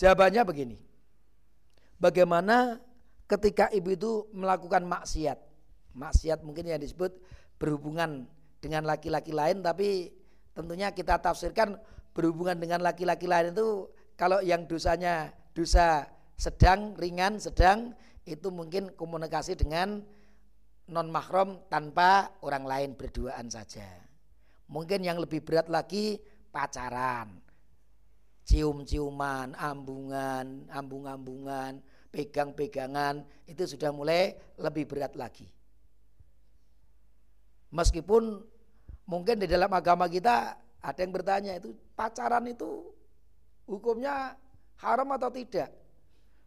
Jawabannya 0.02 0.42
begini. 0.42 0.78
Bagaimana 2.02 2.82
ketika 3.30 3.70
ibu 3.70 3.94
itu 3.94 4.12
melakukan 4.34 4.82
maksiat 4.82 5.38
Maksiat 5.94 6.42
mungkin 6.42 6.66
yang 6.66 6.82
disebut 6.82 7.14
berhubungan 7.62 8.26
dengan 8.58 8.90
laki-laki 8.90 9.30
lain 9.30 9.62
tapi 9.62 10.10
tentunya 10.58 10.90
kita 10.90 11.22
tafsirkan 11.22 11.78
berhubungan 12.18 12.58
dengan 12.58 12.82
laki-laki 12.82 13.30
lain 13.30 13.54
itu 13.54 13.86
kalau 14.18 14.42
yang 14.42 14.66
dosanya 14.66 15.30
dosa 15.54 16.10
sedang, 16.34 16.98
ringan, 16.98 17.38
sedang 17.38 17.94
itu 18.26 18.50
mungkin 18.50 18.90
komunikasi 18.98 19.54
dengan 19.54 20.02
non 20.90 21.08
mahram 21.14 21.62
tanpa 21.70 22.34
orang 22.42 22.66
lain 22.66 22.90
berduaan 22.98 23.52
saja. 23.54 23.86
Mungkin 24.72 25.06
yang 25.06 25.22
lebih 25.22 25.44
berat 25.46 25.68
lagi 25.68 26.18
pacaran, 26.50 27.36
cium-ciuman, 28.52 29.56
ambungan, 29.56 30.68
ambung-ambungan, 30.68 31.80
pegang-pegangan 32.12 33.24
itu 33.48 33.64
sudah 33.64 33.96
mulai 33.96 34.36
lebih 34.60 34.92
berat 34.92 35.16
lagi. 35.16 35.48
Meskipun 37.72 38.44
mungkin 39.08 39.40
di 39.40 39.48
dalam 39.48 39.72
agama 39.72 40.12
kita 40.12 40.60
ada 40.84 41.00
yang 41.00 41.16
bertanya 41.16 41.56
itu 41.56 41.72
pacaran 41.96 42.44
itu 42.52 42.92
hukumnya 43.64 44.36
haram 44.84 45.08
atau 45.16 45.32
tidak? 45.32 45.72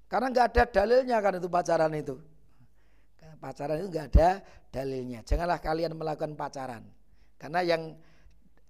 Karena 0.05 0.29
nggak 0.29 0.47
ada 0.53 0.63
dalilnya 0.69 1.17
kan 1.25 1.41
itu 1.41 1.49
pacaran 1.49 1.93
itu. 1.97 2.21
Pacaran 3.41 3.81
itu 3.81 3.89
nggak 3.89 4.07
ada 4.13 4.29
dalilnya. 4.69 5.25
Janganlah 5.25 5.57
kalian 5.57 5.97
melakukan 5.97 6.37
pacaran. 6.37 6.85
Karena 7.41 7.65
yang 7.65 7.97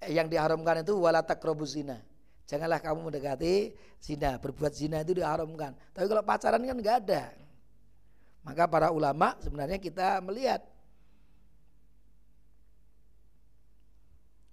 yang 0.06 0.30
diharamkan 0.30 0.86
itu 0.86 0.94
wala 0.94 1.26
zina. 1.66 1.98
Janganlah 2.44 2.80
kamu 2.80 3.08
mendekati 3.08 3.72
zina, 3.96 4.36
berbuat 4.36 4.72
zina 4.76 5.00
itu 5.00 5.16
diharamkan. 5.16 5.72
Tapi 5.96 6.04
kalau 6.04 6.20
pacaran 6.20 6.60
kan 6.60 6.76
nggak 6.76 6.98
ada. 7.08 7.22
Maka 8.44 8.68
para 8.68 8.92
ulama 8.92 9.32
sebenarnya 9.40 9.80
kita 9.80 10.20
melihat 10.20 10.60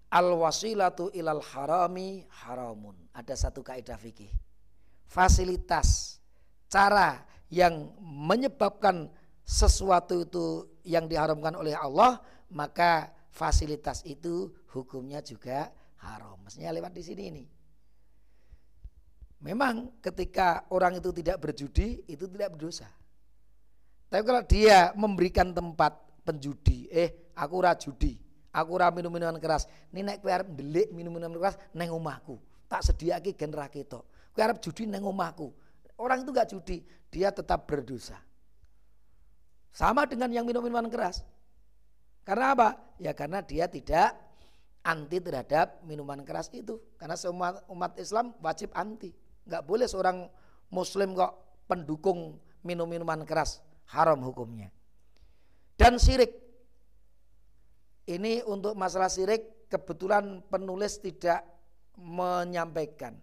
al 0.08 0.32
wasilatu 0.40 1.12
ilal 1.12 1.44
harami 1.44 2.24
haramun. 2.48 2.96
Ada 3.12 3.48
satu 3.48 3.60
kaidah 3.60 4.00
fikih. 4.00 4.32
Fasilitas 5.04 6.20
cara 6.72 7.28
yang 7.52 7.92
menyebabkan 8.00 9.12
sesuatu 9.44 10.24
itu 10.24 10.46
yang 10.88 11.12
diharamkan 11.12 11.60
oleh 11.60 11.76
Allah, 11.76 12.24
maka 12.48 13.12
fasilitas 13.28 14.08
itu 14.08 14.56
hukumnya 14.72 15.20
juga 15.20 15.68
haram. 16.00 16.40
Maksudnya 16.48 16.72
lewat 16.72 16.96
di 16.96 17.04
sini 17.04 17.24
ini. 17.28 17.44
Memang 19.42 19.90
ketika 20.06 20.70
orang 20.70 21.02
itu 21.02 21.10
tidak 21.10 21.42
berjudi 21.42 22.06
itu 22.06 22.30
tidak 22.30 22.54
berdosa. 22.54 22.86
Tapi 24.06 24.22
kalau 24.22 24.44
dia 24.46 24.94
memberikan 24.94 25.50
tempat 25.50 25.98
penjudi, 26.22 26.86
eh 26.94 27.32
aku 27.34 27.54
ora 27.58 27.74
judi, 27.74 28.22
aku 28.54 28.70
ora 28.78 28.94
minum 28.94 29.10
minuman 29.10 29.42
keras. 29.42 29.66
Ini 29.90 30.06
naik 30.06 30.20
kowe 30.22 30.30
delik 30.46 30.94
minum 30.94 31.10
minuman 31.16 31.42
keras 31.42 31.58
neng 31.74 31.90
omahku. 31.90 32.38
Tak 32.70 32.86
sediake 32.86 33.34
gen 33.34 33.50
ra 33.50 33.66
ketok. 33.66 34.06
Arep 34.38 34.62
judi 34.62 34.86
neng 34.86 35.02
omahku. 35.04 35.50
Orang 36.02 36.26
itu 36.26 36.34
gak 36.34 36.50
judi, 36.50 36.82
dia 37.14 37.30
tetap 37.30 37.70
berdosa. 37.70 38.18
Sama 39.70 40.10
dengan 40.10 40.34
yang 40.34 40.50
minum 40.50 40.66
minuman 40.66 40.90
keras. 40.90 41.22
Karena 42.26 42.58
apa? 42.58 42.70
Ya 42.98 43.14
karena 43.14 43.46
dia 43.46 43.70
tidak 43.70 44.18
anti 44.82 45.22
terhadap 45.22 45.78
minuman 45.86 46.26
keras 46.26 46.50
itu. 46.52 46.82
Karena 46.98 47.14
semua 47.14 47.62
umat 47.70 47.94
Islam 48.02 48.34
wajib 48.42 48.74
anti. 48.74 49.14
Nggak 49.48 49.64
boleh 49.66 49.88
seorang 49.90 50.28
muslim 50.72 51.14
kok 51.18 51.66
pendukung 51.66 52.38
minum 52.66 52.88
minuman 52.88 53.26
keras. 53.26 53.60
Haram 53.92 54.22
hukumnya. 54.24 54.72
Dan 55.76 55.98
sirik. 55.98 56.32
Ini 58.08 58.44
untuk 58.46 58.74
masalah 58.76 59.10
sirik 59.10 59.68
kebetulan 59.72 60.44
penulis 60.52 61.00
tidak 61.00 61.48
menyampaikan. 61.96 63.16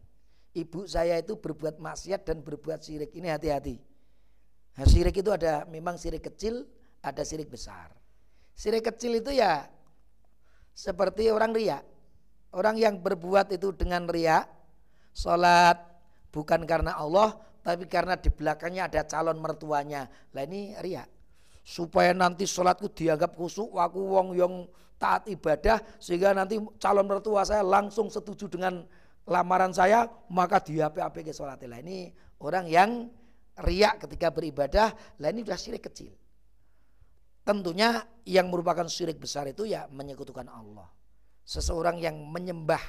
Ibu 0.56 0.88
saya 0.88 1.20
itu 1.20 1.36
berbuat 1.38 1.78
maksiat 1.78 2.24
dan 2.24 2.40
berbuat 2.40 2.80
sirik. 2.82 3.14
Ini 3.14 3.36
hati-hati. 3.36 3.76
Nah, 4.78 4.86
sirik 4.86 5.18
itu 5.18 5.30
ada 5.34 5.66
memang 5.66 5.98
sirik 5.98 6.22
kecil, 6.24 6.66
ada 7.02 7.22
sirik 7.26 7.50
besar. 7.50 7.90
Sirik 8.54 8.86
kecil 8.90 9.18
itu 9.22 9.34
ya 9.34 9.66
seperti 10.74 11.30
orang 11.30 11.50
ria. 11.54 11.82
Orang 12.54 12.78
yang 12.80 13.02
berbuat 13.02 13.52
itu 13.52 13.74
dengan 13.76 14.08
ria, 14.08 14.46
sholat, 15.12 15.76
bukan 16.38 16.62
karena 16.62 16.94
Allah 16.94 17.34
tapi 17.66 17.90
karena 17.90 18.14
di 18.14 18.30
belakangnya 18.30 18.86
ada 18.86 19.02
calon 19.10 19.42
mertuanya. 19.42 20.06
Lah 20.30 20.46
ini 20.46 20.78
ria 20.78 21.02
supaya 21.66 22.14
nanti 22.14 22.46
sholatku 22.46 22.94
dianggap 22.94 23.34
kusuk 23.34 23.74
aku 23.74 23.98
wong 23.98 24.38
yang 24.38 24.54
taat 24.96 25.26
ibadah 25.26 25.82
sehingga 25.98 26.30
nanti 26.30 26.62
calon 26.78 27.10
mertua 27.10 27.42
saya 27.42 27.66
langsung 27.66 28.08
setuju 28.08 28.46
dengan 28.46 28.86
lamaran 29.26 29.74
saya 29.74 30.06
maka 30.30 30.62
dia 30.62 30.86
apa-apa 30.86 31.26
ke 31.26 31.34
sholat. 31.34 31.58
Lah 31.66 31.82
ini 31.82 32.14
orang 32.38 32.70
yang 32.70 33.10
riak 33.58 34.06
ketika 34.06 34.30
beribadah 34.30 34.94
lah 35.18 35.28
ini 35.34 35.42
sudah 35.42 35.58
syirik 35.58 35.82
kecil. 35.90 36.14
Tentunya 37.42 38.06
yang 38.22 38.46
merupakan 38.52 38.86
syirik 38.86 39.18
besar 39.18 39.50
itu 39.50 39.66
ya 39.66 39.90
menyekutukan 39.90 40.46
Allah. 40.46 40.86
Seseorang 41.48 41.96
yang 41.96 42.28
menyembah 42.28 42.80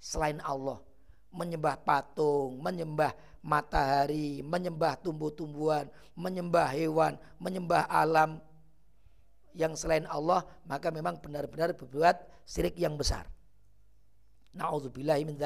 selain 0.00 0.40
Allah 0.40 0.87
menyembah 1.32 1.76
patung, 1.84 2.58
menyembah 2.60 3.12
matahari, 3.44 4.40
menyembah 4.42 4.98
tumbuh-tumbuhan, 5.00 5.86
menyembah 6.16 6.68
hewan, 6.74 7.14
menyembah 7.38 7.86
alam 7.86 8.40
yang 9.54 9.74
selain 9.74 10.06
Allah, 10.08 10.44
maka 10.64 10.88
memang 10.88 11.18
benar-benar 11.18 11.74
berbuat 11.74 12.16
syirik 12.46 12.78
yang 12.78 12.94
besar. 12.94 13.26
Nauzubillahi 14.56 15.22
min 15.28 15.36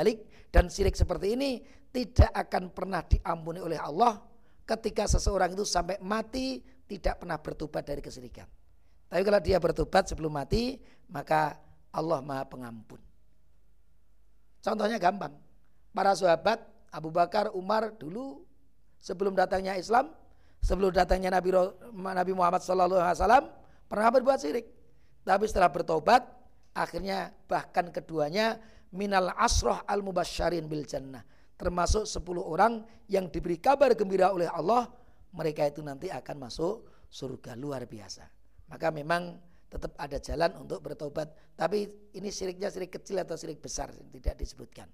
dan 0.49 0.71
syirik 0.71 0.95
seperti 0.95 1.35
ini 1.35 1.61
tidak 1.93 2.33
akan 2.33 2.73
pernah 2.73 3.03
diampuni 3.05 3.61
oleh 3.61 3.77
Allah 3.77 4.23
ketika 4.65 5.05
seseorang 5.05 5.53
itu 5.53 5.67
sampai 5.67 6.01
mati 6.01 6.63
tidak 6.89 7.21
pernah 7.21 7.37
bertobat 7.37 7.83
dari 7.85 8.01
kesyirikan. 8.01 8.47
Tapi 9.13 9.23
kalau 9.29 9.41
dia 9.45 9.61
bertobat 9.61 10.09
sebelum 10.09 10.33
mati, 10.33 10.81
maka 11.13 11.61
Allah 11.93 12.25
Maha 12.25 12.49
Pengampun. 12.49 13.01
Contohnya 14.63 14.97
gampang 14.97 15.35
para 15.93 16.17
sahabat 16.17 16.65
Abu 16.93 17.09
Bakar, 17.09 17.53
Umar 17.57 17.93
dulu 17.97 18.45
sebelum 19.01 19.33
datangnya 19.33 19.77
Islam, 19.81 20.13
sebelum 20.61 20.93
datangnya 20.93 21.33
Nabi 21.33 21.53
Nabi 21.93 22.33
Muhammad 22.37 22.61
SAW 22.61 23.49
pernah 23.89 24.09
berbuat 24.13 24.39
syirik. 24.41 24.67
Tapi 25.23 25.45
setelah 25.47 25.71
bertobat, 25.71 26.27
akhirnya 26.75 27.31
bahkan 27.47 27.89
keduanya 27.95 28.59
minal 28.93 29.33
asroh 29.39 29.81
al 29.89 30.05
mubasyarin 30.05 30.67
bil 30.67 30.85
jannah. 30.85 31.23
Termasuk 31.57 32.11
10 32.11 32.43
orang 32.43 32.83
yang 33.07 33.31
diberi 33.31 33.63
kabar 33.63 33.95
gembira 33.95 34.35
oleh 34.35 34.51
Allah, 34.51 34.91
mereka 35.33 35.63
itu 35.65 35.79
nanti 35.79 36.11
akan 36.11 36.51
masuk 36.51 37.07
surga 37.07 37.55
luar 37.55 37.87
biasa. 37.87 38.27
Maka 38.67 38.91
memang 38.91 39.39
tetap 39.71 39.97
ada 39.97 40.19
jalan 40.21 40.53
untuk 40.59 40.85
bertobat. 40.85 41.33
Tapi 41.57 41.87
ini 42.19 42.29
syiriknya 42.29 42.69
syirik 42.69 42.99
kecil 42.99 43.23
atau 43.23 43.39
syirik 43.39 43.63
besar 43.63 43.95
tidak 43.95 44.35
disebutkan. 44.37 44.91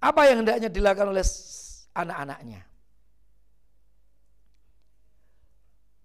Apa 0.00 0.32
yang 0.32 0.42
hendaknya 0.42 0.72
dilakukan 0.72 1.12
oleh 1.12 1.26
anak-anaknya? 1.92 2.60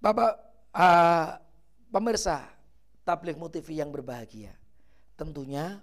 Bapak 0.04 0.32
uh, 0.76 1.28
pemirsa 1.90 2.44
tablik 3.08 3.40
motivi 3.40 3.80
yang 3.80 3.90
berbahagia. 3.90 4.52
Tentunya 5.16 5.80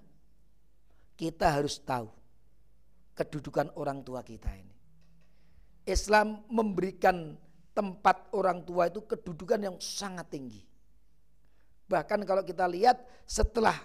kita 1.17 1.57
harus 1.57 1.81
tahu 1.81 2.07
kedudukan 3.17 3.73
orang 3.73 4.05
tua 4.05 4.21
kita 4.21 4.53
ini. 4.53 4.77
Islam 5.89 6.45
memberikan 6.47 7.35
tempat 7.73 8.29
orang 8.37 8.61
tua 8.61 8.87
itu 8.87 9.01
kedudukan 9.03 9.59
yang 9.59 9.75
sangat 9.81 10.29
tinggi. 10.29 10.61
Bahkan 11.89 12.23
kalau 12.23 12.45
kita 12.45 12.69
lihat 12.69 13.01
setelah 13.25 13.75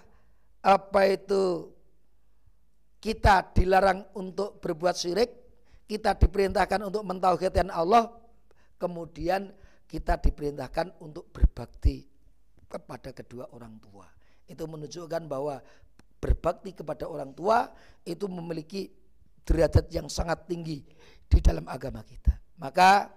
apa 0.61 1.01
itu 1.09 1.73
kita 2.99 3.55
dilarang 3.55 4.03
untuk 4.15 4.59
berbuat 4.59 4.95
syirik, 4.95 5.31
kita 5.87 6.15
diperintahkan 6.19 6.83
untuk 6.83 7.01
mentauhidkan 7.07 7.71
Allah, 7.71 8.11
kemudian 8.75 9.51
kita 9.89 10.19
diperintahkan 10.19 10.99
untuk 11.01 11.31
berbakti 11.33 12.05
kepada 12.69 13.09
kedua 13.15 13.49
orang 13.55 13.79
tua. 13.81 14.05
Itu 14.45 14.69
menunjukkan 14.69 15.25
bahwa 15.25 15.63
berbakti 16.19 16.75
kepada 16.75 17.07
orang 17.07 17.31
tua 17.33 17.71
itu 18.03 18.27
memiliki 18.27 18.91
derajat 19.47 19.89
yang 19.89 20.05
sangat 20.11 20.45
tinggi 20.45 20.83
di 21.25 21.39
dalam 21.41 21.65
agama 21.65 22.05
kita. 22.05 22.35
Maka 22.59 23.09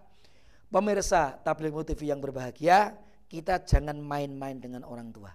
pemirsa 0.72 1.36
tabligh 1.42 1.74
TV 1.84 2.14
yang 2.14 2.22
berbahagia, 2.22 2.96
kita 3.28 3.60
jangan 3.66 3.98
main-main 4.00 4.56
dengan 4.56 4.86
orang 4.86 5.12
tua. 5.12 5.34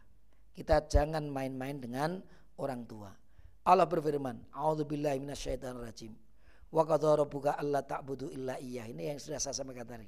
Kita 0.58 0.90
jangan 0.90 1.30
main-main 1.30 1.78
dengan 1.78 2.18
orang 2.58 2.82
tua. 2.90 3.14
Allah 3.68 3.84
berfirman, 3.84 4.40
"A'udzubillahi 4.56 5.20
minasyaitonirrajim." 5.20 6.16
Wa 6.72 6.88
qadara 6.88 7.28
rabbuka 7.28 7.60
alla 7.60 7.84
ta'budu 7.84 8.32
illa 8.32 8.56
iyyah. 8.60 8.88
Ini 8.88 9.16
yang 9.16 9.20
sudah 9.20 9.40
saya 9.44 9.56
sampaikan 9.56 9.88
tadi. 9.88 10.08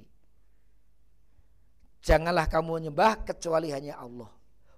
Janganlah 1.99 2.47
kamu 2.47 2.79
menyembah 2.79 3.27
kecuali 3.27 3.75
hanya 3.75 3.99
Allah. 3.99 4.31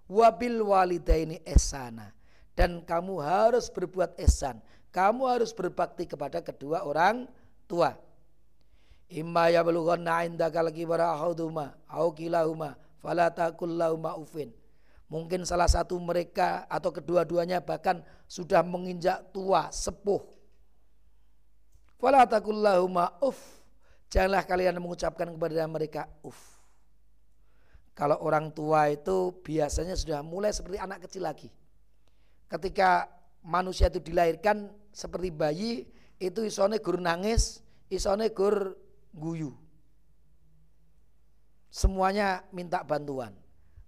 Wabil 0.09 0.61
walidaini 0.61 1.41
esana. 1.45 2.09
Dan 2.57 2.81
kamu 2.85 3.21
harus 3.21 3.69
berbuat 3.69 4.17
esan. 4.17 4.61
Kamu 4.89 5.29
harus 5.29 5.53
berbakti 5.53 6.09
kepada 6.09 6.41
kedua 6.41 6.83
orang 6.83 7.29
tua. 7.69 7.95
Imma 9.11 9.47
yablughanna 9.53 10.27
indaka 10.27 10.59
al-kibara 10.59 11.15
ahaduma 11.15 11.77
au 11.87 12.11
kilahuma 12.11 12.75
fala 12.99 13.31
taqul 13.31 13.71
ufin. 14.19 14.51
Mungkin 15.11 15.43
salah 15.43 15.67
satu 15.67 15.99
mereka 15.99 16.63
atau 16.71 16.87
kedua-duanya 16.95 17.59
bahkan 17.59 17.99
sudah 18.31 18.63
menginjak 18.63 19.27
tua, 19.35 19.67
sepuh. 19.67 20.23
Janganlah 24.07 24.47
kalian 24.47 24.79
mengucapkan 24.79 25.27
kepada 25.35 25.67
mereka 25.67 26.07
uf. 26.23 26.39
Kalau 27.91 28.23
orang 28.23 28.55
tua 28.55 28.87
itu 28.87 29.35
biasanya 29.43 29.99
sudah 29.99 30.23
mulai 30.23 30.55
seperti 30.55 30.79
anak 30.79 31.03
kecil 31.03 31.27
lagi. 31.27 31.51
Ketika 32.47 33.11
manusia 33.43 33.91
itu 33.91 33.99
dilahirkan 33.99 34.71
seperti 34.95 35.27
bayi, 35.27 35.71
itu 36.23 36.39
isone 36.47 36.79
gur 36.79 37.03
nangis, 37.03 37.59
isone 37.91 38.31
gur 38.31 38.79
guyu. 39.11 39.51
Semuanya 41.67 42.47
minta 42.55 42.79
bantuan. 42.83 43.40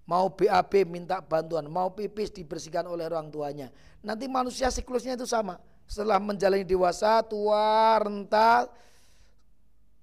Mau 0.04 0.28
BAB 0.36 0.84
minta 0.84 1.24
bantuan, 1.24 1.64
mau 1.72 1.96
pipis 1.96 2.28
dibersihkan 2.36 2.84
oleh 2.84 3.08
orang 3.08 3.32
tuanya. 3.32 3.72
Nanti 4.04 4.28
manusia 4.28 4.68
siklusnya 4.68 5.16
itu 5.16 5.24
sama. 5.24 5.56
Setelah 5.88 6.20
menjalani 6.20 6.68
dewasa, 6.68 7.24
tua, 7.24 7.96
renta, 8.04 8.68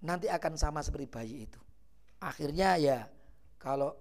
nanti 0.00 0.28
akan 0.28 0.56
sama 0.56 0.80
seperti 0.80 1.06
bayi 1.08 1.34
itu. 1.44 1.60
Akhirnya 2.20 2.80
ya 2.80 3.08
kalau 3.60 3.92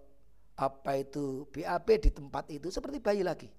apa 0.60 1.00
itu 1.00 1.48
BAB 1.52 1.88
di 2.00 2.12
tempat 2.12 2.48
itu 2.52 2.68
seperti 2.72 3.04
bayi 3.04 3.24
lagi. 3.24 3.52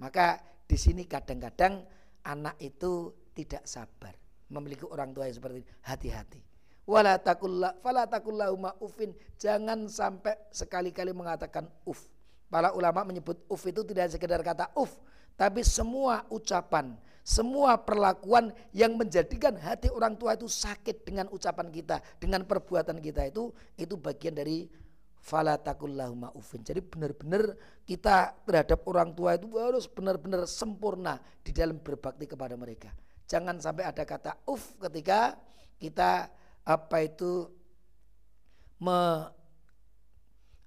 Maka 0.00 0.40
di 0.68 0.76
sini 0.76 1.04
kadang-kadang 1.04 1.84
anak 2.24 2.56
itu 2.60 3.12
tidak 3.32 3.64
sabar 3.64 4.12
memiliki 4.48 4.84
orang 4.88 5.12
tua 5.12 5.28
yang 5.28 5.36
seperti 5.36 5.60
hati-hati. 5.84 6.40
Wala 6.88 7.20
fala 7.84 8.08
ufin. 8.80 9.12
Jangan 9.36 9.84
sampai 9.92 10.40
sekali-kali 10.48 11.12
mengatakan 11.12 11.68
uf. 11.84 12.08
Para 12.48 12.72
ulama 12.72 13.04
menyebut 13.04 13.44
uf 13.44 13.60
itu 13.68 13.84
tidak 13.84 14.08
sekedar 14.08 14.40
kata 14.40 14.72
uf, 14.72 14.96
tapi 15.36 15.60
semua 15.60 16.24
ucapan, 16.32 16.96
semua 17.20 17.76
perlakuan 17.76 18.56
yang 18.72 18.96
menjadikan 18.96 19.52
hati 19.60 19.92
orang 19.92 20.16
tua 20.16 20.32
itu 20.32 20.48
sakit 20.48 21.04
dengan 21.04 21.28
ucapan 21.28 21.68
kita, 21.68 22.00
dengan 22.16 22.48
perbuatan 22.48 23.04
kita 23.04 23.28
itu 23.28 23.52
itu 23.76 24.00
bagian 24.00 24.32
dari 24.32 24.64
fala 25.20 25.60
takullahuma 25.60 26.32
ufin. 26.32 26.64
Jadi 26.64 26.80
benar-benar 26.80 27.52
kita 27.84 28.32
terhadap 28.48 28.80
orang 28.88 29.12
tua 29.12 29.36
itu 29.36 29.60
harus 29.60 29.84
benar-benar 29.84 30.48
sempurna 30.48 31.20
di 31.44 31.52
dalam 31.52 31.76
berbakti 31.84 32.24
kepada 32.24 32.56
mereka. 32.56 32.96
Jangan 33.28 33.60
sampai 33.60 33.84
ada 33.84 34.08
kata 34.08 34.40
uf 34.48 34.72
ketika 34.88 35.36
kita 35.76 36.32
apa 36.68 37.00
itu 37.00 37.48
me, 38.76 39.24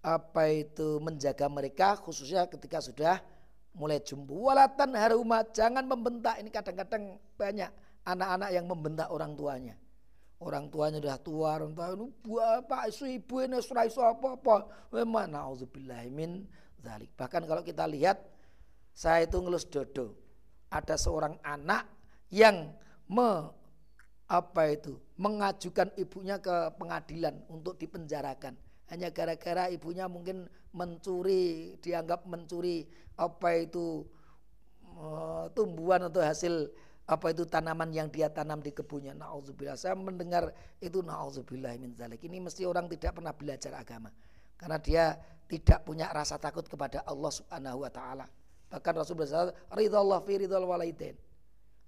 apa 0.02 0.44
itu 0.50 0.98
menjaga 0.98 1.46
mereka 1.46 1.94
khususnya 2.02 2.50
ketika 2.50 2.82
sudah 2.82 3.22
mulai 3.78 4.02
jumbo 4.02 4.50
walatan 4.50 4.98
haruma 4.98 5.46
jangan 5.54 5.86
membentak. 5.86 6.42
Ini 6.42 6.50
kadang-kadang 6.50 7.22
banyak 7.38 7.70
anak-anak 8.02 8.50
yang 8.50 8.66
membentak 8.66 9.14
orang 9.14 9.38
tuanya. 9.38 9.78
Orang 10.42 10.74
tuanya 10.74 10.98
sudah 10.98 11.22
tua 11.22 11.50
orang 11.62 11.78
tua 11.78 11.94
buah 11.94 12.66
apa 12.66 12.90
isu 12.90 13.06
ibu 13.06 13.46
ini 13.46 13.62
surai 13.62 13.86
isu 13.86 14.02
apa 14.02 14.42
apa 14.42 14.56
memang 14.90 15.30
min 16.10 16.50
zalik 16.82 17.14
bahkan 17.14 17.46
kalau 17.46 17.62
kita 17.62 17.86
lihat 17.86 18.18
saya 18.90 19.30
itu 19.30 19.38
ngelus 19.38 19.70
dodo. 19.70 20.18
Ada 20.74 20.98
seorang 20.98 21.38
anak 21.46 21.86
yang 22.34 22.74
me 23.06 23.61
apa 24.32 24.72
itu? 24.72 24.96
Mengajukan 25.20 25.92
ibunya 26.00 26.40
ke 26.40 26.72
pengadilan 26.80 27.36
untuk 27.52 27.76
dipenjarakan. 27.76 28.56
Hanya 28.88 29.12
gara-gara 29.12 29.68
ibunya 29.68 30.08
mungkin 30.08 30.48
mencuri 30.72 31.76
dianggap 31.84 32.24
mencuri 32.24 32.88
apa 33.20 33.60
itu 33.60 34.08
uh, 34.96 35.52
tumbuhan 35.52 36.08
atau 36.08 36.24
hasil 36.24 36.72
apa 37.08 37.36
itu 37.36 37.44
tanaman 37.44 37.92
yang 37.92 38.08
dia 38.08 38.32
tanam 38.32 38.64
di 38.64 38.72
kebunnya. 38.72 39.12
Naudzubillah. 39.12 39.76
Saya 39.76 40.00
mendengar 40.00 40.56
itu 40.80 41.04
naudzubillah 41.04 41.76
min 41.76 41.92
zalik. 41.92 42.24
Ini 42.24 42.40
mesti 42.40 42.64
orang 42.64 42.88
tidak 42.88 43.20
pernah 43.20 43.36
belajar 43.36 43.76
agama. 43.76 44.08
Karena 44.56 44.80
dia 44.80 45.20
tidak 45.52 45.84
punya 45.84 46.08
rasa 46.16 46.40
takut 46.40 46.64
kepada 46.64 47.04
Allah 47.04 47.32
Subhanahu 47.36 47.84
wa 47.84 47.92
taala. 47.92 48.26
Bahkan 48.72 48.94
Rasul 48.96 49.20
bersabda 49.20 49.52
ridha 49.76 50.00
Allah 50.00 50.20
fi 50.24 50.40
ridha 50.40 50.56
walidain 50.64 51.20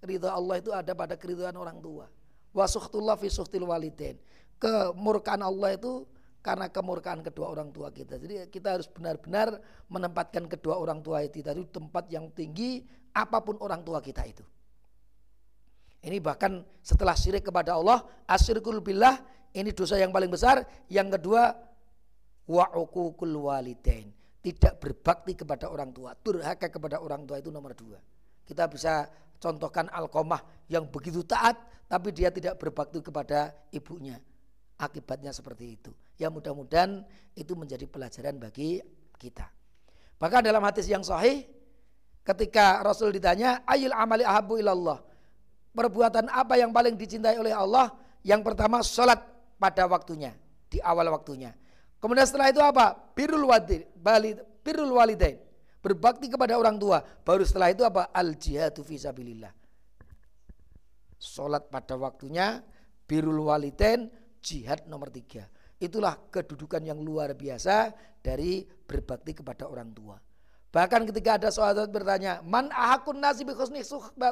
ridha 0.04 0.30
Allah 0.36 0.60
itu 0.60 0.72
ada 0.76 0.92
pada 0.92 1.16
keridhaan 1.16 1.56
orang 1.56 1.80
tua 1.80 2.06
Wasuhtullah 2.54 3.18
fi 3.18 3.28
suhtil 3.34 3.66
walidin. 3.66 4.16
Kemurkaan 4.62 5.42
Allah 5.42 5.76
itu 5.76 6.06
karena 6.40 6.70
kemurkaan 6.70 7.26
kedua 7.26 7.50
orang 7.50 7.74
tua 7.74 7.90
kita. 7.90 8.22
Jadi 8.22 8.48
kita 8.54 8.78
harus 8.78 8.88
benar-benar 8.88 9.58
menempatkan 9.90 10.46
kedua 10.46 10.78
orang 10.78 11.02
tua 11.02 11.26
itu 11.26 11.42
tadi 11.42 11.66
tempat 11.68 12.08
yang 12.14 12.30
tinggi 12.32 12.86
apa 13.16 13.42
pun 13.42 13.58
orang 13.60 13.82
tua 13.82 14.00
kita 14.04 14.22
itu. 14.28 14.46
Ini 16.04 16.20
bahkan 16.20 16.60
setelah 16.84 17.16
syirik 17.16 17.48
kepada 17.48 17.80
Allah, 17.80 18.04
asyirkul 18.28 18.84
billah 18.84 19.24
ini 19.56 19.72
dosa 19.72 19.96
yang 19.96 20.12
paling 20.12 20.28
besar. 20.28 20.68
Yang 20.92 21.16
kedua 21.20 21.56
wa'uqul 22.44 23.36
walidain. 23.40 24.12
Tidak 24.44 24.84
berbakti 24.84 25.40
kepada 25.40 25.72
orang 25.72 25.96
tua, 25.96 26.12
durhaka 26.20 26.68
kepada 26.68 27.00
orang 27.00 27.24
tua 27.24 27.40
itu 27.40 27.48
nomor 27.48 27.72
dua. 27.72 27.96
Kita 28.44 28.68
bisa 28.68 29.08
contohkan 29.44 29.92
Alkomah 29.92 30.40
yang 30.72 30.88
begitu 30.88 31.20
taat 31.28 31.60
tapi 31.92 32.16
dia 32.16 32.32
tidak 32.32 32.56
berbakti 32.56 33.04
kepada 33.04 33.52
ibunya. 33.76 34.16
Akibatnya 34.80 35.36
seperti 35.36 35.76
itu. 35.76 35.92
Ya 36.16 36.32
mudah-mudahan 36.32 37.04
itu 37.36 37.54
menjadi 37.54 37.86
pelajaran 37.86 38.40
bagi 38.40 38.80
kita. 39.20 39.46
Bahkan 40.18 40.42
dalam 40.42 40.64
hadis 40.64 40.88
yang 40.88 41.04
sahih 41.04 41.44
ketika 42.24 42.82
Rasul 42.82 43.12
ditanya 43.12 43.62
ayil 43.68 43.92
amali 43.92 44.24
ahabu 44.24 44.58
ilallah. 44.58 45.04
Perbuatan 45.74 46.30
apa 46.30 46.58
yang 46.58 46.72
paling 46.72 46.96
dicintai 46.96 47.36
oleh 47.38 47.52
Allah? 47.54 47.92
Yang 48.24 48.42
pertama 48.46 48.80
sholat 48.86 49.20
pada 49.58 49.90
waktunya, 49.90 50.32
di 50.70 50.78
awal 50.80 51.10
waktunya. 51.12 51.52
Kemudian 51.98 52.30
setelah 52.30 52.54
itu 52.54 52.62
apa? 52.62 52.94
Birul 53.18 53.50
bali, 53.98 54.38
birul 54.62 54.94
walidain. 54.96 55.42
Berbakti 55.84 56.32
kepada 56.32 56.56
orang 56.56 56.80
tua. 56.80 57.04
Baru 57.04 57.44
setelah 57.44 57.70
itu 57.76 57.84
apa? 57.84 58.08
Al 58.16 58.40
jihadu 58.40 58.88
fisabilillah 58.88 59.52
sholat 61.24 61.72
pada 61.72 61.96
waktunya, 61.96 62.60
birul 63.08 63.48
waliden, 63.48 64.12
jihad 64.44 64.84
nomor 64.92 65.08
tiga. 65.08 65.48
Itulah 65.80 66.20
kedudukan 66.28 66.84
yang 66.84 67.00
luar 67.00 67.32
biasa 67.32 67.96
dari 68.20 68.68
berbakti 68.68 69.40
kepada 69.40 69.72
orang 69.72 69.96
tua. 69.96 70.20
Bahkan 70.74 71.08
ketika 71.12 71.40
ada 71.40 71.50
sahabat 71.50 71.88
bertanya, 71.88 72.44
man 72.44 72.68
ahakun 72.76 73.24
nasi 73.24 73.48
bikhusni 73.48 73.80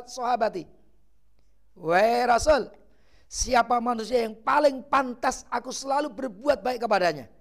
sahabati. 0.07 0.67
Wahai 1.75 2.27
Rasul, 2.27 2.67
siapa 3.31 3.79
manusia 3.79 4.27
yang 4.27 4.35
paling 4.35 4.83
pantas 4.91 5.47
aku 5.47 5.71
selalu 5.71 6.11
berbuat 6.11 6.59
baik 6.59 6.83
kepadanya. 6.83 7.31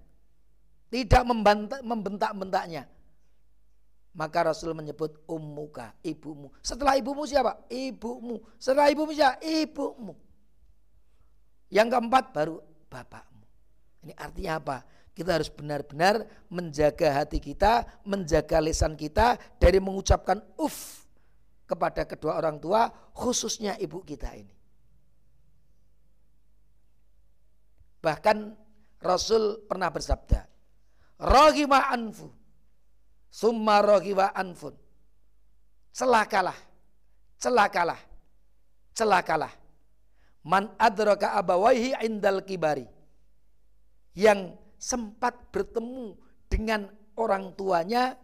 Tidak 0.91 1.23
membentak-bentaknya. 1.83 2.87
Maka 4.11 4.51
Rasul 4.51 4.75
menyebut 4.75 5.23
ummuka, 5.31 5.95
ibumu. 6.03 6.51
Setelah 6.59 6.99
ibumu 6.99 7.23
siapa? 7.31 7.63
Ibumu. 7.71 8.43
Setelah 8.59 8.91
ibumu 8.91 9.15
siapa? 9.15 9.39
Ibumu. 9.39 10.15
Yang 11.71 11.89
keempat 11.95 12.25
baru 12.35 12.59
bapakmu. 12.91 13.47
Ini 14.03 14.13
artinya 14.19 14.53
apa? 14.59 14.77
Kita 15.15 15.39
harus 15.39 15.47
benar-benar 15.47 16.27
menjaga 16.51 17.23
hati 17.23 17.39
kita, 17.39 17.87
menjaga 18.03 18.59
lisan 18.59 18.99
kita 18.99 19.39
dari 19.63 19.79
mengucapkan 19.79 20.43
uf 20.59 21.07
kepada 21.71 22.03
kedua 22.03 22.35
orang 22.35 22.59
tua, 22.59 22.91
khususnya 23.15 23.79
ibu 23.79 24.03
kita 24.03 24.35
ini. 24.35 24.55
Bahkan 28.03 28.37
Rasul 28.99 29.69
pernah 29.71 29.93
bersabda, 29.93 30.49
Rohima 31.21 31.93
anfu, 31.93 32.33
Summa 33.31 33.79
rohiwa 33.79 34.35
anfun. 34.35 34.75
Celakalah. 35.95 36.59
Celakalah. 37.39 38.01
Celakalah. 38.91 39.55
Man 40.43 40.75
adraka 40.75 41.39
abawaihi 41.39 41.95
indal 42.03 42.43
kibari. 42.43 42.91
Yang 44.19 44.59
sempat 44.83 45.39
bertemu 45.55 46.19
dengan 46.51 46.91
orang 47.15 47.55
tuanya 47.55 48.19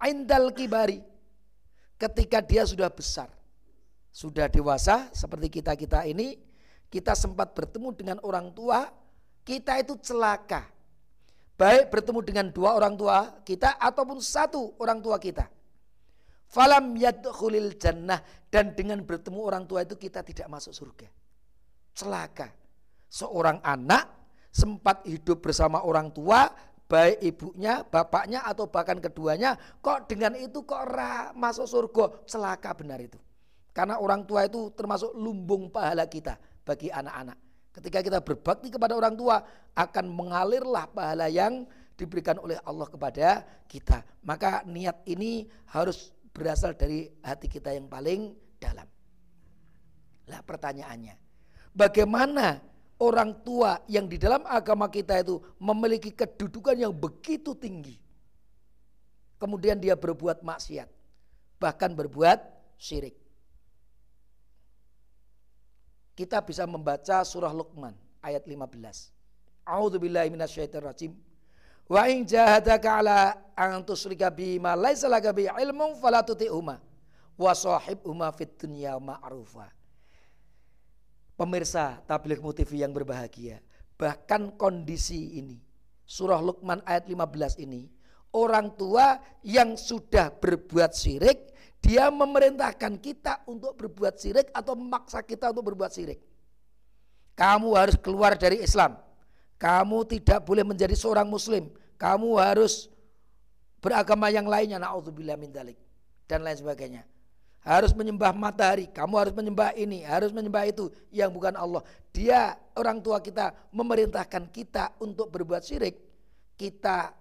indal 0.00 0.56
kibari. 0.56 1.04
Ketika 2.00 2.40
dia 2.40 2.64
sudah 2.64 2.88
besar. 2.88 3.28
Sudah 4.08 4.48
dewasa 4.48 5.12
seperti 5.12 5.60
kita-kita 5.60 6.08
ini. 6.08 6.40
Kita 6.88 7.12
sempat 7.12 7.52
bertemu 7.52 7.92
dengan 7.92 8.18
orang 8.24 8.50
tua. 8.56 8.88
Kita 9.44 9.76
itu 9.78 10.00
celaka 10.00 10.79
baik 11.60 11.92
bertemu 11.92 12.20
dengan 12.24 12.46
dua 12.48 12.72
orang 12.72 12.96
tua 12.96 13.44
kita 13.44 13.76
ataupun 13.76 14.16
satu 14.24 14.80
orang 14.80 15.04
tua 15.04 15.20
kita. 15.20 15.44
Falam 16.48 16.96
yadkhulil 16.96 17.76
jannah 17.76 18.24
dan 18.48 18.72
dengan 18.72 19.04
bertemu 19.04 19.44
orang 19.44 19.68
tua 19.68 19.84
itu 19.84 20.00
kita 20.00 20.24
tidak 20.24 20.48
masuk 20.48 20.72
surga. 20.72 21.06
Celaka. 21.92 22.48
Seorang 23.12 23.60
anak 23.60 24.08
sempat 24.48 25.04
hidup 25.04 25.44
bersama 25.44 25.84
orang 25.84 26.08
tua, 26.10 26.48
baik 26.88 27.22
ibunya, 27.22 27.84
bapaknya 27.84 28.42
atau 28.42 28.66
bahkan 28.66 28.98
keduanya, 28.98 29.54
kok 29.84 30.08
dengan 30.08 30.34
itu 30.40 30.64
kok 30.64 30.82
ra 30.90 31.30
masuk 31.36 31.68
surga? 31.68 32.24
Celaka 32.26 32.72
benar 32.74 32.98
itu. 33.04 33.20
Karena 33.70 34.00
orang 34.00 34.26
tua 34.26 34.48
itu 34.48 34.72
termasuk 34.74 35.14
lumbung 35.14 35.70
pahala 35.70 36.08
kita 36.08 36.34
bagi 36.66 36.90
anak-anak. 36.90 37.49
Ketika 37.70 38.02
kita 38.02 38.18
berbakti 38.18 38.66
kepada 38.66 38.98
orang 38.98 39.14
tua, 39.14 39.42
akan 39.78 40.10
mengalirlah 40.10 40.90
pahala 40.90 41.30
yang 41.30 41.66
diberikan 41.94 42.40
oleh 42.40 42.58
Allah 42.66 42.88
kepada 42.88 43.44
kita. 43.70 44.02
Maka 44.26 44.66
niat 44.66 45.06
ini 45.06 45.46
harus 45.70 46.10
berasal 46.32 46.74
dari 46.74 47.06
hati 47.20 47.46
kita 47.46 47.70
yang 47.76 47.86
paling 47.86 48.34
dalam. 48.56 48.88
Lah 50.26 50.40
pertanyaannya, 50.40 51.14
bagaimana 51.76 52.58
orang 52.96 53.44
tua 53.44 53.84
yang 53.86 54.08
di 54.08 54.16
dalam 54.16 54.40
agama 54.48 54.88
kita 54.88 55.20
itu 55.20 55.36
memiliki 55.60 56.10
kedudukan 56.16 56.80
yang 56.80 56.94
begitu 56.96 57.52
tinggi. 57.52 58.00
Kemudian 59.36 59.80
dia 59.80 59.96
berbuat 59.96 60.40
maksiat, 60.44 60.88
bahkan 61.60 61.92
berbuat 61.92 62.40
syirik. 62.80 63.19
Kita 66.20 66.44
bisa 66.44 66.68
membaca 66.68 67.24
surah 67.24 67.48
Luqman 67.48 67.96
ayat 68.20 68.44
15. 68.44 69.08
A'udzubillahi 69.64 70.28
minasyaitonirrajim. 70.28 71.16
Wa 71.88 72.04
in 72.12 72.28
jahadaka 72.28 73.00
ala 73.00 73.40
an 73.56 73.80
tusyrika 73.80 74.28
bima 74.28 74.76
laisa 74.76 75.08
laka 75.08 75.32
bi 75.32 75.48
ilmun 75.48 75.96
fala 75.96 76.20
tuti'huma 76.20 76.76
wa 77.40 77.52
sahibhuma 77.56 78.28
fid 78.36 78.52
dunya 78.60 79.00
ma'rufa. 79.00 79.72
Pemirsa 81.40 82.04
Tabligh 82.04 82.44
TV 82.52 82.84
yang 82.84 82.92
berbahagia, 82.92 83.64
bahkan 83.96 84.52
kondisi 84.60 85.40
ini 85.40 85.56
surah 86.04 86.44
Luqman 86.44 86.84
ayat 86.84 87.08
15 87.08 87.64
ini 87.64 87.88
orang 88.36 88.76
tua 88.76 89.16
yang 89.40 89.72
sudah 89.72 90.36
berbuat 90.36 90.92
syirik 90.92 91.49
dia 91.80 92.12
memerintahkan 92.12 93.00
kita 93.00 93.42
untuk 93.48 93.74
berbuat 93.74 94.14
syirik 94.20 94.52
atau 94.52 94.76
memaksa 94.76 95.24
kita 95.24 95.50
untuk 95.50 95.72
berbuat 95.72 95.90
syirik. 95.90 96.20
Kamu 97.34 97.72
harus 97.72 97.96
keluar 97.96 98.36
dari 98.36 98.60
Islam. 98.60 99.00
Kamu 99.56 100.04
tidak 100.04 100.44
boleh 100.44 100.60
menjadi 100.60 100.92
seorang 100.92 101.24
muslim. 101.24 101.72
Kamu 101.96 102.36
harus 102.36 102.92
beragama 103.80 104.28
yang 104.28 104.44
lainnya. 104.44 104.76
Na'udzubillah 104.76 105.40
min 105.40 105.48
dalik. 105.48 105.80
Dan 106.28 106.44
lain 106.44 106.60
sebagainya. 106.60 107.02
Harus 107.60 107.92
menyembah 107.92 108.32
matahari, 108.32 108.88
kamu 108.88 109.14
harus 109.20 109.34
menyembah 109.36 109.76
ini, 109.76 110.00
harus 110.00 110.32
menyembah 110.32 110.64
itu 110.64 110.88
yang 111.12 111.28
bukan 111.28 111.52
Allah. 111.60 111.84
Dia 112.08 112.56
orang 112.72 113.04
tua 113.04 113.20
kita 113.20 113.52
memerintahkan 113.68 114.48
kita 114.48 114.96
untuk 114.96 115.28
berbuat 115.28 115.60
syirik, 115.60 116.00
kita 116.56 117.12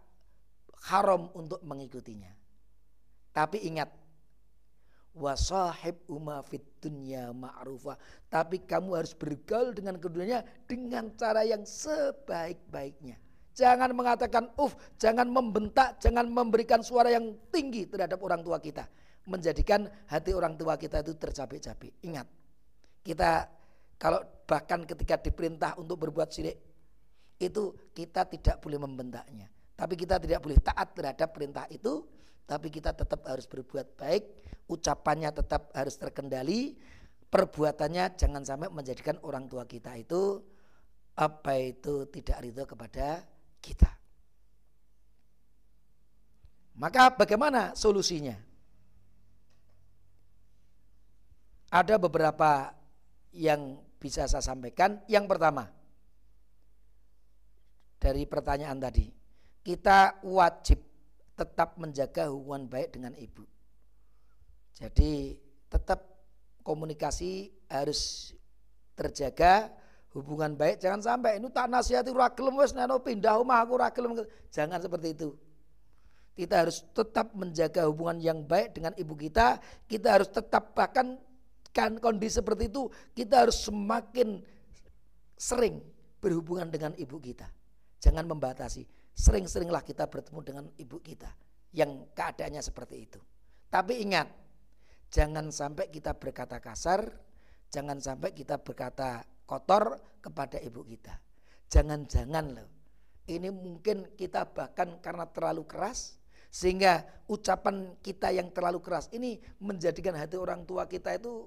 haram 0.88 1.28
untuk 1.36 1.60
mengikutinya. 1.60 2.32
Tapi 3.36 3.68
ingat, 3.68 3.92
wasahib 5.16 5.98
umma 6.10 6.42
fit 6.46 6.64
dunya 6.80 7.34
ma'rufa. 7.34 7.98
Tapi 8.30 8.64
kamu 8.64 9.00
harus 9.00 9.14
bergaul 9.14 9.74
dengan 9.74 9.98
keduanya 9.98 10.46
dengan 10.70 11.12
cara 11.18 11.44
yang 11.46 11.66
sebaik-baiknya. 11.66 13.18
Jangan 13.58 13.92
mengatakan 13.92 14.56
uf, 14.56 14.78
jangan 14.96 15.28
membentak, 15.28 16.00
jangan 16.00 16.32
memberikan 16.32 16.80
suara 16.80 17.12
yang 17.12 17.36
tinggi 17.52 17.84
terhadap 17.90 18.22
orang 18.24 18.40
tua 18.40 18.56
kita. 18.62 18.88
Menjadikan 19.28 19.86
hati 20.08 20.32
orang 20.32 20.56
tua 20.56 20.80
kita 20.80 21.04
itu 21.04 21.14
tercapek-capek. 21.20 21.92
Ingat, 22.08 22.26
kita 23.04 23.52
kalau 24.00 24.24
bahkan 24.48 24.88
ketika 24.88 25.20
diperintah 25.20 25.76
untuk 25.76 26.08
berbuat 26.08 26.32
syirik, 26.32 26.56
itu 27.36 27.76
kita 27.92 28.24
tidak 28.32 28.64
boleh 28.64 28.80
membentaknya. 28.80 29.52
Tapi 29.76 29.96
kita 30.00 30.20
tidak 30.20 30.40
boleh 30.44 30.60
taat 30.64 30.96
terhadap 30.96 31.30
perintah 31.36 31.68
itu, 31.68 32.08
tapi 32.50 32.74
kita 32.74 32.98
tetap 32.98 33.22
harus 33.30 33.46
berbuat 33.46 33.94
baik, 33.94 34.24
ucapannya 34.66 35.30
tetap 35.30 35.70
harus 35.78 35.94
terkendali, 36.02 36.74
perbuatannya 37.30 38.18
jangan 38.18 38.42
sampai 38.42 38.74
menjadikan 38.74 39.22
orang 39.22 39.46
tua 39.46 39.70
kita 39.70 39.94
itu 39.94 40.42
apa 41.14 41.54
itu 41.62 42.10
tidak 42.10 42.42
ridho 42.42 42.66
kepada 42.66 43.22
kita. 43.62 43.92
Maka 46.82 47.14
bagaimana 47.14 47.78
solusinya? 47.78 48.34
Ada 51.70 52.02
beberapa 52.02 52.74
yang 53.38 53.78
bisa 54.02 54.26
saya 54.26 54.42
sampaikan. 54.42 55.06
Yang 55.06 55.26
pertama, 55.30 55.70
dari 58.02 58.26
pertanyaan 58.26 58.80
tadi, 58.82 59.06
kita 59.62 60.24
wajib 60.26 60.89
tetap 61.40 61.80
menjaga 61.80 62.28
hubungan 62.28 62.68
baik 62.68 63.00
dengan 63.00 63.16
ibu. 63.16 63.48
Jadi 64.76 65.40
tetap 65.72 66.04
komunikasi 66.68 67.48
harus 67.72 68.36
terjaga 69.00 69.72
hubungan 70.12 70.60
baik. 70.60 70.84
Jangan 70.84 71.00
sampai 71.00 71.40
ini 71.40 71.48
tak 71.48 71.72
nasihati 71.72 72.12
ora 72.12 72.28
gelem 72.36 72.60
wis 72.60 72.76
neno 72.76 73.00
pindah 73.00 73.40
rumah 73.40 73.64
aku 73.64 73.80
ora 73.80 73.88
jangan 74.52 74.84
seperti 74.84 75.16
itu. 75.16 75.32
Kita 76.36 76.68
harus 76.68 76.84
tetap 76.92 77.36
menjaga 77.36 77.88
hubungan 77.88 78.20
yang 78.20 78.40
baik 78.44 78.76
dengan 78.76 78.96
ibu 79.00 79.16
kita. 79.16 79.60
Kita 79.88 80.20
harus 80.20 80.28
tetap 80.32 80.76
bahkan 80.76 81.20
kan 81.70 81.96
kondisi 82.02 82.42
seperti 82.42 82.66
itu 82.66 82.90
kita 83.14 83.46
harus 83.46 83.62
semakin 83.62 84.42
sering 85.38 85.80
berhubungan 86.20 86.68
dengan 86.68 86.92
ibu 87.00 87.16
kita. 87.22 87.48
Jangan 88.00 88.28
membatasi 88.28 88.99
sering-seringlah 89.20 89.84
kita 89.84 90.08
bertemu 90.08 90.40
dengan 90.40 90.66
ibu 90.80 91.04
kita 91.04 91.28
yang 91.76 92.08
keadaannya 92.16 92.64
seperti 92.64 92.96
itu. 93.04 93.20
Tapi 93.68 94.00
ingat, 94.00 94.32
jangan 95.12 95.52
sampai 95.52 95.92
kita 95.92 96.16
berkata 96.16 96.64
kasar, 96.64 97.04
jangan 97.68 98.00
sampai 98.00 98.32
kita 98.32 98.64
berkata 98.64 99.28
kotor 99.44 100.00
kepada 100.24 100.56
ibu 100.64 100.88
kita. 100.88 101.20
Jangan-jangan 101.68 102.46
loh, 102.56 102.70
ini 103.28 103.52
mungkin 103.52 104.16
kita 104.16 104.48
bahkan 104.56 104.98
karena 105.04 105.28
terlalu 105.30 105.68
keras, 105.68 106.18
sehingga 106.50 107.06
ucapan 107.30 107.94
kita 108.02 108.34
yang 108.34 108.50
terlalu 108.50 108.82
keras 108.82 109.12
ini 109.14 109.38
menjadikan 109.62 110.18
hati 110.18 110.40
orang 110.40 110.66
tua 110.66 110.90
kita 110.90 111.14
itu 111.14 111.46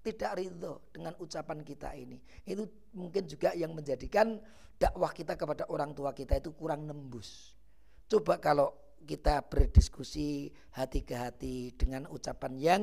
tidak 0.00 0.40
ridho 0.40 0.80
dengan 0.92 1.12
ucapan 1.20 1.60
kita 1.60 1.92
ini. 1.96 2.16
Itu 2.48 2.68
mungkin 2.96 3.28
juga 3.28 3.52
yang 3.52 3.76
menjadikan 3.76 4.40
dakwah 4.80 5.12
kita 5.12 5.36
kepada 5.36 5.68
orang 5.68 5.92
tua 5.92 6.16
kita 6.16 6.40
itu 6.40 6.56
kurang 6.56 6.88
nembus. 6.88 7.52
Coba 8.08 8.40
kalau 8.40 8.72
kita 9.04 9.44
berdiskusi 9.48 10.52
hati 10.76 11.00
ke 11.04 11.16
hati 11.16 11.72
dengan 11.76 12.04
ucapan 12.12 12.52
yang 12.60 12.82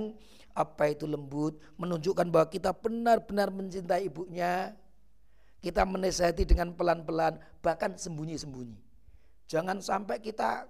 apa 0.57 0.89
itu 0.89 1.05
lembut, 1.05 1.61
menunjukkan 1.77 2.33
bahwa 2.33 2.47
kita 2.49 2.73
benar-benar 2.73 3.53
mencintai 3.53 4.09
ibunya. 4.09 4.73
Kita 5.57 5.85
menasihati 5.89 6.45
dengan 6.45 6.73
pelan-pelan, 6.77 7.41
bahkan 7.65 7.97
sembunyi-sembunyi. 7.97 8.77
Jangan 9.49 9.81
sampai 9.81 10.21
kita 10.21 10.69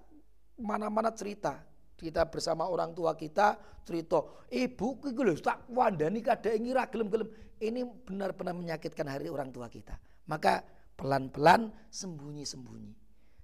mana-mana 0.56 1.12
cerita, 1.12 1.60
kita 1.98 2.30
bersama 2.30 2.70
orang 2.70 2.94
tua 2.94 3.18
kita 3.18 3.58
cerita 3.82 4.22
ibu 4.54 5.02
lho 5.02 5.34
tak 5.42 5.66
wandani 5.74 6.22
kadang 6.22 6.62
ngira 6.62 6.86
gelem-gelem 6.94 7.28
ini 7.58 7.82
benar-benar 8.06 8.54
menyakitkan 8.54 9.10
hari 9.10 9.34
orang 9.34 9.50
tua 9.50 9.66
kita 9.66 9.98
maka 10.28 10.62
pelan-pelan 10.98 11.72
sembunyi-sembunyi. 11.94 12.92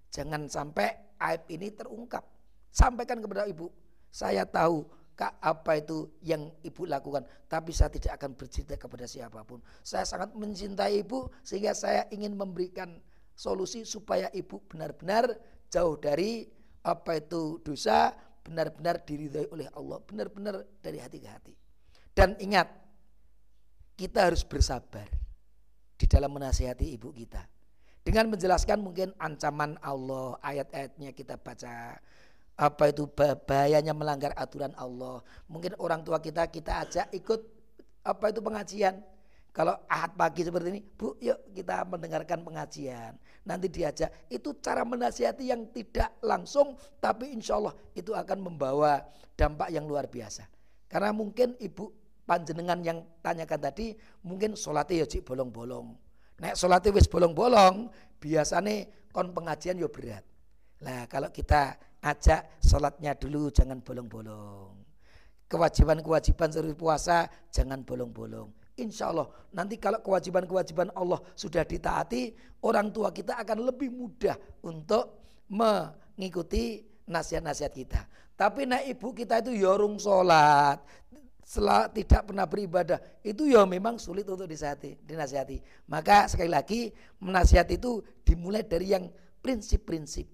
Jangan 0.09 0.49
sampai 0.49 1.17
aib 1.21 1.45
ini 1.53 1.69
terungkap. 1.73 2.25
Sampaikan 2.73 3.21
kepada 3.21 3.45
ibu, 3.45 3.69
saya 4.09 4.45
tahu 4.49 4.85
kak 5.13 5.37
apa 5.37 5.77
itu 5.77 6.09
yang 6.25 6.49
ibu 6.65 6.89
lakukan, 6.89 7.21
tapi 7.45 7.69
saya 7.69 7.93
tidak 7.93 8.17
akan 8.17 8.33
bercerita 8.33 8.77
kepada 8.77 9.05
siapa 9.05 9.45
pun. 9.45 9.61
Saya 9.85 10.09
sangat 10.09 10.33
mencintai 10.33 11.05
ibu 11.05 11.29
sehingga 11.45 11.77
saya 11.77 12.09
ingin 12.09 12.33
memberikan 12.33 12.97
solusi 13.37 13.85
supaya 13.85 14.29
ibu 14.33 14.61
benar-benar 14.65 15.37
jauh 15.69 15.97
dari 15.97 16.49
apa 16.85 17.21
itu 17.21 17.61
dosa, 17.61 18.13
benar-benar 18.43 19.01
diridhoi 19.07 19.47
oleh 19.49 19.67
Allah, 19.73 19.97
benar-benar 20.03 20.67
dari 20.83 20.99
hati 20.99 21.17
ke 21.23 21.29
hati. 21.31 21.53
Dan 22.13 22.35
ingat, 22.37 22.69
kita 23.95 24.29
harus 24.29 24.43
bersabar 24.43 25.07
di 25.97 26.05
dalam 26.05 26.29
menasihati 26.35 26.93
ibu 26.93 27.09
kita. 27.15 27.41
Dengan 28.03 28.27
menjelaskan 28.27 28.83
mungkin 28.83 29.15
ancaman 29.15 29.79
Allah, 29.79 30.35
ayat-ayatnya 30.43 31.15
kita 31.15 31.39
baca, 31.39 31.95
apa 32.53 32.83
itu 32.91 33.07
bahayanya 33.47 33.95
melanggar 33.95 34.35
aturan 34.37 34.75
Allah. 34.77 35.23
Mungkin 35.49 35.79
orang 35.81 36.05
tua 36.05 36.21
kita 36.21 36.45
kita 36.51 36.85
ajak 36.85 37.07
ikut 37.15 37.41
apa 38.03 38.25
itu 38.29 38.43
pengajian. 38.43 38.99
Kalau 39.53 39.77
ahad 39.85 40.17
pagi 40.17 40.41
seperti 40.41 40.73
ini, 40.73 40.81
Bu, 40.81 41.13
yuk 41.21 41.53
kita 41.53 41.85
mendengarkan 41.85 42.41
pengajian. 42.41 43.13
Nanti 43.45 43.69
diajak. 43.69 44.25
Itu 44.25 44.57
cara 44.57 44.81
menasihati 44.81 45.45
yang 45.45 45.69
tidak 45.69 46.17
langsung, 46.25 46.73
tapi 46.97 47.29
insya 47.29 47.61
Allah 47.61 47.77
itu 47.93 48.17
akan 48.17 48.49
membawa 48.49 49.05
dampak 49.37 49.69
yang 49.69 49.85
luar 49.85 50.09
biasa. 50.09 50.49
Karena 50.89 51.13
mungkin 51.13 51.53
ibu 51.61 51.93
panjenengan 52.25 52.81
yang 52.81 53.05
tanyakan 53.21 53.61
tadi, 53.61 53.93
mungkin 54.25 54.57
sholatnya 54.57 55.05
ya 55.05 55.07
cik 55.07 55.21
bolong-bolong. 55.21 55.93
Nek 56.41 56.57
sholatnya 56.57 56.89
wis 56.97 57.05
bolong-bolong, 57.05 57.93
biasanya 58.17 58.89
kon 59.13 59.37
pengajian 59.37 59.77
ya 59.77 59.85
berat. 59.85 60.25
Nah 60.81 61.05
kalau 61.05 61.29
kita 61.29 61.77
ajak 62.01 62.57
sholatnya 62.57 63.13
dulu 63.13 63.53
jangan 63.53 63.85
bolong-bolong. 63.85 64.81
Kewajiban-kewajiban 65.45 66.49
seperti 66.49 66.73
puasa 66.73 67.29
jangan 67.53 67.85
bolong-bolong 67.85 68.62
Insya 68.73 69.13
Allah 69.13 69.29
nanti 69.53 69.77
kalau 69.77 70.01
kewajiban-kewajiban 70.01 70.89
Allah 70.97 71.21
sudah 71.37 71.61
ditaati, 71.61 72.33
orang 72.65 72.89
tua 72.89 73.13
kita 73.13 73.37
akan 73.37 73.69
lebih 73.69 73.93
mudah 73.93 74.33
untuk 74.65 75.21
mengikuti 75.45 76.81
nasihat-nasihat 77.05 77.73
kita. 77.73 78.01
Tapi 78.33 78.65
nak 78.65 78.81
ibu 78.89 79.13
kita 79.13 79.45
itu 79.45 79.53
yorung 79.53 80.01
sholat, 80.01 80.81
setelah 81.45 81.85
tidak 81.91 82.33
pernah 82.33 82.49
beribadah, 82.49 82.97
itu 83.21 83.45
ya 83.51 83.61
memang 83.67 84.01
sulit 84.01 84.25
untuk 84.25 84.49
disihati, 84.49 84.97
dinasihati. 85.05 85.61
Maka 85.91 86.25
sekali 86.31 86.49
lagi 86.49 86.89
menasihati 87.21 87.77
itu 87.77 88.01
dimulai 88.25 88.65
dari 88.65 88.95
yang 88.95 89.05
prinsip-prinsip. 89.43 90.25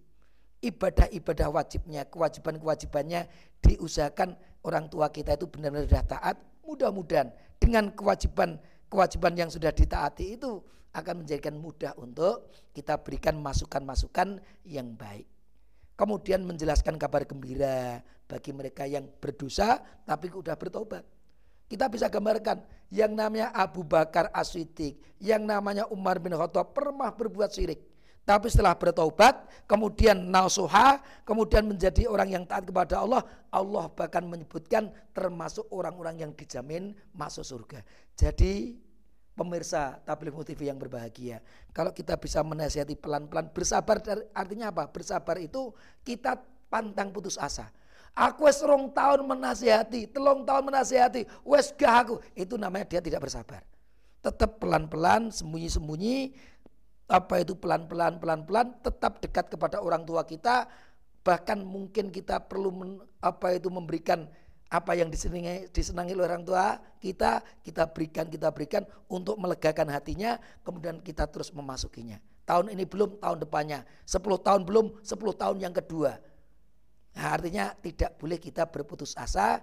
Ibadah-ibadah 0.64 1.49
wajibnya, 1.52 2.07
kewajiban-kewajibannya 2.07 3.26
diusahakan 3.60 4.38
orang 4.64 4.88
tua 4.88 5.10
kita 5.10 5.36
itu 5.36 5.49
benar-benar 5.49 6.07
taat, 6.07 6.40
mudah-mudahan 6.64 7.34
dengan 7.60 7.91
kewajiban 7.94 8.57
kewajiban 8.90 9.38
yang 9.38 9.49
sudah 9.53 9.69
ditaati 9.69 10.40
itu 10.40 10.64
akan 10.95 11.22
menjadikan 11.22 11.53
mudah 11.53 11.94
untuk 12.02 12.49
kita 12.73 12.98
berikan 12.98 13.38
masukan-masukan 13.38 14.41
yang 14.65 14.98
baik. 14.98 15.30
Kemudian 15.94 16.48
menjelaskan 16.48 16.95
kabar 16.98 17.27
gembira 17.27 18.02
bagi 18.26 18.56
mereka 18.56 18.88
yang 18.88 19.06
berdosa 19.19 19.84
tapi 20.07 20.31
sudah 20.31 20.56
bertobat. 20.57 21.03
Kita 21.69 21.86
bisa 21.86 22.10
gambarkan 22.10 22.65
yang 22.90 23.14
namanya 23.14 23.53
Abu 23.53 23.86
Bakar 23.86 24.34
as 24.34 24.57
yang 25.22 25.45
namanya 25.45 25.86
Umar 25.94 26.18
bin 26.18 26.34
Khattab 26.34 26.73
pernah 26.73 27.14
berbuat 27.14 27.53
syirik. 27.53 27.89
Tapi 28.30 28.46
setelah 28.46 28.78
bertobat, 28.78 29.42
kemudian 29.66 30.14
nasuha, 30.14 31.02
kemudian 31.26 31.66
menjadi 31.66 32.06
orang 32.06 32.30
yang 32.30 32.44
taat 32.46 32.62
kepada 32.62 33.02
Allah, 33.02 33.26
Allah 33.50 33.90
bahkan 33.90 34.22
menyebutkan 34.22 34.94
termasuk 35.18 35.66
orang-orang 35.74 36.22
yang 36.22 36.32
dijamin 36.38 36.94
masuk 37.10 37.42
surga. 37.42 37.82
Jadi 38.14 38.78
pemirsa 39.34 39.98
tabligh 40.06 40.38
TV 40.46 40.70
yang 40.70 40.78
berbahagia, 40.78 41.42
kalau 41.74 41.90
kita 41.90 42.22
bisa 42.22 42.46
menasihati 42.46 42.94
pelan-pelan, 43.02 43.50
bersabar 43.50 43.98
artinya 44.38 44.70
apa? 44.70 44.86
Bersabar 44.94 45.42
itu 45.42 45.74
kita 46.06 46.38
pantang 46.70 47.10
putus 47.10 47.34
asa. 47.34 47.74
Aku 48.14 48.46
wes 48.46 48.62
rong 48.62 48.94
tahun 48.94 49.26
menasihati, 49.26 50.06
telung 50.14 50.46
tahun 50.46 50.70
menasihati, 50.70 51.26
wes 51.50 51.74
gah 51.74 52.06
aku. 52.06 52.22
Itu 52.38 52.62
namanya 52.62 52.94
dia 52.94 53.02
tidak 53.02 53.26
bersabar. 53.26 53.66
Tetap 54.22 54.62
pelan-pelan, 54.62 55.34
sembunyi-sembunyi, 55.34 56.36
apa 57.10 57.41
itu 57.41 57.57
pelan-pelan 57.57 58.22
pelan-pelan 58.22 58.77
tetap 58.86 59.18
dekat 59.19 59.49
kepada 59.49 59.81
orang 59.81 60.06
tua 60.06 60.23
kita. 60.23 60.69
Bahkan 61.26 61.65
mungkin 61.65 62.14
kita 62.14 62.48
perlu 62.48 62.72
men, 62.72 62.91
apa 63.19 63.57
itu 63.57 63.68
memberikan 63.68 64.30
apa 64.69 64.94
yang 64.94 65.10
disenangi, 65.10 65.68
disenangi 65.73 66.14
oleh 66.14 66.30
orang 66.30 66.45
tua 66.45 66.77
kita 67.02 67.41
kita 67.65 67.90
berikan 67.90 68.30
kita 68.30 68.53
berikan 68.53 68.86
untuk 69.10 69.36
melegakan 69.41 69.90
hatinya 69.90 70.38
kemudian 70.61 71.02
kita 71.02 71.26
terus 71.27 71.49
memasukinya. 71.49 72.22
Tahun 72.45 72.69
ini 72.73 72.86
belum 72.86 73.22
tahun 73.22 73.45
depannya. 73.45 73.86
10 74.10 74.26
tahun 74.41 74.61
belum 74.65 75.06
10 75.06 75.41
tahun 75.41 75.57
yang 75.61 75.73
kedua. 75.73 76.18
Nah, 77.14 77.27
artinya 77.36 77.73
tidak 77.77 78.18
boleh 78.18 78.41
kita 78.41 78.65
berputus 78.69 79.14
asa. 79.18 79.61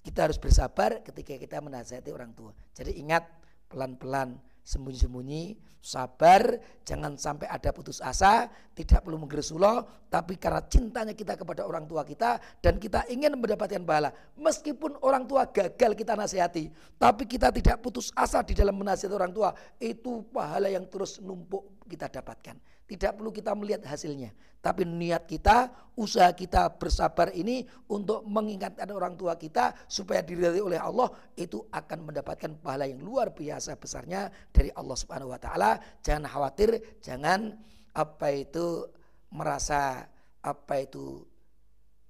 Kita 0.00 0.28
harus 0.28 0.40
bersabar 0.40 1.00
ketika 1.04 1.36
kita 1.36 1.60
menasihati 1.60 2.12
orang 2.12 2.32
tua. 2.32 2.52
Jadi 2.72 2.96
ingat 3.00 3.24
pelan-pelan 3.68 4.36
sembunyi-sembunyi, 4.64 5.58
sabar, 5.80 6.60
jangan 6.84 7.16
sampai 7.16 7.48
ada 7.48 7.72
putus 7.72 8.04
asa, 8.04 8.52
tidak 8.76 9.00
perlu 9.00 9.16
menggersuloh, 9.16 9.88
tapi 10.12 10.36
karena 10.36 10.60
cintanya 10.68 11.16
kita 11.16 11.34
kepada 11.40 11.64
orang 11.64 11.88
tua 11.88 12.04
kita 12.04 12.36
dan 12.60 12.76
kita 12.76 13.08
ingin 13.08 13.32
mendapatkan 13.36 13.80
pahala. 13.82 14.12
Meskipun 14.36 15.00
orang 15.00 15.24
tua 15.24 15.48
gagal 15.48 15.96
kita 15.96 16.12
nasihati, 16.14 16.68
tapi 17.00 17.24
kita 17.24 17.48
tidak 17.48 17.80
putus 17.80 18.12
asa 18.12 18.44
di 18.44 18.52
dalam 18.52 18.76
menasihati 18.76 19.14
orang 19.16 19.32
tua, 19.32 19.50
itu 19.80 20.24
pahala 20.28 20.68
yang 20.68 20.84
terus 20.86 21.18
numpuk 21.18 21.84
kita 21.88 22.12
dapatkan. 22.12 22.79
Tidak 22.90 23.14
perlu 23.14 23.30
kita 23.30 23.54
melihat 23.54 23.86
hasilnya, 23.86 24.34
tapi 24.58 24.82
niat 24.82 25.30
kita, 25.30 25.70
usaha 25.94 26.26
kita 26.34 26.74
bersabar 26.74 27.30
ini 27.30 27.62
untuk 27.86 28.26
mengingatkan 28.26 28.90
orang 28.90 29.14
tua 29.14 29.38
kita 29.38 29.86
supaya 29.86 30.26
diridhai 30.26 30.58
oleh 30.58 30.74
Allah 30.74 31.06
itu 31.38 31.62
akan 31.70 32.10
mendapatkan 32.10 32.58
pahala 32.58 32.90
yang 32.90 32.98
luar 32.98 33.30
biasa 33.30 33.78
besarnya 33.78 34.26
dari 34.50 34.74
Allah 34.74 34.96
Subhanahu 34.98 35.30
wa 35.30 35.38
taala. 35.38 35.78
Jangan 36.02 36.26
khawatir, 36.26 36.98
jangan 36.98 37.54
apa 37.94 38.26
itu 38.34 38.90
merasa 39.30 40.02
apa 40.42 40.74
itu 40.82 41.22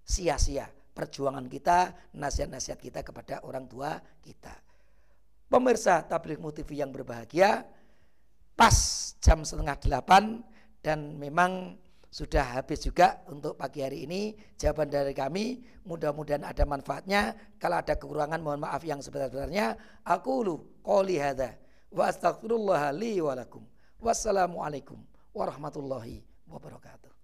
sia-sia 0.01 0.65
perjuangan 0.97 1.45
kita, 1.45 1.93
nasihat-nasihat 2.17 2.81
kita 2.81 3.01
kepada 3.05 3.45
orang 3.45 3.69
tua 3.69 4.01
kita. 4.25 4.57
Pemirsa 5.45 6.03
tabligh 6.09 6.41
TV 6.57 6.83
yang 6.83 6.89
berbahagia, 6.89 7.69
pas 8.59 8.75
jam 9.23 9.45
setengah 9.47 9.79
delapan 9.79 10.43
dan 10.81 11.17
memang 11.21 11.77
sudah 12.11 12.59
habis 12.59 12.83
juga 12.83 13.23
untuk 13.31 13.55
pagi 13.55 13.87
hari 13.87 14.03
ini. 14.03 14.35
Jawaban 14.59 14.91
dari 14.91 15.15
kami 15.15 15.63
mudah-mudahan 15.87 16.43
ada 16.43 16.67
manfaatnya. 16.67 17.39
Kalau 17.63 17.79
ada 17.79 17.95
kekurangan 17.95 18.43
mohon 18.43 18.67
maaf 18.67 18.83
yang 18.83 18.99
sebenarnya 18.99 19.79
aku 20.03 20.33
lu 20.43 20.55
qoli 20.83 21.23
hadza 21.23 21.55
wa 21.95 22.11
astaghfirullah 22.11 22.91
li 22.99 23.23
wa 23.23 23.39
lakum. 23.39 23.63
Wassalamualaikum 24.03 24.99
warahmatullahi 25.37 26.25
wabarakatuh 26.51 27.20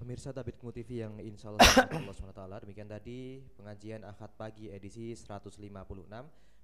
Pemirsa 0.00 0.32
Tabit 0.32 0.56
Kemu 0.56 0.72
TV 0.72 1.04
yang 1.04 1.12
insya 1.20 1.52
Allah 1.52 1.60
Allah 1.92 2.16
SWT 2.16 2.64
Demikian 2.64 2.88
tadi 2.88 3.44
pengajian 3.52 4.00
Ahad 4.08 4.32
Pagi 4.32 4.72
edisi 4.72 5.12
156 5.12 5.60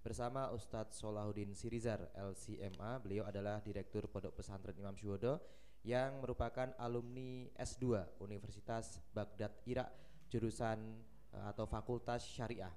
Bersama 0.01 0.49
Ustadz 0.57 0.97
Solahuddin 0.97 1.53
Sirizar 1.53 2.01
LCMA 2.17 2.97
Beliau 3.05 3.29
adalah 3.29 3.61
Direktur 3.61 4.09
Pondok 4.09 4.41
Pesantren 4.41 4.73
Imam 4.81 4.97
Syuhodo 4.97 5.37
Yang 5.85 6.17
merupakan 6.25 6.73
alumni 6.81 7.45
S2 7.61 8.17
Universitas 8.25 9.05
Baghdad 9.13 9.53
Irak 9.69 9.93
Jurusan 10.33 10.97
eh, 11.37 11.45
atau 11.45 11.69
Fakultas 11.69 12.25
Syariah. 12.25 12.73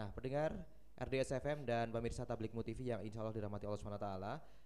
Nah 0.00 0.08
pendengar 0.16 0.56
RDS 0.96 1.44
FM 1.44 1.68
dan 1.68 1.92
pemirsa 1.92 2.24
Tablik 2.24 2.56
TV 2.64 2.96
yang 2.96 3.04
insya 3.04 3.20
Allah 3.20 3.36
dirahmati 3.36 3.68
Allah 3.68 3.76
SWT 3.84 4.08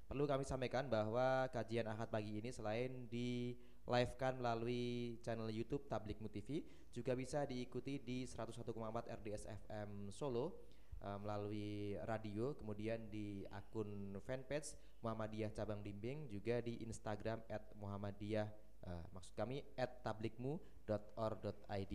Perlu 0.06 0.30
kami 0.30 0.46
sampaikan 0.46 0.86
bahwa 0.86 1.50
kajian 1.50 1.90
Ahad 1.90 2.06
pagi 2.06 2.38
ini 2.38 2.54
selain 2.54 3.10
di 3.10 3.58
live-kan 3.84 4.40
melalui 4.40 5.20
channel 5.20 5.52
YouTube 5.52 5.84
Tablik 5.88 6.16
TV 6.32 6.64
juga 6.94 7.12
bisa 7.12 7.44
diikuti 7.44 8.00
di 8.00 8.24
101,4 8.24 8.72
RDS 9.20 9.44
FM 9.66 10.08
Solo 10.08 10.56
uh, 11.04 11.20
melalui 11.20 12.00
radio 12.08 12.56
kemudian 12.56 13.12
di 13.12 13.44
akun 13.52 14.16
fanpage 14.24 14.72
Muhammadiyah 15.04 15.52
Cabang 15.52 15.84
Dimbing 15.84 16.32
juga 16.32 16.64
di 16.64 16.80
Instagram 16.80 17.44
@muhammadiyah 17.76 18.48
uh, 18.88 19.04
maksud 19.12 19.36
kami 19.36 19.60
@tablikmu.or.id 19.76 21.94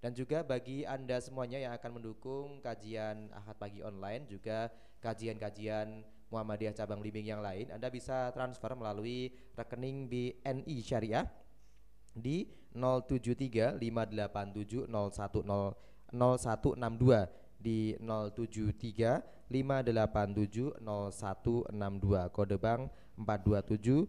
dan 0.00 0.16
juga 0.16 0.40
bagi 0.40 0.88
Anda 0.88 1.20
semuanya 1.20 1.60
yang 1.60 1.76
akan 1.76 2.00
mendukung 2.00 2.64
kajian 2.64 3.28
Ahad 3.36 3.60
Pagi 3.60 3.84
online 3.84 4.24
juga 4.24 4.72
kajian-kajian 5.04 6.00
Muhammadiyah 6.30 6.72
cabang 6.72 7.02
Libing 7.02 7.26
yang 7.26 7.42
lain, 7.42 7.68
Anda 7.74 7.90
bisa 7.90 8.30
transfer 8.30 8.72
melalui 8.78 9.34
rekening 9.58 10.06
BNI 10.06 10.76
Syariah 10.80 11.26
di 12.14 12.46
073 12.74 13.76
587 13.76 14.86
010 14.86 16.14
0162 16.14 17.58
di 17.60 17.94
073 17.98 19.50
587 19.50 20.78
0162 20.78 22.30
kode 22.30 22.56
bank 22.62 22.94
427 23.18 24.06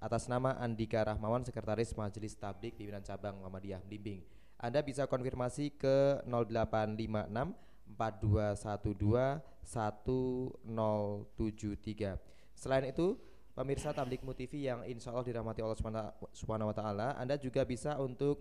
atas 0.00 0.24
nama 0.32 0.56
Andika 0.56 1.04
Rahmawan 1.04 1.44
Sekretaris 1.44 1.92
Majelis 1.92 2.32
Tablik 2.32 2.80
Pimpinan 2.80 3.04
Cabang 3.04 3.36
Muhammadiyah 3.44 3.84
Blimbing. 3.84 4.24
Anda 4.56 4.80
bisa 4.80 5.04
konfirmasi 5.04 5.76
ke 5.76 6.24
0856 6.24 7.69
4212 7.94 9.40
1073. 9.64 12.18
Selain 12.54 12.84
itu, 12.86 13.18
pemirsa 13.54 13.92
Tablikmu 13.94 14.34
TV 14.34 14.66
yang 14.66 14.84
insya 14.86 15.10
Allah 15.14 15.24
dirahmati 15.26 15.62
Allah 15.62 15.76
Subhanahu 16.34 16.68
wa 16.70 16.76
taala, 16.76 17.16
Anda 17.18 17.36
juga 17.36 17.64
bisa 17.66 17.98
untuk 18.00 18.40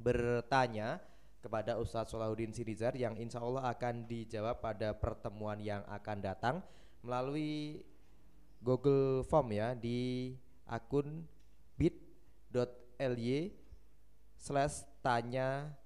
bertanya 0.00 1.00
kepada 1.44 1.76
Ustadz 1.76 2.10
Solahuddin 2.12 2.52
Sirizar 2.56 2.96
yang 2.96 3.20
insya 3.20 3.44
Allah 3.44 3.68
akan 3.68 4.08
dijawab 4.08 4.64
pada 4.64 4.96
pertemuan 4.96 5.60
yang 5.60 5.84
akan 5.92 6.24
datang 6.24 6.64
melalui 7.04 7.84
Google 8.64 9.20
Form 9.28 9.52
ya 9.52 9.76
di 9.76 10.32
akun 10.64 11.28
bit.ly 11.76 13.52
slash 14.40 14.88
tanya 15.04 15.76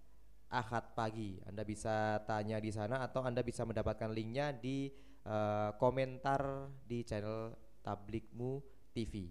Ahad 0.48 0.96
pagi. 0.96 1.36
Anda 1.44 1.60
bisa 1.64 2.24
tanya 2.24 2.56
di 2.56 2.72
sana 2.72 3.04
atau 3.04 3.20
Anda 3.20 3.44
bisa 3.44 3.68
mendapatkan 3.68 4.08
linknya 4.08 4.56
di 4.56 4.88
uh, 5.28 5.76
komentar 5.76 6.72
di 6.88 7.04
channel 7.04 7.52
Tablikmu 7.84 8.64
TV. 8.96 9.28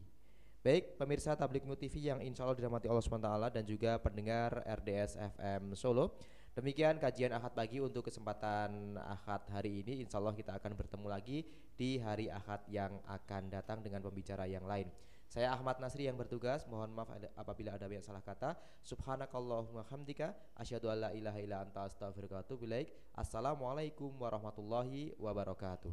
Baik, 0.61 0.99
pemirsa 0.99 1.33
Tablikmu 1.33 1.73
TV 1.79 2.11
yang 2.11 2.19
insya 2.21 2.45
Allah 2.45 2.57
dirahmati 2.57 2.91
Allah 2.91 3.05
SWT 3.05 3.31
dan 3.55 3.63
juga 3.63 3.97
pendengar 4.01 4.61
RDS 4.67 5.15
FM 5.37 5.73
Solo. 5.73 6.17
Demikian 6.57 6.97
kajian 6.97 7.37
Ahad 7.37 7.53
pagi 7.53 7.77
untuk 7.77 8.09
kesempatan 8.09 8.97
Ahad 8.97 9.45
hari 9.53 9.85
ini. 9.85 10.01
Insya 10.01 10.17
Allah 10.17 10.33
kita 10.33 10.57
akan 10.57 10.73
bertemu 10.73 11.05
lagi 11.05 11.45
di 11.77 12.01
hari 12.01 12.33
Ahad 12.33 12.65
yang 12.69 12.97
akan 13.05 13.53
datang 13.53 13.85
dengan 13.85 14.01
pembicara 14.01 14.49
yang 14.49 14.65
lain. 14.65 14.89
Saya 15.27 15.51
Ahmad 15.51 15.75
Nasri 15.83 16.07
yang 16.07 16.15
bertugas. 16.15 16.63
Mohon 16.71 16.95
maaf 16.95 17.11
apabila 17.35 17.75
ada 17.75 17.87
yang 17.91 18.03
salah 18.03 18.23
kata. 18.23 18.55
Subhanakallahumma 18.79 19.83
hamdika 19.91 20.31
asyhadu 20.55 20.87
alla 20.87 21.11
ilaha 21.11 21.39
illa 21.43 21.61
anta 21.67 21.83
astaghfiruka 21.83 22.39
wa 22.39 22.41
atubu 22.47 22.63
ilaik. 22.63 22.87
Assalamualaikum 23.11 24.15
warahmatullahi 24.15 25.11
wabarakatuh. 25.19 25.91